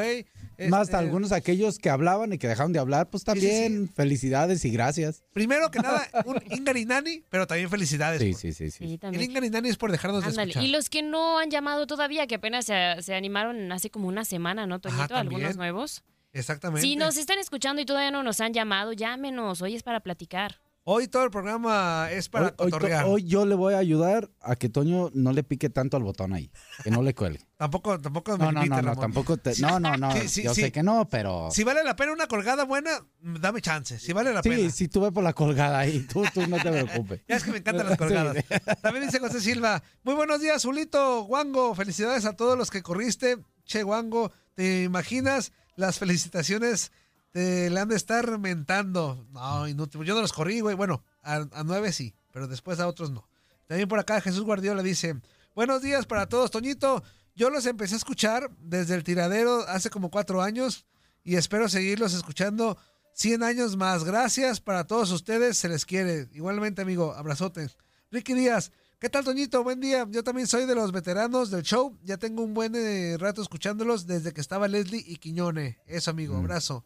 Güey. 0.61 0.69
Más 0.69 0.87
Este, 0.89 0.97
algunos 0.97 1.31
aquellos 1.31 1.77
que 1.77 1.89
hablaban 1.89 2.33
y 2.33 2.37
que 2.37 2.47
dejaron 2.47 2.73
de 2.73 2.79
hablar, 2.79 3.09
pues 3.09 3.23
también 3.23 3.89
felicidades 3.89 4.63
y 4.65 4.69
gracias. 4.71 5.23
Primero 5.33 5.69
que 5.71 5.79
nada, 5.79 6.07
un 6.25 6.41
Ingarinani, 6.51 7.23
pero 7.29 7.47
también 7.47 7.69
felicidades. 7.69 8.21
Sí, 8.21 8.31
por- 8.31 8.39
sí, 8.41 8.53
sí, 8.53 8.71
sí. 8.71 8.99
El 9.01 9.21
Ingarinani 9.21 9.69
es 9.69 9.77
por 9.77 9.91
dejarnos 9.91 10.23
de 10.23 10.29
escuchar. 10.31 10.63
Y 10.63 10.67
los 10.69 10.89
que 10.89 11.01
no 11.03 11.39
han 11.39 11.49
llamado 11.51 11.87
todavía, 11.87 12.27
que 12.27 12.35
apenas 12.35 12.65
se, 12.65 13.01
se 13.01 13.13
animaron 13.15 13.71
hace 13.71 13.89
como 13.89 14.07
una 14.07 14.25
semana, 14.25 14.65
¿no, 14.67 14.79
Toñito? 14.79 15.15
Algunos 15.15 15.55
nuevos. 15.57 16.03
Exactamente. 16.33 16.81
Si 16.87 16.95
nos 16.95 17.17
están 17.17 17.39
escuchando 17.39 17.81
y 17.81 17.85
todavía 17.85 18.11
no 18.11 18.23
nos 18.23 18.39
han 18.39 18.53
llamado, 18.53 18.93
llámenos. 18.93 19.61
Hoy 19.61 19.75
es 19.75 19.83
para 19.83 19.99
platicar. 19.99 20.61
Hoy 20.83 21.07
todo 21.07 21.23
el 21.23 21.29
programa 21.29 22.09
es 22.11 22.27
para 22.27 22.45
Hoy, 22.47 22.51
hoy 22.57 22.71
to- 22.71 22.77
cotorrear. 22.77 23.05
hoy 23.05 23.23
yo 23.23 23.45
le 23.45 23.53
voy 23.53 23.75
a 23.75 23.77
ayudar 23.77 24.31
a 24.41 24.55
que 24.55 24.67
Toño 24.67 25.11
no 25.13 25.31
le 25.31 25.43
pique 25.43 25.69
tanto 25.69 25.95
al 25.95 26.01
botón 26.01 26.33
ahí, 26.33 26.51
que 26.83 26.89
no 26.89 27.03
le 27.03 27.13
cuelgue. 27.13 27.45
Tampoco, 27.57 27.99
tampoco 28.01 28.31
me 28.35 28.45
No, 28.45 28.51
no, 28.51 28.65
no, 28.65 28.81
no, 28.81 28.95
tampoco 28.95 29.37
te, 29.37 29.53
no, 29.61 29.79
no, 29.79 29.95
no, 29.95 30.11
Sí, 30.21 30.27
sí, 30.27 30.41
yo 30.43 30.55
sí. 30.55 30.61
sé 30.61 30.71
que 30.71 30.81
no, 30.81 31.07
pero 31.07 31.49
Si 31.51 31.63
vale 31.63 31.83
la 31.83 31.95
pena 31.95 32.11
una 32.13 32.25
colgada 32.25 32.63
buena, 32.65 32.89
dame 33.19 33.61
chance. 33.61 33.99
Si 33.99 34.11
vale 34.11 34.33
la 34.33 34.41
sí, 34.41 34.49
pena. 34.49 34.71
sí 34.71 34.87
tuve 34.87 35.11
por 35.11 35.23
la 35.23 35.33
colgada 35.33 35.77
ahí, 35.77 35.99
tú, 36.11 36.23
tú 36.33 36.47
no 36.47 36.57
te 36.57 36.71
preocupes. 36.71 37.21
Ya 37.27 37.35
es 37.35 37.43
que 37.43 37.51
me 37.51 37.57
encantan 37.59 37.87
las 37.87 37.97
colgadas. 37.99 38.35
También 38.81 39.05
dice 39.05 39.19
José 39.19 39.39
Silva. 39.39 39.83
Muy 40.03 40.15
buenos 40.15 40.41
días, 40.41 40.63
Zulito, 40.63 41.25
Wango. 41.25 41.75
Felicidades 41.75 42.25
a 42.25 42.33
todos 42.35 42.57
los 42.57 42.71
que 42.71 42.81
corriste. 42.81 43.37
Che, 43.65 43.83
Wango, 43.83 44.31
¿te 44.55 44.81
imaginas 44.81 45.51
las 45.75 45.99
felicitaciones? 45.99 46.91
Te 47.31 47.69
le 47.69 47.79
han 47.79 47.89
de 47.89 47.95
estar 47.95 48.39
mentando. 48.39 49.25
No, 49.31 49.67
inútil. 49.67 50.03
Yo 50.03 50.15
no 50.15 50.21
los 50.21 50.33
corrí, 50.33 50.59
güey. 50.59 50.75
Bueno, 50.75 51.03
a, 51.21 51.47
a 51.51 51.63
nueve 51.63 51.91
sí, 51.91 52.13
pero 52.31 52.47
después 52.47 52.79
a 52.79 52.87
otros 52.87 53.11
no. 53.11 53.27
También 53.67 53.87
por 53.87 53.99
acá 53.99 54.19
Jesús 54.19 54.43
Guardiola 54.43 54.83
dice, 54.83 55.21
buenos 55.55 55.81
días 55.81 56.05
para 56.05 56.27
todos, 56.27 56.51
Toñito. 56.51 57.03
Yo 57.35 57.49
los 57.49 57.65
empecé 57.65 57.95
a 57.95 57.97
escuchar 57.97 58.51
desde 58.59 58.95
el 58.95 59.03
tiradero 59.03 59.65
hace 59.67 59.89
como 59.89 60.11
cuatro 60.11 60.41
años 60.41 60.85
y 61.23 61.35
espero 61.35 61.69
seguirlos 61.69 62.13
escuchando 62.13 62.77
100 63.13 63.43
años 63.43 63.77
más. 63.77 64.03
Gracias 64.03 64.59
para 64.59 64.85
todos 64.85 65.11
ustedes, 65.11 65.57
se 65.57 65.69
les 65.69 65.85
quiere. 65.85 66.27
Igualmente, 66.33 66.81
amigo, 66.81 67.13
abrazote. 67.13 67.69
Ricky 68.11 68.33
Díaz, 68.33 68.71
¿qué 68.99 69.09
tal, 69.09 69.23
Toñito? 69.23 69.63
Buen 69.63 69.79
día. 69.79 70.05
Yo 70.09 70.23
también 70.23 70.47
soy 70.47 70.65
de 70.65 70.75
los 70.75 70.91
veteranos 70.91 71.49
del 71.49 71.63
show. 71.63 71.97
Ya 72.03 72.17
tengo 72.17 72.43
un 72.43 72.53
buen 72.53 72.75
eh, 72.75 73.15
rato 73.17 73.41
escuchándolos 73.41 74.05
desde 74.05 74.33
que 74.33 74.41
estaba 74.41 74.67
Leslie 74.67 75.03
y 75.05 75.17
Quiñone. 75.17 75.79
Eso, 75.85 76.11
amigo, 76.11 76.35
abrazo. 76.35 76.83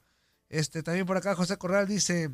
Este, 0.56 0.84
también 0.84 1.06
por 1.06 1.18
acá 1.18 1.36
José 1.36 1.58
Corral 1.58 1.88
dice, 1.88 2.32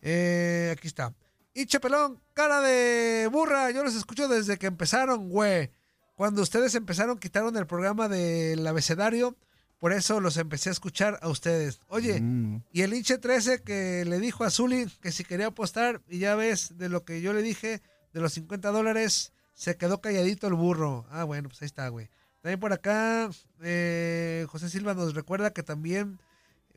eh, 0.00 0.72
aquí 0.76 0.86
está. 0.86 1.12
Iche 1.54 1.80
Pelón, 1.80 2.20
cara 2.32 2.60
de 2.60 3.28
burra, 3.32 3.70
yo 3.70 3.82
los 3.84 3.94
escucho 3.94 4.28
desde 4.28 4.58
que 4.58 4.66
empezaron, 4.66 5.28
güey. 5.28 5.70
Cuando 6.14 6.42
ustedes 6.42 6.74
empezaron, 6.74 7.18
quitaron 7.18 7.56
el 7.56 7.66
programa 7.66 8.08
del 8.08 8.66
abecedario, 8.66 9.36
Por 9.80 9.92
eso 9.92 10.18
los 10.20 10.38
empecé 10.38 10.70
a 10.70 10.72
escuchar 10.72 11.18
a 11.20 11.28
ustedes. 11.28 11.78
Oye, 11.88 12.18
Mm. 12.18 12.62
y 12.72 12.82
el 12.82 12.94
hinche 12.94 13.18
13 13.18 13.62
que 13.62 14.04
le 14.06 14.18
dijo 14.18 14.44
a 14.44 14.50
Zuli 14.50 14.86
que 15.02 15.12
si 15.12 15.24
quería 15.24 15.48
apostar, 15.48 16.00
y 16.08 16.20
ya 16.20 16.34
ves 16.36 16.78
de 16.78 16.88
lo 16.88 17.04
que 17.04 17.20
yo 17.20 17.34
le 17.34 17.42
dije, 17.42 17.82
de 18.14 18.20
los 18.20 18.32
50 18.32 18.70
dólares, 18.70 19.32
se 19.52 19.76
quedó 19.76 20.00
calladito 20.00 20.46
el 20.46 20.54
burro. 20.54 21.04
Ah, 21.10 21.24
bueno, 21.24 21.50
pues 21.50 21.60
ahí 21.60 21.66
está, 21.66 21.88
güey. 21.88 22.08
También 22.40 22.60
por 22.60 22.72
acá, 22.72 23.28
eh, 23.62 24.46
José 24.48 24.70
Silva 24.70 24.94
nos 24.94 25.14
recuerda 25.14 25.52
que 25.52 25.62
también 25.62 26.18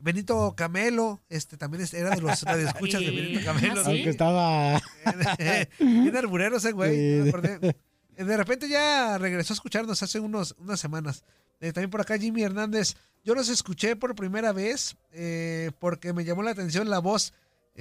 Benito 0.00 0.54
Camelo, 0.56 1.20
este 1.28 1.56
también 1.56 1.84
era 1.92 2.10
de 2.10 2.20
los 2.20 2.42
radioescuchas 2.42 3.00
de 3.00 3.10
Benito 3.10 3.40
Camelo. 3.44 3.80
Aunque 3.84 4.08
estaba. 4.10 4.80
Bien 5.78 6.16
arburero 6.16 6.56
ese 6.58 6.72
güey, 6.72 6.94
Sí. 6.94 7.16
no 7.18 7.24
me 7.24 7.28
acordé. 7.30 7.76
Eh, 8.16 8.24
De 8.24 8.36
repente 8.36 8.68
ya 8.68 9.18
regresó 9.18 9.52
a 9.52 9.56
escucharnos 9.56 10.02
hace 10.02 10.20
unos, 10.20 10.54
unas 10.58 10.78
semanas. 10.80 11.24
Eh, 11.60 11.72
también 11.72 11.90
por 11.90 12.00
acá 12.00 12.16
Jimmy 12.18 12.42
Hernández. 12.42 12.94
Yo 13.24 13.34
los 13.34 13.48
escuché 13.48 13.96
por 13.96 14.14
primera 14.14 14.52
vez 14.52 14.96
eh, 15.12 15.72
porque 15.80 16.12
me 16.12 16.24
llamó 16.24 16.42
la 16.42 16.52
atención 16.52 16.88
la 16.88 17.00
voz 17.00 17.32
eh, 17.32 17.32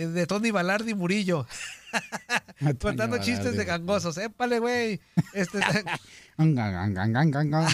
de 0.06 0.28
Tony 0.28 0.52
Balardi 0.52 0.94
Murillo. 0.94 1.46
Contando 2.82 3.18
chistes 3.20 3.56
de 3.58 3.66
gangosos. 3.66 4.18
Épale, 4.18 4.60
güey. 4.60 5.02
Este, 5.34 5.60
Gang, 6.38 6.54
gang, 6.56 6.94
gang, 6.94 7.14
gang, 7.14 7.32
gang, 7.32 7.50
gang. 7.50 7.68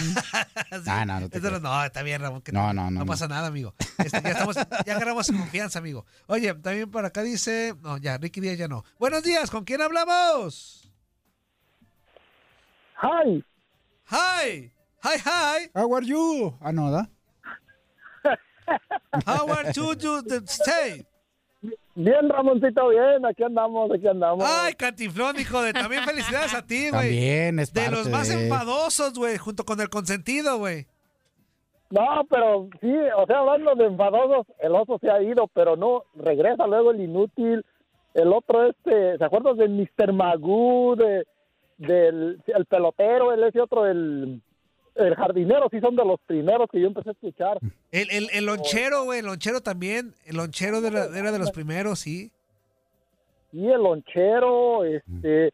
Ah, 0.86 1.04
no, 1.04 1.20
no 1.20 1.28
te 1.28 1.36
es 1.36 1.42
de 1.42 1.50
los- 1.50 1.60
creas. 1.60 1.62
no, 1.62 1.84
está 1.84 2.02
bien, 2.02 2.20
Ramón. 2.22 2.40
que 2.40 2.50
No, 2.52 2.72
no, 2.72 2.84
no, 2.84 2.90
No 2.92 3.00
no. 3.00 3.06
pasa 3.06 3.28
nada, 3.28 3.48
amigo. 3.48 3.74
Este, 3.98 4.22
ya, 4.22 4.30
estamos, 4.30 4.56
ya 4.56 4.94
agarramos 4.96 5.26
confianza, 5.26 5.78
amigo. 5.80 6.06
Oye, 6.28 6.54
también 6.54 6.90
por 6.90 7.04
acá 7.04 7.22
dice. 7.22 7.74
No, 7.82 7.98
ya, 7.98 8.16
Ricky 8.16 8.40
Díaz 8.40 8.56
ya 8.56 8.68
no. 8.68 8.84
Buenos 8.98 9.22
días, 9.22 9.50
¿con 9.50 9.64
quién 9.64 9.82
hablamos? 9.82 10.88
Hi. 13.02 13.44
Hi. 14.10 14.72
Hi, 15.02 15.18
hi. 15.24 15.70
How 15.74 15.94
are 15.94 16.06
you? 16.06 16.56
Ah, 16.62 16.72
no, 16.72 16.90
¿da? 16.90 17.10
How 19.26 19.46
are 19.52 19.72
you, 19.74 19.94
you 19.94 20.22
the 20.22 20.42
state? 20.46 21.06
Bien, 21.94 22.28
Ramoncito, 22.28 22.88
bien. 22.88 23.24
Aquí 23.24 23.42
andamos, 23.42 23.90
aquí 23.92 24.06
andamos. 24.06 24.44
Ay, 24.46 24.74
Cantiflón, 24.74 25.38
hijo 25.38 25.62
de. 25.62 25.72
También 25.72 26.02
felicidades 26.04 26.52
a 26.54 26.66
ti, 26.66 26.90
güey. 26.90 27.02
También 27.10 27.58
es 27.60 27.72
De 27.72 27.80
parte 27.82 27.96
los 27.96 28.08
más 28.08 28.28
de- 28.28 28.44
enfadosos, 28.44 29.14
güey, 29.14 29.38
junto 29.38 29.64
con 29.64 29.80
el 29.80 29.88
consentido, 29.88 30.58
güey. 30.58 30.86
No, 31.90 32.24
pero 32.28 32.68
sí, 32.80 32.92
o 33.16 33.26
sea, 33.26 33.38
hablando 33.38 33.74
de 33.76 33.84
enfadosos, 33.86 34.46
el 34.58 34.74
oso 34.74 34.98
se 35.00 35.08
ha 35.10 35.22
ido, 35.22 35.48
pero 35.54 35.76
no, 35.76 36.02
regresa 36.16 36.66
luego 36.66 36.90
el 36.90 37.00
inútil. 37.00 37.64
El 38.14 38.32
otro, 38.32 38.66
este, 38.66 39.16
¿se 39.18 39.24
acuerdan 39.24 39.56
de 39.56 39.68
Mr. 39.68 40.12
Magoo, 40.12 40.96
de, 40.96 41.24
del 41.78 42.40
el 42.46 42.66
pelotero, 42.66 43.32
el 43.32 43.44
ese 43.44 43.60
otro, 43.60 43.86
el, 43.86 44.40
el 44.94 45.14
jardinero? 45.14 45.68
Sí, 45.70 45.80
son 45.80 45.96
de 45.96 46.04
los 46.04 46.20
primeros 46.26 46.68
que 46.70 46.80
yo 46.80 46.86
empecé 46.86 47.10
a 47.10 47.12
escuchar. 47.12 47.58
El, 47.90 48.10
el, 48.10 48.28
el 48.32 48.46
lonchero, 48.46 49.04
güey, 49.04 49.20
el 49.20 49.26
lonchero 49.26 49.60
también. 49.60 50.14
El 50.24 50.36
lonchero 50.36 50.80
de 50.80 50.90
la- 50.90 51.06
era 51.18 51.32
de 51.32 51.38
los 51.38 51.50
primeros, 51.50 51.98
sí. 52.00 52.30
Y 53.52 53.66
el 53.68 53.82
lonchero, 53.82 54.84
este, 54.84 55.52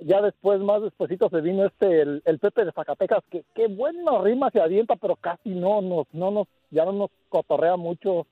ya 0.00 0.20
después, 0.22 0.60
más 0.60 0.82
despuesito 0.82 1.28
se 1.28 1.40
vino 1.42 1.66
este, 1.66 2.00
el, 2.02 2.22
el 2.24 2.38
Pepe 2.38 2.64
de 2.64 2.72
Zacatecas, 2.72 3.22
que 3.30 3.44
qué 3.54 3.66
buena 3.68 4.18
rima 4.22 4.50
se 4.50 4.60
avienta, 4.60 4.96
pero 4.96 5.16
casi 5.16 5.50
no 5.50 5.80
nos, 5.82 6.06
no 6.12 6.30
nos, 6.30 6.48
ya 6.70 6.84
no 6.86 6.92
nos 6.92 7.10
cotorrea 7.28 7.76
mucho. 7.76 8.26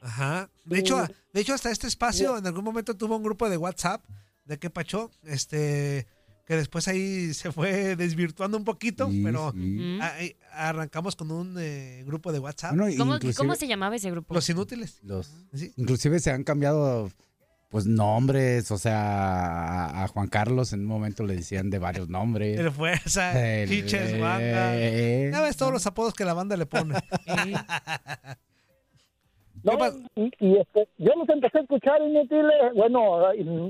Ajá. 0.00 0.50
De 0.64 0.78
hecho, 0.80 0.96
de 1.32 1.40
hecho 1.40 1.54
hasta 1.54 1.70
este 1.70 1.86
espacio 1.86 2.36
en 2.36 2.46
algún 2.46 2.64
momento 2.64 2.96
tuvo 2.96 3.16
un 3.16 3.22
grupo 3.22 3.48
de 3.48 3.56
WhatsApp 3.56 4.02
de 4.44 4.58
qué 4.58 4.68
pacho, 4.68 5.10
este, 5.24 6.06
que 6.44 6.56
después 6.56 6.88
ahí 6.88 7.32
se 7.34 7.52
fue 7.52 7.96
desvirtuando 7.96 8.56
un 8.58 8.64
poquito, 8.64 9.10
Sí, 9.10 9.22
pero 9.24 9.52
sí. 9.52 9.98
ahí 10.00 10.36
arrancamos 10.52 11.16
con 11.16 11.30
un 11.30 11.56
eh, 11.58 12.02
grupo 12.06 12.32
de 12.32 12.38
WhatsApp. 12.38 12.76
Bueno, 12.76 12.96
¿Cómo, 13.36 13.54
se 13.54 13.66
llamaba 13.66 13.96
ese 13.96 14.10
grupo? 14.10 14.34
Los 14.34 14.48
inútiles. 14.48 14.98
Los, 15.02 15.30
Sí. 15.52 15.72
Inclusive 15.76 16.18
se 16.20 16.30
han 16.30 16.44
cambiado 16.44 17.10
pues 17.70 17.86
nombres, 17.86 18.70
o 18.70 18.78
sea, 18.78 19.00
a, 19.00 20.04
a 20.04 20.08
Juan 20.08 20.28
Carlos 20.28 20.72
en 20.72 20.80
un 20.80 20.86
momento 20.86 21.24
le 21.24 21.34
decían 21.34 21.70
de 21.70 21.80
varios 21.80 22.08
nombres. 22.08 22.56
El 22.60 22.70
fuerza, 22.70 23.32
chiches, 23.66 24.12
eh, 24.14 25.30
Ya 25.32 25.40
ves 25.40 25.56
todos 25.56 25.72
los 25.72 25.84
apodos 25.86 26.14
que 26.14 26.24
la 26.24 26.34
banda 26.34 26.56
le 26.56 26.66
pone. 26.66 26.94
No, 29.64 29.78
y, 30.14 30.30
y, 30.40 30.56
este, 30.58 30.88
yo 30.98 31.12
los 31.16 31.28
empecé 31.28 31.58
a 31.58 31.62
escuchar 31.62 32.02
inútiles, 32.02 32.52
bueno, 32.74 33.20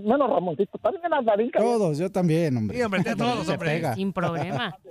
menos 0.02 0.28
Ramoncito, 0.28 0.76
también 0.78 1.08
las 1.08 1.24
Darinka. 1.24 1.60
Todos, 1.60 1.98
yo 1.98 2.10
también, 2.10 2.56
hombre. 2.56 2.76
Sí, 2.76 2.82
hombre, 2.82 3.00
a 3.08 3.14
todos, 3.14 3.48
hombre. 3.48 3.70
pega. 3.70 3.94
Sin 3.94 4.12
problema. 4.12 4.76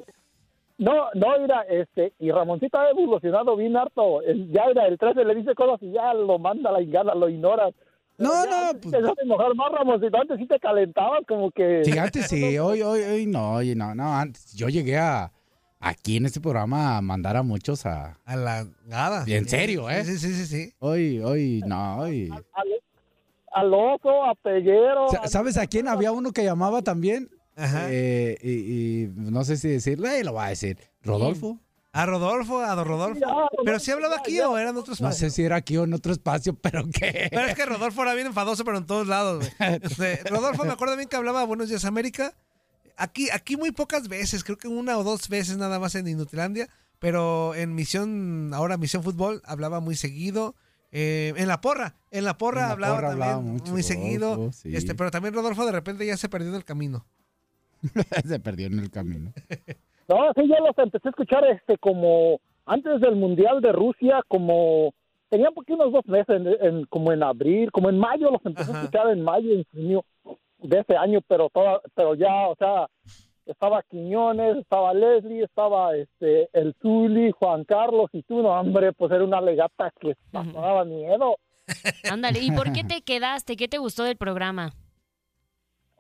No, 0.80 1.06
no, 1.14 1.28
mira, 1.40 1.62
este, 1.70 2.14
y 2.20 2.32
Ramoncito 2.32 2.78
ha 2.80 2.90
evolucionado 2.90 3.56
bien 3.56 3.78
harto. 3.78 4.22
El- 4.24 4.52
ya 4.52 4.64
era 4.64 4.88
el 4.88 4.98
13 4.98 5.24
le 5.24 5.36
dice 5.36 5.54
cosas 5.54 5.82
y 5.82 5.92
ya 5.92 6.14
lo 6.14 6.40
manda 6.40 6.72
la 6.72 6.82
ingana, 6.82 7.14
lo 7.14 7.30
ignora. 7.30 7.70
No, 8.18 8.46
no, 8.46 8.80
pues. 8.82 8.92
Te 8.92 9.24
enojar 9.24 9.56
más, 9.56 9.72
Ramoncito. 9.72 10.18
Antes 10.18 10.40
sí 10.40 10.48
te 10.48 10.60
calentabas 10.60 11.22
como 11.28 11.52
que... 11.52 11.84
Sí, 11.86 11.98
antes 11.98 12.28
sí, 12.28 12.58
hoy, 12.58 12.82
hoy, 12.82 13.02
hoy 13.02 13.26
no, 13.28 13.54
oye, 13.54 13.76
no, 13.76 13.94
no, 13.96 14.14
antes 14.14 14.54
yo 14.56 14.68
llegué 14.68 14.98
a 14.98 15.32
aquí 15.84 16.18
en 16.18 16.26
este 16.26 16.40
programa 16.42 16.98
a 16.98 17.02
mandar 17.02 17.38
a 17.38 17.44
muchos 17.44 17.86
a... 17.86 18.20
A 18.26 18.36
la 18.36 18.68
nada. 18.86 19.24
En 19.28 19.48
serio, 19.48 19.90
¿eh? 19.90 20.04
Sí, 20.06 20.18
sí, 20.18 20.34
sí, 20.34 20.46
sí. 20.46 20.74
Hoy, 20.80 21.20
hoy, 21.20 21.62
no, 21.66 22.00
hoy... 22.00 22.30
Al, 22.32 22.46
al 23.54 23.74
oso, 23.74 24.24
a 24.26 24.34
Peguero. 24.36 25.08
Sa- 25.10 25.28
¿Sabes 25.28 25.58
a 25.58 25.68
quién 25.68 25.88
había 25.88 26.12
uno 26.12 26.32
que 26.32 26.44
llamaba 26.44 26.82
también? 26.82 27.30
Ajá. 27.56 27.86
Eh, 27.90 28.38
y, 28.42 29.04
y 29.04 29.08
no 29.16 29.44
sé 29.44 29.58
si 29.58 29.68
decirle, 29.70 30.20
y 30.20 30.24
lo 30.24 30.34
va 30.34 30.46
a 30.46 30.50
decir. 30.50 30.78
¿Rodolfo? 31.04 31.60
A 31.92 32.08
Rodolfo, 32.08 32.60
a 32.60 32.74
don 32.74 32.88
Rodolfo. 32.88 33.20
Pero 33.64 33.80
si 33.80 33.92
hablaba 33.92 34.16
aquí 34.18 34.40
o 34.42 34.58
era 34.58 34.72
en 34.72 34.78
otros 34.78 35.00
No 35.00 35.10
espacios. 35.10 35.32
sé 35.34 35.36
si 35.36 35.44
era 35.46 35.58
aquí 35.58 35.78
o 35.78 35.84
en 35.84 35.94
otro 35.94 36.12
espacio, 36.12 36.56
pero 36.56 36.84
qué. 36.92 37.28
Pero 37.30 37.46
es 37.46 37.54
que 37.54 37.66
Rodolfo 37.68 38.02
era 38.02 38.16
bien 38.16 38.26
enfadoso, 38.26 38.66
pero 38.66 38.80
en 38.80 38.88
todos 38.88 39.06
lados, 39.06 39.46
güey. 39.60 39.74
Este, 39.84 40.16
Rodolfo 40.28 40.66
me 40.66 40.72
acuerdo 40.72 40.96
bien 40.98 41.08
que 41.08 41.16
hablaba 41.18 41.44
Buenos 41.44 41.70
Días 41.70 41.86
América. 41.86 42.34
Aquí, 42.98 43.30
aquí 43.32 43.58
muy 43.58 43.72
pocas 43.72 44.08
veces, 44.08 44.44
creo 44.44 44.58
que 44.58 44.68
una 44.68 44.98
o 44.98 45.04
dos 45.04 45.30
veces 45.30 45.58
nada 45.58 45.80
más 45.80 45.96
en 45.96 46.08
Inutilandia, 46.08 46.68
pero 47.00 47.56
en 47.56 47.74
Misión, 47.76 48.52
ahora 48.54 48.78
Misión 48.78 49.04
Fútbol, 49.04 49.42
hablaba 49.46 49.80
muy 49.80 49.96
seguido. 49.96 50.56
Eh, 50.92 51.34
en 51.38 51.48
la 51.48 51.60
porra, 51.60 51.96
en 52.12 52.24
la 52.24 52.38
porra 52.38 52.62
En 52.62 52.68
la 52.68 52.74
hablaba 52.74 52.96
porra 52.96 53.10
también 53.10 53.28
hablaba 53.30 53.42
mucho, 53.42 53.72
muy 53.72 53.82
seguido. 53.84 54.36
Rodolfo, 54.36 54.52
sí. 54.58 54.76
Este, 54.76 54.94
pero 54.94 55.10
también 55.10 55.34
Rodolfo 55.34 55.66
de 55.66 55.72
repente 55.72 56.06
ya 56.06 56.18
se 56.18 56.30
perdió 56.30 56.50
en 56.50 56.56
el 56.56 56.66
camino. 56.66 57.06
Se 58.28 58.40
perdió 58.40 58.68
en 58.68 58.80
el 58.80 58.90
camino. 58.92 59.34
No, 60.06 60.18
sí, 60.36 60.42
yo 60.50 60.56
los 60.68 60.78
empecé 60.78 61.08
a 61.08 61.12
escuchar 61.12 61.46
este 61.46 61.78
como 61.78 62.42
antes 62.66 63.00
del 63.00 63.16
Mundial 63.16 63.62
de 63.62 63.72
Rusia, 63.72 64.22
como 64.28 64.94
tenían 65.30 65.54
porque 65.54 65.72
unos 65.74 65.94
dos 65.94 66.06
meses, 66.08 66.28
en, 66.28 66.46
en- 66.62 66.86
como 66.88 67.14
en 67.14 67.24
abril, 67.24 67.72
como 67.72 67.90
en 67.90 67.98
mayo, 67.98 68.30
los 68.30 68.46
empecé 68.46 68.70
a 68.74 68.82
escuchar 68.82 69.08
en 69.12 69.24
mayo, 69.24 69.50
en 69.54 69.64
junio 69.72 70.04
de 70.64 70.80
ese 70.80 70.96
año, 70.96 71.20
pero 71.28 71.50
toda, 71.50 71.82
pero 71.94 72.16
ya, 72.16 72.48
o 72.48 72.56
sea, 72.56 72.88
estaba 73.46 73.84
Quiñones, 73.84 74.58
estaba 74.58 74.94
Leslie, 74.94 75.44
estaba 75.44 75.96
este 75.96 76.50
el 76.54 76.74
Zuli, 76.82 77.32
Juan 77.32 77.66
Carlos 77.66 78.10
y 78.14 78.24
tú, 78.24 78.42
no, 78.42 78.50
hombre, 78.50 78.94
pues 78.94 79.12
era 79.12 79.24
una 79.24 79.42
legata 79.42 79.92
que 80.00 80.16
hasta 80.32 80.60
daba 80.60 80.86
miedo. 80.86 81.38
Ándale, 82.12 82.40
¿y 82.40 82.52
por 82.52 82.72
qué 82.74 82.84
te 82.84 83.02
quedaste? 83.02 83.56
¿Qué 83.56 83.68
te 83.68 83.78
gustó 83.78 84.04
del 84.04 84.18
programa? 84.18 84.74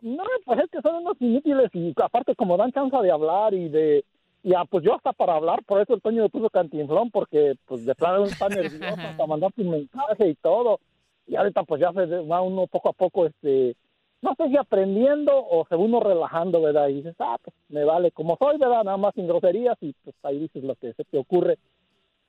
No, 0.01 0.23
pues 0.45 0.59
es 0.59 0.69
que 0.69 0.81
son 0.81 0.95
unos 0.95 1.15
inútiles 1.21 1.69
y 1.73 1.93
aparte 2.01 2.35
como 2.35 2.57
dan 2.57 2.71
chance 2.71 2.97
de 2.97 3.11
hablar 3.11 3.53
y 3.53 3.69
de... 3.69 4.03
Y 4.45 4.53
ah, 4.53 4.65
pues 4.69 4.83
yo 4.83 4.93
hasta 4.93 5.13
para 5.13 5.35
hablar, 5.35 5.63
por 5.63 5.79
eso 5.79 5.93
el 5.93 6.01
Toño 6.01 6.23
me 6.23 6.29
puso 6.29 6.49
cantinflón, 6.49 7.09
porque 7.11 7.53
pues 7.65 7.85
de 7.85 7.95
plano 7.95 8.25
está 8.25 8.49
nervioso 8.49 8.97
para 9.15 9.25
mandar 9.25 9.53
su 9.55 9.63
mensaje 9.63 10.27
y 10.27 10.35
todo. 10.35 10.81
Y 11.25 11.37
ahorita 11.37 11.63
pues 11.63 11.79
ya 11.79 11.93
se 11.93 12.05
va 12.05 12.41
uno 12.41 12.67
poco 12.67 12.89
a 12.89 12.93
poco, 12.93 13.25
este, 13.25 13.77
no 14.23 14.33
sé 14.35 14.47
si 14.49 14.57
aprendiendo 14.57 15.31
o 15.35 15.65
se 15.67 15.75
va 15.75 15.81
uno 15.81 15.99
relajando, 15.99 16.61
¿verdad? 16.61 16.87
Y 16.87 16.95
dices, 16.95 17.15
ah, 17.19 17.37
pues 17.43 17.55
me 17.69 17.83
vale 17.83 18.11
como 18.11 18.37
soy, 18.37 18.57
¿verdad? 18.57 18.83
Nada 18.83 18.97
más 18.97 19.13
sin 19.13 19.27
groserías 19.27 19.77
y 19.81 19.93
pues 20.03 20.15
ahí 20.23 20.39
dices 20.39 20.63
lo 20.63 20.75
que 20.75 20.93
se 20.93 21.03
te 21.03 21.17
ocurre. 21.17 21.57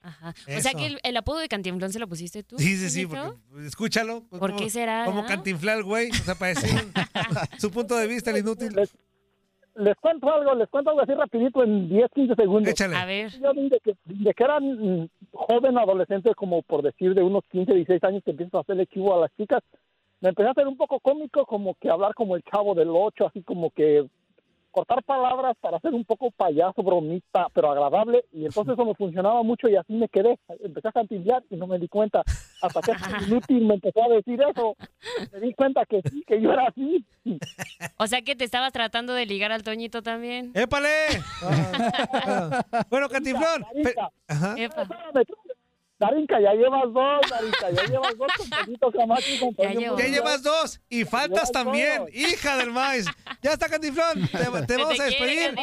Ajá. 0.03 0.35
O 0.55 0.61
sea 0.61 0.73
que 0.73 0.87
el, 0.87 0.99
el 1.03 1.17
apodo 1.17 1.39
de 1.39 1.49
Cantinflón 1.49 1.91
se 1.91 1.99
lo 1.99 2.07
pusiste 2.07 2.43
tú. 2.43 2.59
Sí, 2.59 2.77
sí, 2.77 2.91
sí, 2.91 3.07
porque 3.07 3.39
pues, 3.51 3.65
escúchalo. 3.67 4.23
¿Por 4.29 4.39
como- 4.51 4.57
qué 4.57 4.69
será, 4.69 5.07
Como 5.07 5.25
cantinflar, 5.25 5.83
güey. 5.83 6.11
O 6.11 6.15
sea, 6.15 6.35
para 6.35 6.51
decir 6.51 6.69
su 7.59 7.71
punto 7.71 7.97
de 7.97 8.07
vista, 8.07 8.31
el 8.31 8.39
inútil. 8.39 8.75
Les, 8.75 8.95
les 9.77 9.97
cuento 9.97 10.31
algo, 10.31 10.55
les 10.57 10.69
cuento 10.69 10.91
algo 10.91 11.03
así 11.03 11.15
rapidito 11.15 11.65
en 11.65 11.89
10, 11.89 12.11
15 12.15 12.35
segundos. 12.35 12.71
Échale. 12.73 12.97
A 12.97 13.07
ver. 13.07 13.31
Yo 13.41 13.55
desde 13.55 13.81
que, 13.81 13.95
desde 14.05 14.35
que 14.35 14.45
eran 14.45 15.11
joven, 15.33 15.79
adolescente, 15.79 16.35
como 16.35 16.63
por 16.63 16.83
decir 16.83 17.15
de 17.15 17.23
unos 17.23 17.43
15, 17.51 17.73
16 17.73 18.05
años 18.05 18.23
que 18.25 18.33
empiezo 18.33 18.59
a 18.59 18.61
hacerle 18.61 18.87
chivo 18.89 19.17
a 19.17 19.21
las 19.23 19.35
chicas, 19.39 19.63
me 20.25 20.31
empecé 20.31 20.49
a 20.49 20.53
hacer 20.53 20.67
un 20.67 20.79
poco 20.79 20.99
cómico, 21.01 21.45
como 21.45 21.75
que 21.75 21.91
hablar 21.91 22.15
como 22.15 22.35
el 22.35 22.43
chavo 22.45 22.75
del 22.75 22.89
8, 22.91 23.27
así 23.27 23.43
como 23.43 23.69
que 23.71 24.07
cortar 24.71 25.03
palabras 25.05 25.55
para 25.61 25.77
hacer 25.77 25.93
un 25.93 26.05
poco 26.07 26.31
payaso, 26.31 26.83
bromista, 26.83 27.47
pero 27.53 27.71
agradable, 27.71 28.25
y 28.33 28.47
entonces 28.47 28.73
eso 28.73 28.87
me 28.87 28.95
funcionaba 28.95 29.43
mucho 29.43 29.69
y 29.69 29.77
así 29.77 29.93
me 29.93 30.09
quedé. 30.09 30.39
Empecé 30.61 30.89
a 30.89 30.93
cantillar 30.93 31.45
y 31.51 31.57
no 31.57 31.67
me 31.67 31.79
di 31.79 31.89
cuenta. 31.89 32.23
hasta 32.63 32.81
que 32.81 32.93
inútil 33.29 33.67
me 33.67 33.75
empezó 33.75 34.03
a 34.03 34.09
decir 34.09 34.41
eso. 34.41 34.75
Me 35.31 35.41
di 35.41 35.53
cuenta 35.53 35.85
que 35.85 36.01
sí, 36.11 36.25
que 36.27 36.41
yo 36.41 36.53
era 36.53 36.69
así. 36.69 37.05
O 37.99 38.07
sea 38.07 38.23
que 38.23 38.35
te 38.35 38.45
estabas 38.45 38.73
tratando 38.73 39.13
de 39.13 39.27
ligar 39.27 39.53
al 39.53 39.63
Toñito 39.63 40.03
también. 40.03 40.53
¡Épale! 40.55 40.89
bueno, 42.91 43.09
Cantinflón. 43.11 43.65
pe- 43.83 43.95
Ajá. 44.27 44.55
Espérame, 44.57 45.25
tú. 46.09 46.15
Darinka, 46.15 46.41
ya 46.41 46.53
llevas 46.55 46.93
dos, 46.93 47.31
Darinka, 47.31 47.71
ya 47.71 47.87
llevas 47.87 48.17
dos 48.17 48.33
con 49.41 49.55
Ya 49.57 49.91
Murillo. 49.91 49.97
llevas 49.97 50.43
dos 50.43 50.81
y 50.89 51.05
faltas 51.05 51.51
también, 51.51 52.01
dos. 52.01 52.15
hija 52.15 52.57
del 52.57 52.71
maíz. 52.71 53.07
Ya 53.43 53.53
está, 53.53 53.69
Cantinflón. 53.69 54.29
Te, 54.29 54.39
vamos 54.45 54.67
te 54.67 55.03
a 55.03 55.05
despedir 55.07 55.55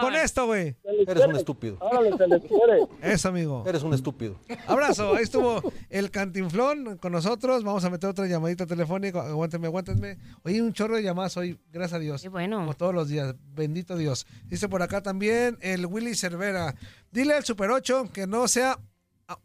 con 0.00 0.14
esto, 0.14 0.46
güey. 0.46 0.76
Eres 1.06 1.26
un 1.26 1.36
estúpido. 1.36 1.78
Órale, 1.80 2.16
se 2.16 2.26
les 2.28 2.42
quiere. 2.42 2.86
Eso, 3.02 3.28
amigo. 3.28 3.64
Eres 3.66 3.82
un 3.82 3.94
estúpido. 3.94 4.38
Abrazo. 4.66 5.14
Ahí 5.14 5.24
estuvo 5.24 5.62
el 5.90 6.10
Cantinflón 6.10 6.98
con 6.98 7.12
nosotros. 7.12 7.64
Vamos 7.64 7.84
a 7.84 7.90
meter 7.90 8.10
otra 8.10 8.26
llamadita 8.26 8.66
telefónica. 8.66 9.22
Aguántenme, 9.26 9.66
aguántenme. 9.66 10.18
Oye, 10.44 10.62
un 10.62 10.72
chorro 10.72 10.96
de 10.96 11.02
llamadas 11.02 11.36
hoy. 11.36 11.58
Gracias 11.70 11.94
a 11.94 11.98
Dios. 11.98 12.22
Qué 12.22 12.28
bueno. 12.28 12.58
Como 12.58 12.74
todos 12.74 12.94
los 12.94 13.08
días. 13.08 13.34
Bendito 13.54 13.96
Dios. 13.96 14.26
Dice 14.46 14.68
por 14.68 14.82
acá 14.82 15.02
también 15.02 15.58
el 15.60 15.86
Willy 15.86 16.14
Cervera. 16.14 16.74
Dile 17.10 17.34
al 17.34 17.44
Super 17.44 17.70
8 17.70 18.10
que 18.12 18.26
no 18.26 18.48
sea 18.48 18.78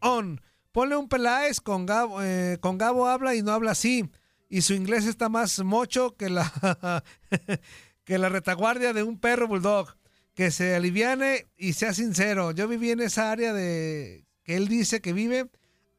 on. 0.00 0.40
Ponle 0.72 0.96
un 0.96 1.08
Peláez 1.08 1.60
con 1.60 1.84
Gabo, 1.86 2.22
eh, 2.22 2.58
con 2.60 2.78
Gabo 2.78 3.08
habla 3.08 3.34
y 3.34 3.42
no 3.42 3.52
habla 3.52 3.72
así. 3.72 4.08
Y 4.48 4.62
su 4.62 4.74
inglés 4.74 5.06
está 5.06 5.28
más 5.28 5.58
mocho 5.64 6.16
que 6.16 6.28
la, 6.30 7.02
que 8.04 8.18
la 8.18 8.28
retaguardia 8.28 8.92
de 8.92 9.02
un 9.02 9.18
perro 9.18 9.48
bulldog. 9.48 9.96
Que 10.34 10.50
se 10.50 10.74
aliviane 10.76 11.48
y 11.56 11.72
sea 11.74 11.92
sincero. 11.92 12.52
Yo 12.52 12.66
viví 12.68 12.90
en 12.90 13.00
esa 13.00 13.30
área 13.30 13.52
de 13.52 14.24
que 14.44 14.56
él 14.56 14.68
dice 14.68 15.00
que 15.00 15.12
vive. 15.12 15.50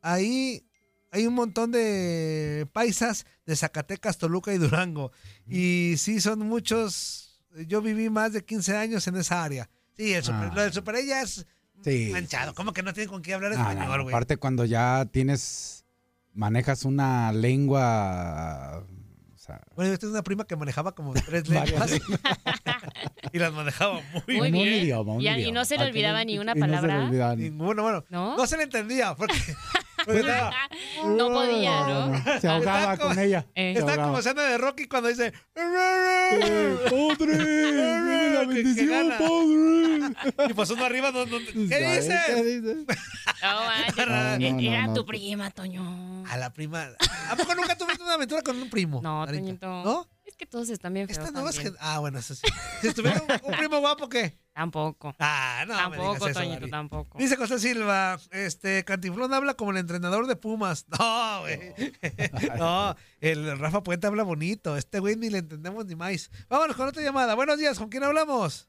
Ahí 0.02 0.66
hay 1.12 1.28
un 1.28 1.34
montón 1.34 1.72
de 1.72 2.68
paisas 2.72 3.26
de 3.46 3.56
Zacatecas, 3.56 4.18
Toluca 4.18 4.54
y 4.54 4.58
Durango. 4.58 5.12
Y 5.46 5.96
sí, 5.98 6.22
son 6.22 6.40
muchos. 6.40 7.42
Yo 7.68 7.82
viví 7.82 8.10
más 8.10 8.32
de 8.34 8.44
15 8.44 8.78
años 8.78 9.06
en 9.08 9.18
esa 9.18 9.44
área. 9.44 9.70
Sí, 9.98 10.14
el 10.14 10.24
super, 10.24 10.46
Ah. 10.50 10.52
lo 10.56 10.62
del 10.62 10.74
Super 10.74 10.96
ella 10.96 11.22
es 11.22 11.46
Sí. 11.84 12.10
manchado. 12.12 12.54
¿Cómo 12.56 12.74
que 12.74 12.84
no 12.84 12.94
tiene 12.94 13.10
con 13.10 13.22
qué 13.22 13.34
hablar 13.34 13.52
no, 13.54 13.58
español, 13.60 13.98
no, 13.98 14.04
güey? 14.04 14.14
aparte 14.16 14.38
cuando 14.38 14.66
ya 14.66 15.06
tienes, 15.12 15.86
manejas 16.34 16.86
una 16.86 17.32
lengua, 17.32 18.84
o 19.34 19.38
sea, 19.38 19.62
Bueno, 19.76 19.92
yo 19.92 20.00
tengo 20.00 20.14
una 20.14 20.24
prima 20.24 20.46
que 20.46 20.56
manejaba 20.56 20.94
como 20.94 21.14
tres 21.26 21.48
lenguas. 21.50 21.92
y 23.34 23.40
las 23.40 23.54
manejaba 23.54 24.02
muy, 24.28 24.38
Muy 24.38 24.48
un 24.48 24.52
bien. 24.54 24.84
idioma, 24.84 25.14
un 25.14 25.22
Y, 25.22 25.52
no 25.52 25.66
se 25.66 25.78
le 25.78 25.86
olvidaba 25.86 26.24
ni 26.26 26.38
una 26.40 26.54
y 26.56 26.60
no 26.60 26.66
se 26.66 26.72
le 26.72 26.78
palabra. 26.78 27.06
olvidaba 27.06 27.36
ni- 27.36 27.44
Ninguno, 27.50 27.84
bueno. 27.84 28.04
¿No? 28.10 28.38
No 28.38 28.46
se 28.48 28.58
le 28.58 28.64
entendía 28.64 29.16
porque, 29.16 29.36
No 31.06 31.30
podía, 31.30 31.88
¿no? 31.88 32.40
Se 32.40 32.48
ahogaba 32.48 32.98
con 32.98 33.18
ella. 33.20 33.46
Eh. 33.56 33.74
Está 33.78 33.96
como 34.02 34.20
escena 34.20 34.44
de 34.44 34.58
Rocky 34.58 34.88
cuando 34.88 35.10
dice 35.10 35.34
¡Padre! 35.54 36.90
¡Viene 36.90 38.32
la 38.34 38.42
Que- 38.42 38.48
que 38.48 38.64
bendición, 38.64 39.10
padre! 39.18 40.50
y 40.50 40.54
pues 40.54 40.70
uno 40.70 40.86
arriba 40.86 41.12
no, 41.12 41.26
no- 41.26 41.38
¿qué 41.40 41.68
¿Sabes 41.70 42.06
dices? 42.06 42.22
qué 42.28 42.44
dices? 42.44 42.78
No, 43.42 44.00
Era 44.60 44.86
no. 44.88 44.94
tu 44.94 45.04
prima, 45.04 45.50
Toño. 45.50 46.24
A 46.30 46.38
la 46.38 46.54
prima. 46.54 46.90
¿A 47.30 47.36
poco 47.36 47.56
nunca 47.56 47.76
tuviste 47.76 48.04
una 48.04 48.14
aventura 48.14 48.44
con 48.44 48.56
un 48.62 48.70
primo? 48.70 49.02
No? 49.02 49.26
Toñito. 49.26 49.66
¿No? 49.84 50.08
Que 50.42 50.48
todos 50.48 50.70
están 50.70 50.92
bien 50.92 51.08
feos 51.08 51.32
también. 51.32 51.76
Ah, 51.80 52.00
bueno, 52.00 52.18
eso 52.18 52.34
sí. 52.34 52.48
Si 52.82 52.88
estuviera 52.88 53.22
un, 53.22 53.52
un 53.52 53.58
primo 53.60 53.80
guapo, 53.80 54.10
¿qué? 54.10 54.34
Tampoco. 54.52 55.14
Ah, 55.20 55.66
no. 55.68 55.76
me 55.76 55.98
tampoco, 55.98 56.14
digas 56.16 56.30
eso, 56.32 56.40
Toñito, 56.40 56.68
tampoco. 56.68 57.18
Dice 57.20 57.36
José 57.36 57.60
Silva, 57.60 58.18
este, 58.32 58.84
Cantinflón 58.84 59.32
habla 59.36 59.54
como 59.54 59.70
el 59.70 59.78
entrenador 59.78 60.26
de 60.26 60.36
Pumas. 60.36 60.88
No, 61.00 61.42
güey. 61.42 61.60
No, 62.58 62.96
el 63.20 63.60
Rafa 63.60 63.84
Puente 63.84 64.08
habla 64.08 64.24
bonito. 64.24 64.78
Este 64.78 64.98
güey 64.98 65.16
ni 65.16 65.30
le 65.30 65.38
entendemos 65.38 65.86
ni 65.86 65.94
más. 65.94 66.32
Vámonos 66.50 66.76
con 66.76 66.88
otra 66.88 67.04
llamada. 67.04 67.36
Buenos 67.36 67.60
días, 67.60 67.78
¿con 67.78 67.90
quién 67.90 68.04
hablamos? 68.04 68.68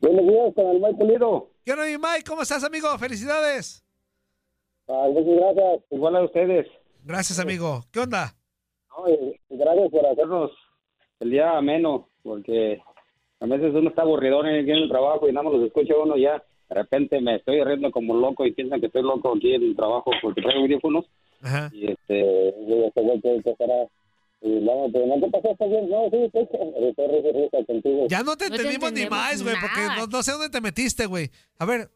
Buenos 0.00 0.26
días, 0.26 0.54
con 0.54 0.66
el 0.66 0.80
Mike 0.80 0.96
Pulido. 0.96 1.50
¿Qué 1.62 1.72
onda, 1.72 1.84
mi 1.84 1.98
Mike? 1.98 2.24
¿Cómo 2.26 2.40
estás, 2.40 2.64
amigo? 2.64 2.96
Felicidades. 2.96 3.84
Ah, 4.88 5.08
muchas 5.12 5.26
gracias. 5.26 5.84
Igual 5.90 6.16
a 6.16 6.24
ustedes. 6.24 6.66
Gracias, 7.04 7.38
amigo. 7.38 7.84
¿Qué 7.92 8.00
onda? 8.00 8.34
No, 8.96 9.08
y- 9.08 9.40
gracias 9.50 9.90
por 9.90 10.06
hacernos 10.06 10.50
el 11.20 11.30
día 11.30 11.56
ameno, 11.56 12.08
porque 12.22 12.80
a 13.40 13.46
veces 13.46 13.74
uno 13.74 13.88
está 13.90 14.02
aburridor 14.02 14.46
en 14.46 14.68
el 14.68 14.88
trabajo 14.88 15.28
y 15.28 15.32
nada 15.32 15.44
más 15.44 15.54
los 15.54 15.66
escucha 15.66 15.94
uno 15.96 16.16
ya. 16.16 16.42
De 16.68 16.74
repente 16.74 17.20
me 17.20 17.36
estoy 17.36 17.62
riendo 17.62 17.90
como 17.90 18.14
loco 18.14 18.46
y 18.46 18.52
piensan 18.52 18.80
que 18.80 18.86
estoy 18.86 19.02
loco 19.02 19.34
aquí 19.36 19.54
en 19.54 19.62
el 19.62 19.76
trabajo 19.76 20.10
porque 20.22 20.40
traigo 20.40 20.62
audífonos. 20.62 21.04
Ajá. 21.42 21.70
Y 21.72 21.90
este, 21.90 22.54
yo 22.66 22.86
este 22.86 23.00
güey 23.02 23.20
que 23.20 23.50
estará. 23.50 23.86
Y 24.40 24.48
no, 24.48 24.86
pero 24.92 25.06
no 25.06 25.20
te 25.20 25.30
pasó, 25.30 25.50
está 25.52 25.66
bien. 25.66 25.88
No, 25.90 26.08
sí, 26.10 26.16
estoy 26.16 26.42
estoy 26.42 27.64
contigo. 27.66 28.06
Ya 28.08 28.22
no 28.22 28.36
te 28.36 28.48
No 28.48 28.56
entendimos 28.56 28.92
ni 28.92 29.06
más, 29.06 29.42
güey, 29.42 29.54
porque 29.60 29.86
no, 29.96 30.06
no 30.06 30.22
sé 30.22 30.32
dónde 30.32 30.48
te 30.48 30.60
metiste, 30.60 31.06
güey. 31.06 31.30
A 31.58 31.64
ver, 31.64 31.90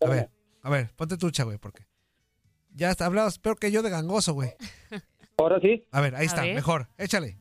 a 0.00 0.08
ver, 0.08 0.28
a 0.62 0.70
ver, 0.70 0.90
ponte 0.96 1.16
trucha, 1.16 1.44
güey, 1.44 1.58
porque 1.58 1.84
ya 2.74 2.90
está, 2.90 3.06
hablabas 3.06 3.38
peor 3.38 3.58
que 3.58 3.70
yo 3.70 3.82
de 3.82 3.90
gangoso, 3.90 4.34
güey. 4.34 4.50
Ahora 5.36 5.60
sí. 5.60 5.84
A 5.90 6.00
ver, 6.00 6.14
ahí 6.14 6.22
A 6.22 6.26
está, 6.26 6.42
ver. 6.42 6.54
mejor, 6.54 6.86
échale. 6.98 7.36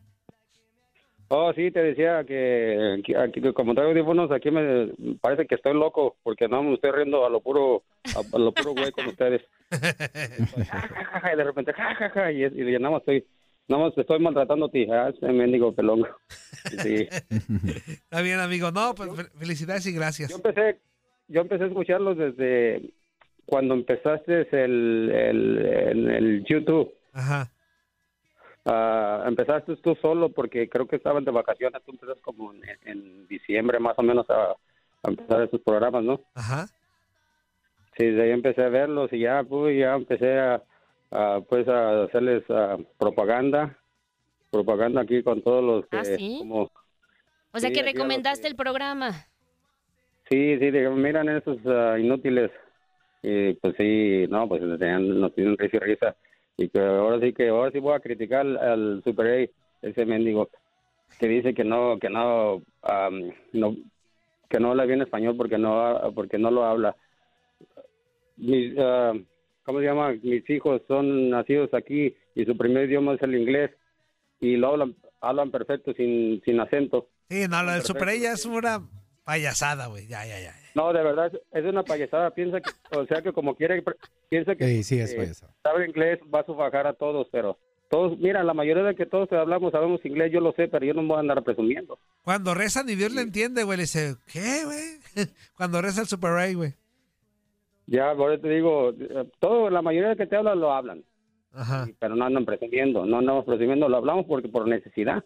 Oh, 1.29 1.51
sí, 1.53 1.71
te 1.71 1.81
decía 1.81 2.23
que, 2.25 3.01
que 3.03 3.17
aquí, 3.17 3.41
como 3.53 3.73
traigo 3.73 3.91
audífonos, 3.91 4.29
aquí 4.31 4.51
me 4.51 4.91
parece 5.19 5.47
que 5.47 5.55
estoy 5.55 5.73
loco, 5.73 6.17
porque 6.21 6.47
no 6.47 6.61
me 6.61 6.75
estoy 6.75 6.91
riendo 6.91 7.25
a 7.25 7.29
lo 7.29 7.41
puro, 7.41 7.83
a, 8.15 8.19
a 8.35 8.39
lo 8.39 8.51
puro 8.51 8.73
güey 8.73 8.91
con 8.91 9.07
ustedes. 9.07 9.41
y 9.71 11.37
de 11.37 11.43
repente, 11.43 11.73
ja, 11.73 11.95
ja, 11.95 12.09
ja, 12.09 12.31
y, 12.31 12.43
y 12.43 12.77
nada 12.79 12.91
más 12.91 12.99
estoy, 13.01 13.25
nada 13.67 13.83
más 13.85 13.97
estoy 13.97 14.19
maltratando 14.19 14.67
a 14.67 14.71
ti, 14.71 14.85
ah, 14.91 15.11
ese 15.15 15.25
mendigo 15.31 15.73
pelón. 15.73 16.05
Sí. 16.83 17.07
Está 17.87 18.21
bien, 18.21 18.39
amigo. 18.39 18.71
No, 18.71 18.93
pues 18.93 19.09
fel- 19.09 19.31
felicidades 19.31 19.85
y 19.87 19.93
gracias. 19.93 20.29
Yo 20.29 20.35
empecé, 20.35 20.79
yo 21.29 21.41
empecé 21.41 21.63
a 21.63 21.67
escucharlos 21.67 22.17
desde 22.17 22.93
cuando 23.45 23.73
empezaste 23.73 24.41
el, 24.51 25.09
el, 25.11 25.65
en 25.65 26.09
el 26.11 26.43
YouTube. 26.45 26.93
Ajá. 27.13 27.49
Ah, 28.65 29.23
empezaste 29.27 29.75
tú 29.77 29.95
solo 30.01 30.29
porque 30.29 30.69
creo 30.69 30.87
que 30.87 30.95
estaban 30.95 31.25
de 31.25 31.31
vacaciones, 31.31 31.81
tú 31.83 31.91
empezaste 31.91 32.21
como 32.21 32.53
en, 32.53 32.61
en 32.85 33.27
diciembre 33.27 33.79
más 33.79 33.93
o 33.97 34.03
menos 34.03 34.29
a, 34.29 34.51
a 34.51 35.09
empezar 35.09 35.41
esos 35.43 35.59
programas, 35.61 36.03
¿no? 36.03 36.21
Ajá. 36.33 36.67
Sí, 37.97 38.05
de 38.05 38.23
ahí 38.23 38.31
empecé 38.31 38.63
a 38.63 38.69
verlos 38.69 39.11
y 39.13 39.19
ya, 39.19 39.43
pues, 39.43 39.77
ya 39.77 39.93
empecé 39.95 40.39
a, 40.39 40.63
a, 41.11 41.41
pues, 41.41 41.67
a 41.67 42.03
hacerles 42.03 42.43
ah, 42.49 42.77
propaganda, 42.97 43.77
propaganda 44.49 45.01
aquí 45.01 45.21
con 45.23 45.41
todos 45.43 45.63
los 45.63 45.87
que, 45.87 45.97
¿Ah, 45.97 46.05
sí? 46.05 46.37
como, 46.39 46.61
O 47.51 47.59
sea 47.59 47.69
Sí, 47.69 47.73
que 47.75 47.83
recomendaste 47.83 48.47
el 48.47 48.55
programa. 48.55 49.11
sí, 50.29 50.57
sí, 50.57 50.71
digo, 50.71 50.91
miran 50.95 51.29
esos 51.29 51.57
ah, 51.65 51.97
inútiles, 51.99 52.49
y 53.21 53.53
pues 53.55 53.75
sí, 53.77 54.25
no, 54.29 54.47
pues 54.47 54.61
nos 54.61 54.79
tenían, 54.79 55.19
nos 55.19 55.33
tienen 55.35 55.57
risa 55.57 55.77
y 55.77 55.79
risa, 55.79 56.15
y 56.57 56.69
que 56.69 56.79
ahora 56.79 57.19
sí 57.19 57.33
que, 57.33 57.49
ahora 57.49 57.71
sí 57.71 57.79
voy 57.79 57.93
a 57.93 57.99
criticar 57.99 58.45
al, 58.45 59.01
Super 59.03 59.27
A, 59.27 59.87
ese 59.87 60.05
mendigo, 60.05 60.49
que 61.19 61.27
dice 61.27 61.53
que 61.53 61.63
no, 61.63 61.97
que 61.99 62.09
no, 62.09 62.61
am, 62.81 63.31
no, 63.51 63.75
que 64.49 64.59
no 64.59 64.71
habla 64.71 64.85
bien 64.85 65.01
español 65.01 65.35
porque 65.35 65.57
no, 65.57 66.11
porque 66.15 66.37
no 66.37 66.51
lo 66.51 66.63
habla. 66.63 66.95
Mis, 68.37 68.73
ah, 68.79 69.13
¿cómo 69.63 69.79
se 69.79 69.85
llama? 69.85 70.13
Mis 70.21 70.47
hijos 70.49 70.81
son 70.87 71.29
nacidos 71.29 71.73
aquí 71.73 72.15
y 72.35 72.45
su 72.45 72.55
primer 72.57 72.89
idioma 72.89 73.15
es 73.15 73.21
el 73.21 73.35
inglés 73.35 73.71
y 74.39 74.57
lo 74.57 74.69
hablan, 74.69 74.95
hablan 75.21 75.51
perfecto 75.51 75.93
sin, 75.93 76.41
sin 76.45 76.59
acento. 76.59 77.09
Sí, 77.29 77.45
no, 77.49 77.63
lo 77.63 77.71
del. 77.71 77.81
Super 77.81 78.09
ella 78.09 78.33
es 78.33 78.45
una 78.45 78.83
payasada, 79.23 79.87
güey. 79.87 80.07
Ya, 80.07 80.25
ya, 80.25 80.39
ya. 80.39 80.53
No, 80.75 80.91
de 80.93 81.03
verdad, 81.03 81.31
es 81.51 81.65
una 81.65 81.83
payasada. 81.83 82.31
Piensa 82.31 82.59
que, 82.61 82.71
o 82.97 83.05
sea, 83.05 83.21
que 83.21 83.31
como 83.31 83.55
quiere, 83.55 83.83
piensa 84.29 84.55
que 84.55 84.65
Sí, 84.67 84.83
sí, 84.83 84.99
es 84.99 85.13
eh, 85.13 85.17
payasada. 85.17 85.53
sabe 85.63 85.87
inglés, 85.87 86.19
va 86.33 86.39
a 86.41 86.45
sufajar 86.45 86.87
a 86.87 86.93
todos, 86.93 87.27
pero 87.31 87.57
todos, 87.89 88.17
mira, 88.17 88.43
la 88.43 88.53
mayoría 88.53 88.83
de 88.83 88.95
que 88.95 89.05
todos 89.05 89.31
hablamos, 89.31 89.71
sabemos 89.71 90.03
inglés, 90.03 90.31
yo 90.31 90.39
lo 90.39 90.51
sé, 90.53 90.67
pero 90.67 90.85
yo 90.85 90.93
no 90.93 91.01
me 91.03 91.09
voy 91.09 91.17
a 91.17 91.19
andar 91.19 91.43
presumiendo. 91.43 91.99
Cuando 92.23 92.53
reza 92.53 92.83
ni 92.83 92.95
Dios 92.95 93.13
le 93.13 93.21
entiende, 93.21 93.63
güey. 93.63 93.77
Le 93.77 93.83
dice, 93.83 94.15
¿qué, 94.31 94.63
güey? 94.65 94.99
Cuando 95.57 95.81
reza 95.81 96.01
el 96.01 96.07
Super 96.07 96.31
A, 96.31 96.51
güey. 96.53 96.73
Ya, 97.85 98.15
por 98.15 98.31
eso 98.31 98.41
te 98.41 98.49
digo, 98.49 98.91
eh, 98.91 99.29
todo, 99.39 99.69
la 99.69 99.81
mayoría 99.81 100.09
de 100.09 100.15
que 100.15 100.25
te 100.25 100.37
hablan 100.37 100.59
lo 100.59 100.71
hablan, 100.73 101.03
Ajá. 101.51 101.85
pero 101.99 102.15
no 102.15 102.25
andan 102.25 102.45
presumiendo, 102.45 103.05
no 103.05 103.19
andamos 103.19 103.43
presumiendo, 103.45 103.89
lo 103.89 103.97
hablamos 103.97 104.25
porque 104.25 104.47
por 104.47 104.67
necesidad. 104.67 105.23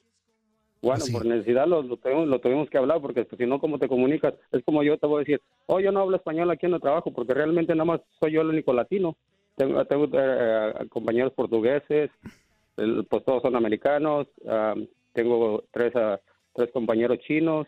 Bueno, 0.82 1.04
Así. 1.04 1.12
por 1.12 1.26
necesidad 1.26 1.66
lo, 1.68 1.82
lo, 1.82 1.98
tuvimos, 1.98 2.28
lo 2.28 2.40
tuvimos 2.40 2.70
que 2.70 2.78
hablar 2.78 3.02
porque 3.02 3.26
pues, 3.26 3.38
si 3.40 3.46
no, 3.48 3.60
¿cómo 3.60 3.80
te 3.80 3.88
comunicas? 3.88 4.34
Es 4.52 4.64
como 4.64 4.84
yo 4.84 4.98
te 4.98 5.08
voy 5.08 5.18
a 5.18 5.20
decir, 5.26 5.42
oh, 5.66 5.80
yo 5.80 5.92
no 5.92 6.02
hablo 6.02 6.18
español 6.18 6.52
aquí 6.52 6.66
en 6.68 6.74
el 6.76 6.82
trabajo 6.82 7.12
porque 7.12 7.34
realmente 7.34 7.74
nada 7.74 7.86
más 7.86 8.02
soy 8.20 8.34
yo 8.34 8.42
el 8.42 8.50
único 8.50 8.74
latino. 8.74 9.16
Tengo, 9.56 9.84
tengo 9.86 10.08
eh, 10.14 10.74
compañeros 10.90 11.34
portugueses, 11.34 12.12
el- 12.78 13.06
pues 13.10 13.26
todos 13.26 13.42
son 13.42 13.56
americanos, 13.56 14.28
ah, 14.48 14.76
tengo 15.14 15.64
tres, 15.72 15.96
ah, 15.96 16.20
tres 16.54 16.70
compañeros 16.72 17.18
chinos 17.28 17.66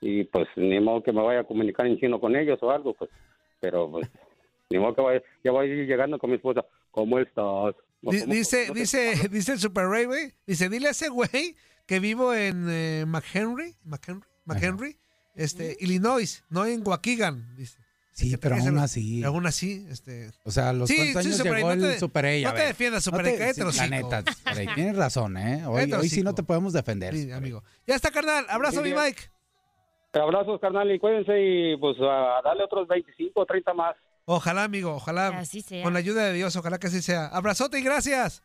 y 0.00 0.24
pues 0.24 0.48
ni 0.56 0.80
modo 0.80 1.02
que 1.02 1.12
me 1.12 1.22
vaya 1.22 1.40
a 1.40 1.44
comunicar 1.44 1.86
en 1.86 1.98
chino 1.98 2.18
con 2.18 2.34
ellos 2.34 2.58
o 2.62 2.70
algo, 2.70 2.94
pues, 2.94 3.10
pero 3.60 3.90
pues 3.90 4.10
Ni 4.70 4.78
modo 4.78 4.94
que 4.94 5.02
vaya- 5.02 5.22
ya 5.44 5.50
voy 5.52 5.68
llegando 5.84 6.18
con 6.18 6.30
mi 6.30 6.36
esposa. 6.36 6.64
¿Cómo 6.92 7.18
estás? 7.18 7.74
Di- 8.00 8.20
¿Cómo- 8.22 8.32
dice, 8.32 8.64
cómo 8.68 8.78
dice, 8.80 9.28
dice 9.30 9.52
el 9.52 9.58
Super 9.58 9.84
Ray, 9.86 10.06
güey. 10.06 10.32
Dice, 10.46 10.70
dile 10.70 10.88
a 10.88 10.92
ese 10.92 11.10
güey 11.10 11.54
que 11.86 12.00
vivo 12.00 12.34
en 12.34 12.66
eh, 12.70 13.04
McHenry, 13.06 13.76
McHenry, 13.84 14.22
McHenry, 14.44 14.98
este, 15.34 15.76
Illinois, 15.80 16.44
no 16.50 16.64
en 16.66 16.86
Waukegan, 16.86 17.54
dice. 17.56 17.78
Sí, 18.14 18.36
pero 18.36 18.56
aún 18.56 18.78
así. 18.78 19.24
Aún 19.24 19.46
así, 19.46 19.86
este. 19.90 20.30
O 20.44 20.50
sea, 20.50 20.68
a 20.68 20.72
los 20.74 20.86
Sí, 20.88 20.96
sí, 21.12 21.18
años 21.18 21.36
Super 21.38 21.54
llegó 21.54 21.68
no 21.68 21.72
el 21.86 21.92
te- 21.94 21.98
Super 21.98 22.26
A. 22.26 22.28
a 22.28 22.52
no 22.52 22.54
te 22.58 22.66
defiendas, 22.66 23.02
Super 23.04 23.20
No 23.24 23.30
te- 23.54 23.64
los 23.64 23.76
La 23.78 23.86
neta, 23.88 24.22
Super 24.32 24.68
tienes 24.74 24.96
razón, 24.96 25.36
¿eh? 25.38 25.64
Hoy, 25.66 26.08
sí 26.10 26.22
no 26.22 26.34
te 26.34 26.42
podemos 26.42 26.74
defender. 26.74 27.14
Sí, 27.14 27.32
amigo. 27.32 27.64
Ya 27.86 27.94
está, 27.94 28.10
carnal. 28.10 28.44
Abrazo, 28.50 28.76
Sí, 28.82 28.82
mi 28.82 28.92
bien. 28.92 29.02
Mike. 29.02 29.22
Abrazos, 30.12 30.60
carnal, 30.60 30.90
y 30.94 30.98
cuídense 30.98 31.32
y 31.40 31.76
pues 31.78 31.96
a 32.00 32.42
darle 32.44 32.64
otros 32.64 32.86
25 32.86 33.40
o 33.40 33.46
30 33.46 33.72
más. 33.72 33.96
Ojalá, 34.26 34.64
amigo, 34.64 34.94
ojalá. 34.94 35.28
Así 35.38 35.62
sea. 35.62 35.82
Con 35.82 35.94
la 35.94 35.98
ayuda 36.00 36.26
de 36.26 36.34
Dios, 36.34 36.54
ojalá 36.54 36.78
que 36.78 36.88
así 36.88 37.00
sea. 37.00 37.26
Abrazote 37.28 37.78
y 37.78 37.82
gracias. 37.82 38.42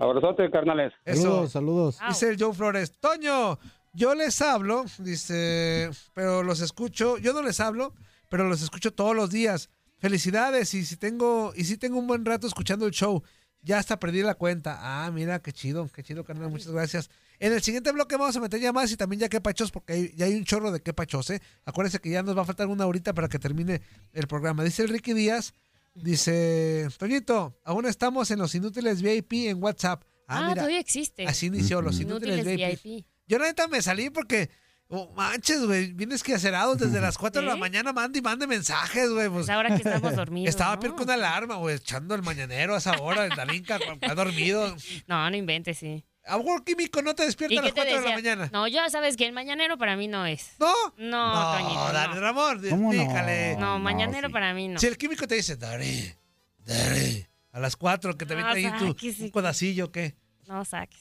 Abrazote, 0.00 0.50
carnales. 0.50 0.92
Eso. 1.04 1.22
Saludos, 1.22 1.52
saludos. 1.52 1.98
Dice 2.08 2.28
el 2.30 2.36
Joe 2.38 2.54
Flores. 2.54 2.92
Toño, 3.00 3.58
yo 3.92 4.14
les 4.14 4.40
hablo, 4.42 4.84
dice, 4.98 5.90
pero 6.14 6.42
los 6.42 6.60
escucho. 6.60 7.18
Yo 7.18 7.32
no 7.32 7.42
les 7.42 7.60
hablo, 7.60 7.94
pero 8.30 8.48
los 8.48 8.62
escucho 8.62 8.92
todos 8.92 9.14
los 9.16 9.30
días. 9.30 9.70
Felicidades 9.98 10.74
y 10.74 10.84
si 10.84 10.96
tengo 10.96 11.52
y 11.56 11.64
si 11.64 11.76
tengo 11.76 11.98
un 11.98 12.06
buen 12.06 12.24
rato 12.24 12.46
escuchando 12.46 12.86
el 12.86 12.92
show. 12.92 13.22
Ya 13.60 13.78
hasta 13.78 13.98
perdí 13.98 14.22
la 14.22 14.36
cuenta. 14.36 14.78
Ah, 14.80 15.10
mira, 15.10 15.40
qué 15.40 15.52
chido, 15.52 15.88
qué 15.92 16.04
chido, 16.04 16.22
carnal. 16.24 16.48
Muchas 16.48 16.70
gracias. 16.70 17.10
En 17.40 17.52
el 17.52 17.60
siguiente 17.60 17.90
bloque 17.90 18.16
vamos 18.16 18.36
a 18.36 18.40
meter 18.40 18.60
ya 18.60 18.72
más 18.72 18.90
y 18.92 18.96
también 18.96 19.18
ya 19.20 19.28
que 19.28 19.40
pachos, 19.40 19.72
porque 19.72 19.92
hay- 19.92 20.12
ya 20.14 20.26
hay 20.26 20.34
un 20.36 20.44
chorro 20.44 20.70
de 20.70 20.80
que 20.80 20.92
pachos, 20.94 21.28
¿eh? 21.30 21.42
Acuérdense 21.64 21.98
que 21.98 22.08
ya 22.10 22.22
nos 22.22 22.36
va 22.38 22.42
a 22.42 22.44
faltar 22.44 22.68
una 22.68 22.86
horita 22.86 23.12
para 23.14 23.28
que 23.28 23.40
termine 23.40 23.82
el 24.12 24.28
programa. 24.28 24.62
Dice 24.62 24.82
el 24.82 24.88
Ricky 24.90 25.12
Díaz, 25.12 25.54
dice, 25.94 26.88
Toñito, 26.98 27.58
aún 27.64 27.86
estamos 27.86 28.30
en 28.30 28.38
los 28.38 28.54
inútiles 28.54 29.02
VIP 29.02 29.32
en 29.48 29.62
WhatsApp. 29.62 30.04
Ah, 30.26 30.42
mira, 30.42 30.54
todavía 30.56 30.80
existe. 30.80 31.26
Así 31.26 31.46
inició 31.46 31.80
los 31.82 31.98
Inútiles 32.00 32.38
inútiles, 32.44 32.82
VIP. 32.82 33.06
Yo 33.26 33.38
neta 33.38 33.66
me 33.68 33.80
salí 33.82 34.10
porque, 34.10 34.50
oh, 34.88 35.10
manches, 35.14 35.64
güey, 35.64 35.92
vienes 35.92 36.22
que 36.22 36.34
acerados 36.34 36.78
desde 36.78 37.00
las 37.00 37.16
4 37.18 37.40
de 37.40 37.46
la 37.46 37.54
¿Sí? 37.54 37.60
mañana, 37.60 37.92
mande 37.92 38.18
y 38.18 38.22
mande 38.22 38.46
mensajes, 38.46 39.10
güey. 39.10 39.28
Pues, 39.28 39.46
Pues 39.46 39.50
ahora 39.50 39.68
que 39.70 39.82
estamos 39.82 40.14
dormidos, 40.16 40.48
Estaba 40.50 40.74
¿no? 40.74 40.80
peor 40.80 40.96
que 40.96 41.02
una 41.02 41.14
alarma, 41.14 41.56
güey, 41.56 41.76
echando 41.76 42.14
el 42.14 42.22
mañanero 42.22 42.74
a 42.74 42.78
esa 42.78 42.92
hora, 43.00 43.24
el 43.24 43.30
Dalinka, 43.36 43.78
ha 44.02 44.14
dormido. 44.14 44.76
No, 45.06 45.30
no 45.30 45.36
inventes, 45.36 45.78
sí. 45.78 46.04
A 46.28 46.36
un 46.36 46.62
químico 46.64 47.00
no 47.02 47.14
te 47.14 47.24
despierta 47.24 47.54
¿Y 47.54 47.58
a 47.58 47.62
las 47.62 47.72
te 47.72 47.80
4 47.80 48.00
de 48.02 48.08
la 48.08 48.14
mañana. 48.14 48.50
No, 48.52 48.68
yo 48.68 48.80
sabes 48.90 49.16
que 49.16 49.26
el 49.26 49.32
mañanero 49.32 49.78
para 49.78 49.96
mí 49.96 50.08
no 50.08 50.26
es. 50.26 50.52
¿No? 50.58 50.72
No, 50.98 51.34
No, 51.34 51.58
Toñito, 51.58 51.92
dale, 51.92 52.14
no. 52.14 52.20
Ramón, 52.20 52.62
¿Cómo 52.68 52.92
no? 52.92 53.04
No, 53.04 53.58
No, 53.60 53.78
mañanero 53.78 54.28
sí. 54.28 54.32
para 54.32 54.52
mí 54.54 54.68
no. 54.68 54.78
Si 54.78 54.86
el 54.86 54.96
químico 54.98 55.26
te 55.26 55.36
dice, 55.36 55.56
Dari, 55.56 56.12
Dari, 56.58 57.26
a 57.52 57.60
las 57.60 57.76
4 57.76 58.16
que 58.16 58.26
te 58.26 58.36
No, 58.36 58.46
ahí 58.46 58.70
tu, 58.78 58.88
sáquese. 58.88 59.24
un 59.24 59.30
codacillo, 59.30 59.90
¿qué? 59.90 60.14
No 60.46 60.64
saques. 60.64 61.00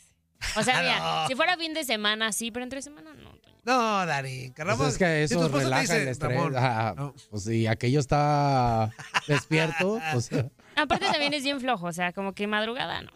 O 0.56 0.64
sea, 0.64 0.80
mira, 0.82 1.00
No. 1.00 1.28
si 1.28 1.36
fuera 1.36 1.58
fin 1.58 1.74
de 1.74 1.84
semana, 1.84 2.32
sí, 2.32 2.52
pero 2.52 2.64
entre 2.64 2.82
semana 2.82 3.14
no. 3.14 3.30
Toño. 3.32 3.58
No, 3.66 4.06
Dari, 4.06 4.54
Pues 4.56 4.66
Ramón. 4.68 4.88
es 4.88 4.98
que 4.98 5.28
si 5.28 5.34
eso 5.36 5.50
te 5.50 5.58
relaja 5.60 5.82
dice, 5.82 6.02
el 6.04 6.08
estrés. 6.08 6.36
Ramón, 6.38 6.54
Ah, 6.56 6.94
no. 6.96 7.14
Pues 7.30 7.44
si 7.44 7.68
aquello 7.68 8.00
está 8.00 8.92
despierto, 9.28 10.00
pues 10.14 10.30
Aparte 10.76 11.06
también 11.08 11.34
es 11.34 11.44
bien 11.44 11.60
flojo, 11.60 11.88
o 11.88 11.92
sea, 11.92 12.14
como 12.14 12.34
que 12.34 12.48
madrugada 12.48 13.02
no. 13.02 13.12